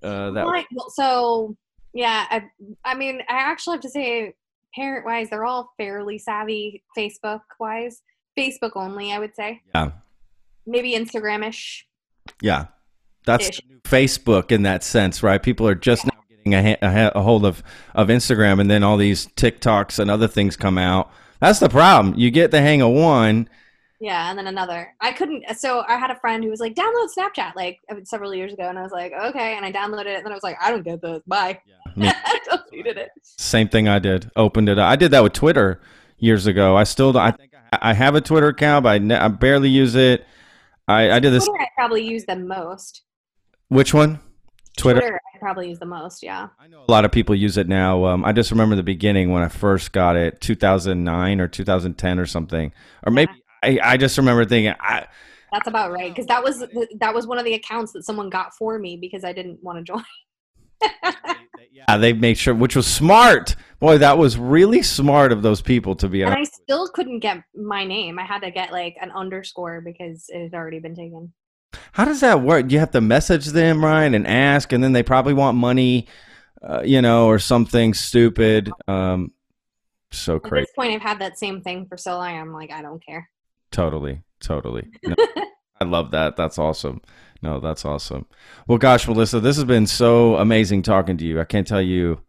uh, 0.00 0.30
that, 0.30 0.46
Right, 0.46 0.66
well, 0.72 0.90
so 0.90 1.56
yeah, 1.92 2.26
I, 2.30 2.44
I 2.84 2.94
mean, 2.94 3.20
I 3.28 3.34
actually 3.34 3.74
have 3.74 3.82
to 3.82 3.90
say, 3.90 4.34
parent 4.74 5.04
wise, 5.06 5.30
they're 5.30 5.44
all 5.44 5.72
fairly 5.78 6.18
savvy 6.18 6.82
Facebook 6.96 7.40
wise. 7.60 8.02
Facebook 8.38 8.72
only, 8.76 9.12
I 9.12 9.18
would 9.18 9.34
say. 9.34 9.60
yeah. 9.74 9.90
Maybe 10.66 10.92
Instagram 10.92 11.46
ish. 11.46 11.86
Yeah. 12.40 12.66
That's 13.26 13.48
Ish. 13.48 13.56
the 13.60 13.74
new 13.74 13.80
Facebook 13.80 14.50
in 14.52 14.62
that 14.62 14.82
sense, 14.84 15.22
right? 15.22 15.42
People 15.42 15.66
are 15.68 15.74
just 15.74 16.04
now 16.06 16.12
getting 16.28 16.54
a, 16.54 16.78
a, 16.80 16.90
ha- 16.90 17.12
a 17.14 17.22
hold 17.22 17.44
of, 17.44 17.62
of 17.94 18.08
Instagram 18.08 18.60
and 18.60 18.70
then 18.70 18.82
all 18.82 18.96
these 18.96 19.26
TikToks 19.28 19.98
and 19.98 20.10
other 20.10 20.28
things 20.28 20.56
come 20.56 20.78
out. 20.78 21.10
That's 21.40 21.58
the 21.58 21.68
problem. 21.68 22.14
You 22.16 22.30
get 22.30 22.52
the 22.52 22.60
hang 22.60 22.80
of 22.82 22.92
one. 22.92 23.48
Yeah, 24.02 24.30
and 24.30 24.36
then 24.36 24.48
another. 24.48 24.92
I 25.00 25.12
couldn't. 25.12 25.44
So 25.56 25.84
I 25.86 25.96
had 25.96 26.10
a 26.10 26.16
friend 26.16 26.42
who 26.42 26.50
was 26.50 26.58
like, 26.58 26.74
"Download 26.74 27.08
Snapchat," 27.16 27.54
like 27.54 27.78
uh, 27.88 27.94
several 28.02 28.34
years 28.34 28.52
ago, 28.52 28.68
and 28.68 28.76
I 28.76 28.82
was 28.82 28.90
like, 28.90 29.12
"Okay," 29.12 29.56
and 29.56 29.64
I 29.64 29.70
downloaded 29.70 30.06
it, 30.06 30.16
and 30.16 30.24
then 30.26 30.32
I 30.32 30.34
was 30.34 30.42
like, 30.42 30.56
"I 30.60 30.72
don't 30.72 30.82
get 30.82 31.00
this. 31.00 31.20
Bye." 31.24 31.60
me- 31.94 32.08
I 32.12 32.40
deleted 32.50 32.98
it. 32.98 33.10
Same 33.22 33.68
thing 33.68 33.86
I 33.86 34.00
did. 34.00 34.28
Opened 34.34 34.68
it 34.68 34.76
up. 34.80 34.90
I 34.90 34.96
did 34.96 35.12
that 35.12 35.22
with 35.22 35.34
Twitter 35.34 35.80
years 36.18 36.48
ago. 36.48 36.76
I 36.76 36.82
still, 36.82 37.16
I 37.16 37.30
think 37.30 37.52
I 37.54 37.78
I 37.80 37.94
have 37.94 38.16
a 38.16 38.20
Twitter 38.20 38.48
account, 38.48 38.82
but 38.82 38.88
I, 38.90 38.98
ne- 38.98 39.14
I 39.14 39.28
barely 39.28 39.68
use 39.68 39.94
it. 39.94 40.26
I, 40.88 41.12
I 41.12 41.20
did 41.20 41.32
this. 41.32 41.46
Twitter, 41.46 41.62
I 41.62 41.68
probably 41.76 42.04
use 42.04 42.24
the 42.24 42.34
most. 42.36 43.02
Which 43.68 43.94
one? 43.94 44.18
Twitter. 44.76 45.00
Twitter, 45.00 45.20
I 45.34 45.38
probably 45.38 45.68
use 45.68 45.78
the 45.78 45.86
most. 45.86 46.22
Yeah. 46.22 46.48
I 46.58 46.66
know 46.66 46.84
a 46.86 46.90
lot 46.90 47.04
of 47.04 47.12
people 47.12 47.34
use 47.34 47.56
it 47.56 47.68
now. 47.68 48.04
Um, 48.06 48.24
I 48.24 48.32
just 48.32 48.50
remember 48.50 48.74
the 48.74 48.82
beginning 48.82 49.30
when 49.30 49.42
I 49.42 49.48
first 49.48 49.92
got 49.92 50.16
it, 50.16 50.40
2009 50.40 51.40
or 51.40 51.46
2010 51.48 52.18
or 52.18 52.26
something, 52.26 52.72
or 53.04 53.12
maybe 53.12 53.32
I, 53.62 53.78
I 53.82 53.96
just 53.96 54.18
remember 54.18 54.44
thinking, 54.44 54.74
I, 54.80 55.06
That's 55.52 55.68
about 55.68 55.92
right 55.92 56.10
because 56.10 56.26
that 56.26 56.42
was 56.42 56.64
that 56.98 57.14
was 57.14 57.26
one 57.26 57.38
of 57.38 57.44
the 57.44 57.54
accounts 57.54 57.92
that 57.92 58.04
someone 58.04 58.30
got 58.30 58.54
for 58.54 58.78
me 58.78 58.96
because 58.96 59.24
I 59.24 59.32
didn't 59.32 59.62
want 59.62 59.78
to 59.78 59.84
join. 59.84 60.04
yeah, 61.72 61.96
they 61.96 62.12
made 62.12 62.38
sure, 62.38 62.54
which 62.54 62.76
was 62.76 62.86
smart. 62.86 63.56
Boy, 63.78 63.98
that 63.98 64.18
was 64.18 64.36
really 64.36 64.82
smart 64.82 65.32
of 65.32 65.42
those 65.42 65.60
people 65.60 65.94
to 65.96 66.08
be 66.08 66.22
and 66.22 66.30
I 66.30 66.36
honest. 66.36 66.54
still 66.54 66.88
couldn't 66.88 67.20
get 67.20 67.42
my 67.54 67.84
name. 67.84 68.18
I 68.18 68.24
had 68.24 68.40
to 68.42 68.50
get 68.50 68.72
like 68.72 68.96
an 69.00 69.10
underscore 69.12 69.80
because 69.80 70.26
it 70.28 70.42
had 70.42 70.54
already 70.54 70.80
been 70.80 70.94
taken. 70.94 71.32
How 71.92 72.04
does 72.04 72.20
that 72.20 72.42
work? 72.42 72.70
You 72.70 72.78
have 72.78 72.90
to 72.92 73.00
message 73.00 73.46
them, 73.46 73.84
Ryan, 73.84 74.14
and 74.14 74.26
ask, 74.26 74.72
and 74.72 74.84
then 74.84 74.92
they 74.92 75.02
probably 75.02 75.34
want 75.34 75.56
money, 75.56 76.06
uh, 76.62 76.82
you 76.84 77.00
know, 77.00 77.26
or 77.26 77.38
something 77.38 77.94
stupid. 77.94 78.70
Um, 78.86 79.32
so 80.10 80.36
At 80.36 80.50
this 80.50 80.72
point, 80.76 80.92
I've 80.92 81.00
had 81.00 81.20
that 81.20 81.38
same 81.38 81.62
thing 81.62 81.86
for 81.86 81.96
so 81.96 82.18
long. 82.18 82.38
I'm 82.38 82.52
like, 82.52 82.70
I 82.70 82.82
don't 82.82 83.04
care. 83.04 83.28
Totally, 83.72 84.22
totally. 84.40 84.88
No, 85.04 85.14
I 85.80 85.84
love 85.84 86.12
that. 86.12 86.36
That's 86.36 86.58
awesome. 86.58 87.00
No, 87.42 87.58
that's 87.58 87.84
awesome. 87.84 88.26
Well, 88.68 88.78
gosh, 88.78 89.08
Melissa, 89.08 89.40
this 89.40 89.56
has 89.56 89.64
been 89.64 89.88
so 89.88 90.36
amazing 90.36 90.82
talking 90.82 91.16
to 91.16 91.24
you. 91.24 91.40
I 91.40 91.44
can't 91.44 91.66
tell 91.66 91.82
you 91.82 92.20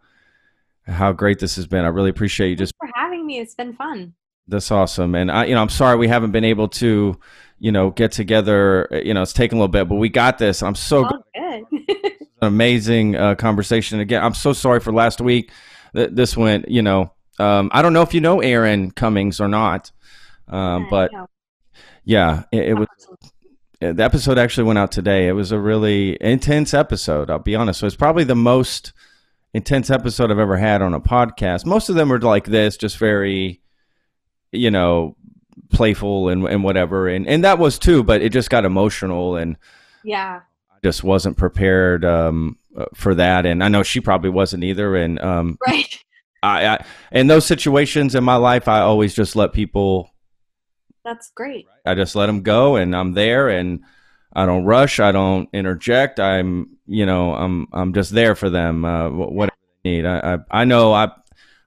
how 0.87 1.11
great 1.11 1.37
this 1.37 1.55
has 1.57 1.67
been. 1.67 1.85
I 1.85 1.89
really 1.89 2.09
appreciate 2.09 2.49
you 2.49 2.55
just 2.55 2.73
for 2.79 2.89
having 2.95 3.27
me. 3.27 3.37
It's 3.39 3.53
been 3.53 3.73
fun. 3.73 4.13
that's 4.47 4.71
awesome. 4.71 5.13
And 5.13 5.31
I, 5.31 5.45
you 5.45 5.53
know, 5.53 5.61
I'm 5.61 5.69
sorry 5.69 5.97
we 5.97 6.07
haven't 6.07 6.31
been 6.31 6.43
able 6.43 6.67
to, 6.69 7.19
you 7.59 7.71
know, 7.71 7.91
get 7.91 8.11
together. 8.11 8.87
You 8.91 9.13
know, 9.13 9.21
it's 9.21 9.33
taken 9.33 9.59
a 9.59 9.61
little 9.61 9.71
bit, 9.71 9.87
but 9.87 9.95
we 9.95 10.09
got 10.09 10.39
this. 10.39 10.63
I'm 10.63 10.73
so 10.75 11.03
good. 11.35 11.63
an 11.71 12.17
amazing 12.41 13.15
uh, 13.15 13.35
conversation. 13.35 13.99
Again, 13.99 14.23
I'm 14.23 14.33
so 14.33 14.51
sorry 14.51 14.79
for 14.79 14.91
last 14.91 15.21
week. 15.21 15.51
Th- 15.95 16.09
This 16.11 16.35
went, 16.35 16.67
you 16.69 16.81
know, 16.81 17.13
um, 17.39 17.69
I 17.71 17.83
don't 17.83 17.93
know 17.93 18.01
if 18.01 18.15
you 18.15 18.21
know 18.21 18.39
Erin 18.41 18.89
Cummings 18.91 19.39
or 19.39 19.47
not, 19.47 19.91
um, 20.47 20.87
but 20.89 21.11
No. 21.13 21.27
Yeah, 22.06 22.43
it, 22.51 22.70
it 22.70 22.74
was. 22.74 22.88
The 23.80 24.04
episode 24.04 24.38
actually 24.38 24.64
went 24.64 24.80
out 24.80 24.93
today. 24.93 25.28
It 25.28 25.34
was 25.34 25.51
a 25.51 25.60
really 25.60 26.18
intense 26.22 26.74
episode. 26.74 27.30
I'll 27.30 27.39
be 27.39 27.56
honest. 27.56 27.82
So 27.82 27.86
it's 27.86 27.97
probably 27.97 28.24
the 28.24 28.36
most 28.36 28.93
intense 29.54 29.89
episode 29.89 30.32
I've 30.32 30.39
ever 30.39 30.56
had 30.58 30.82
on 30.82 30.93
a 30.93 31.01
podcast. 31.01 31.66
Most 31.66 31.89
of 31.89 31.95
them 31.95 32.12
are 32.12 32.20
like 32.20 32.45
this, 32.45 32.78
just 32.78 32.97
very, 32.97 33.62
you 34.51 34.72
know, 34.72 35.18
playful 35.72 36.30
and 36.30 36.45
and 36.45 36.64
whatever. 36.64 37.08
And 37.08 37.28
and 37.28 37.43
that 37.43 37.60
was 37.60 37.78
too, 37.78 38.04
but 38.04 38.22
it 38.22 38.30
just 38.30 38.49
got 38.49 38.66
emotional 38.66 39.36
and 39.36 39.58
yeah. 40.04 40.41
I 40.72 40.76
just 40.84 41.04
wasn't 41.04 41.38
prepared 41.38 42.06
um, 42.06 42.58
uh, 42.78 42.86
for 42.93 43.16
that. 43.16 43.45
And 43.45 43.64
I 43.64 43.68
know 43.68 43.84
she 43.84 43.99
probably 43.99 44.30
wasn't 44.30 44.64
either. 44.64 44.95
And 44.95 45.20
um, 45.20 45.58
Right. 45.68 45.97
I, 46.41 46.68
I 46.68 46.86
in 47.12 47.28
those 47.28 47.45
situations 47.45 48.16
in 48.16 48.24
my 48.24 48.36
life, 48.36 48.68
I 48.68 48.80
always 48.80 49.14
just 49.14 49.36
let 49.36 49.54
people. 49.54 50.10
That's 51.04 51.32
great. 51.32 51.68
I 51.86 51.95
just 51.95 52.16
let 52.16 52.28
them 52.28 52.41
go, 52.41 52.76
and 52.76 52.95
I'm 52.95 53.14
there, 53.14 53.49
and 53.49 53.82
I 54.34 54.45
don't 54.45 54.66
rush. 54.66 54.99
I 54.99 55.12
don't 55.12 55.49
interject. 55.54 56.20
I'm, 56.20 56.78
you 56.88 57.06
know, 57.06 57.34
I'm, 57.34 57.68
I'm 57.74 57.93
just 57.93 58.12
there 58.12 58.36
for 58.36 58.49
them. 58.49 58.86
Uh, 58.86 59.10
wh- 59.10 59.32
whatever 59.32 59.58
they 59.84 59.89
need. 59.91 60.06
I, 60.06 60.36
I, 60.36 60.62
I 60.62 60.66
know 60.66 60.93
I, 60.93 61.12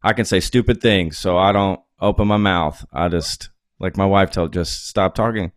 I 0.03 0.13
can 0.15 0.25
say 0.25 0.41
stupid 0.41 0.81
things, 0.81 1.19
so 1.19 1.37
I 1.37 1.53
don't 1.53 1.81
open 2.01 2.29
my 2.29 2.39
mouth. 2.39 2.85
I 2.93 3.09
just, 3.09 3.51
like 3.79 3.97
my 3.97 4.07
wife 4.07 4.31
told, 4.31 4.53
just 4.53 4.89
stop 4.89 5.15
talking. 5.15 5.53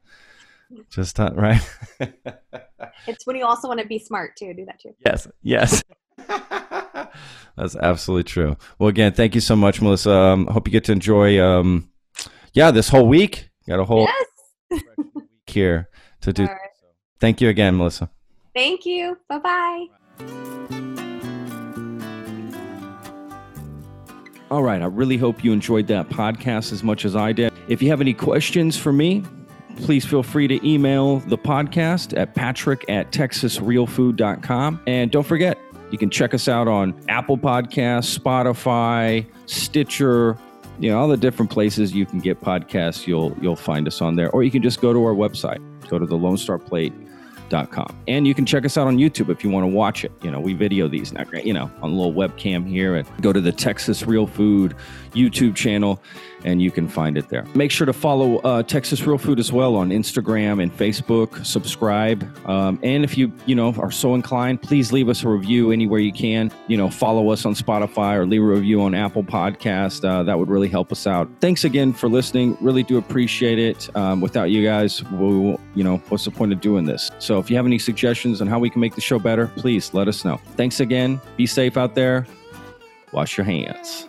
Just 0.90 1.12
stop, 1.12 1.36
right? 1.36 1.62
It's 3.08 3.26
when 3.26 3.36
you 3.36 3.46
also 3.46 3.68
want 3.68 3.80
to 3.80 3.88
be 3.88 4.00
smart 4.00 4.36
too. 4.38 4.54
Do 4.54 4.66
that 4.66 4.80
too. 4.80 4.94
Yes, 5.06 5.28
yes. 5.42 5.84
That's 7.58 7.76
absolutely 7.76 8.24
true. 8.24 8.56
Well, 8.78 8.90
again, 8.90 9.14
thank 9.14 9.36
you 9.36 9.42
so 9.42 9.56
much, 9.56 9.82
Melissa. 9.82 10.12
Um, 10.12 10.48
hope 10.48 10.68
you 10.68 10.72
get 10.72 10.84
to 10.86 10.92
enjoy, 10.92 11.42
um, 11.42 11.90
yeah, 12.54 12.72
this 12.72 12.90
whole 12.90 13.08
week. 13.08 13.49
Got 13.70 13.80
a 13.80 13.86
whole 13.86 14.08
Yes. 14.72 14.82
week 15.16 15.24
here 15.48 15.88
to 16.22 16.34
do. 16.34 16.44
All 16.44 16.50
right. 16.50 16.60
Thank 17.22 17.40
you 17.40 17.50
again, 17.50 17.78
Melissa. 17.78 18.10
Thank 18.56 18.84
you. 18.86 19.16
Bye 19.30 19.38
bye. 19.40 19.86
All 24.52 24.64
right. 24.64 24.82
I 24.82 24.86
really 24.86 25.18
hope 25.18 25.44
you 25.44 25.54
enjoyed 25.54 25.86
that 25.88 26.10
podcast 26.10 26.72
as 26.74 26.84
much 26.84 27.06
as 27.06 27.16
I 27.16 27.32
did. 27.32 27.54
If 27.68 27.84
you 27.84 27.90
have 27.90 28.02
any 28.02 28.16
questions 28.16 28.76
for 28.76 28.92
me, 28.92 29.24
please 29.78 30.04
feel 30.04 30.24
free 30.24 30.48
to 30.48 30.68
email 30.68 31.20
the 31.20 31.38
podcast 31.38 32.18
at 32.18 32.34
patrick 32.34 32.84
at 32.90 33.12
texasrealfood.com. 33.12 34.82
And 34.88 35.12
don't 35.12 35.28
forget, 35.28 35.60
you 35.92 36.00
can 36.00 36.10
check 36.10 36.34
us 36.34 36.48
out 36.48 36.68
on 36.68 37.00
Apple 37.08 37.38
Podcasts, 37.38 38.18
Spotify, 38.18 39.24
Stitcher, 39.46 40.36
you 40.80 40.90
know, 40.90 41.00
all 41.00 41.08
the 41.08 41.18
different 41.18 41.52
places 41.52 41.94
you 41.94 42.06
can 42.06 42.20
get 42.20 42.42
podcasts. 42.42 43.06
You'll 43.06 43.36
you'll 43.42 43.56
find 43.56 43.88
us 43.88 44.02
on 44.02 44.16
there. 44.16 44.30
Or 44.32 44.44
you 44.44 44.52
can 44.52 44.62
just 44.62 44.82
go 44.82 44.94
to 44.94 45.04
our 45.04 45.14
website. 45.14 45.60
Go 45.90 46.00
to 46.00 46.06
the 46.06 46.16
Lone 46.16 46.38
Star 46.38 46.58
Plate 46.58 46.94
and 48.08 48.28
you 48.28 48.36
can 48.36 48.46
check 48.46 48.66
us 48.66 48.78
out 48.78 48.88
on 48.88 48.98
YouTube 48.98 49.30
if 49.30 49.44
you 49.44 49.50
want 49.50 49.64
to 49.64 49.68
watch 49.68 50.04
it. 50.04 50.12
You 50.22 50.32
know, 50.32 50.40
we 50.40 50.54
video 50.54 50.88
these 50.88 51.12
now, 51.12 51.26
you 51.44 51.54
know, 51.54 51.72
on 51.82 51.92
a 51.92 51.94
little 51.94 52.14
webcam 52.14 52.68
here 52.68 52.96
and 52.96 53.08
go 53.22 53.34
to 53.34 53.42
the 53.42 53.52
Texas 53.52 54.06
Real 54.06 54.28
Food 54.28 54.76
YouTube 55.14 55.56
channel 55.56 56.02
and 56.44 56.62
you 56.62 56.72
can 56.72 56.88
find 56.88 57.18
it 57.18 57.30
there. 57.30 57.46
Make 57.56 57.72
sure 57.72 57.86
to 57.86 57.94
follow 57.94 58.38
uh, 58.40 58.64
Texas 58.64 59.06
Real 59.06 59.18
Food 59.18 59.40
as 59.40 59.52
well 59.52 59.76
on 59.76 59.90
Instagram 59.90 60.62
and 60.62 60.76
Facebook. 60.76 61.46
Subscribe. 61.46 62.24
Um, 62.48 62.80
and 62.84 63.04
if 63.04 63.18
you, 63.18 63.32
you 63.46 63.56
know, 63.56 63.74
are 63.76 63.92
so 63.92 64.16
inclined, 64.16 64.62
please 64.62 64.92
leave 64.92 65.10
us 65.10 65.24
a 65.24 65.30
review 65.30 65.72
anywhere 65.72 66.00
you 66.00 66.14
can. 66.14 66.52
You 66.68 66.78
know, 66.78 66.90
follow 66.90 67.30
us 67.30 67.46
on 67.46 67.54
Spotify 67.54 68.16
or 68.16 68.26
leave 68.26 68.42
a 68.42 68.46
review 68.46 68.82
on 68.82 68.94
Apple 68.94 69.24
Podcast. 69.24 70.08
Uh, 70.08 70.24
that 70.24 70.38
would 70.38 70.50
really 70.50 70.70
help 70.70 70.92
us 70.92 71.08
out. 71.08 71.30
Thanks 71.40 71.64
again 71.64 71.94
for 71.94 72.10
listening. 72.10 72.58
Really 72.62 72.84
do 72.84 72.98
appreciate 72.98 73.60
it. 73.60 73.96
Um, 73.96 74.22
without 74.22 74.52
you 74.52 74.64
guys, 74.64 75.04
we, 75.12 75.58
you 75.76 75.84
know, 75.84 75.98
what's 76.10 76.26
the 76.26 76.32
point 76.32 76.54
of 76.54 76.62
doing 76.62 76.86
this? 76.86 77.12
So 77.20 77.40
if 77.40 77.50
you 77.50 77.56
have 77.56 77.66
any 77.66 77.80
suggestions 77.80 78.42
on 78.42 78.48
how 78.48 78.60
we 78.60 78.70
can 78.70 78.82
make 78.82 78.96
the 78.96 79.02
show 79.02 79.20
better, 79.20 79.48
please 79.48 79.94
let 79.94 80.08
us 80.08 80.26
know. 80.26 80.38
Thanks 80.56 80.80
again. 80.80 81.20
Be 81.38 81.46
safe 81.46 81.78
out 81.78 81.96
there. 81.96 82.28
Wash 83.12 83.38
your 83.38 83.46
hands. 83.46 84.08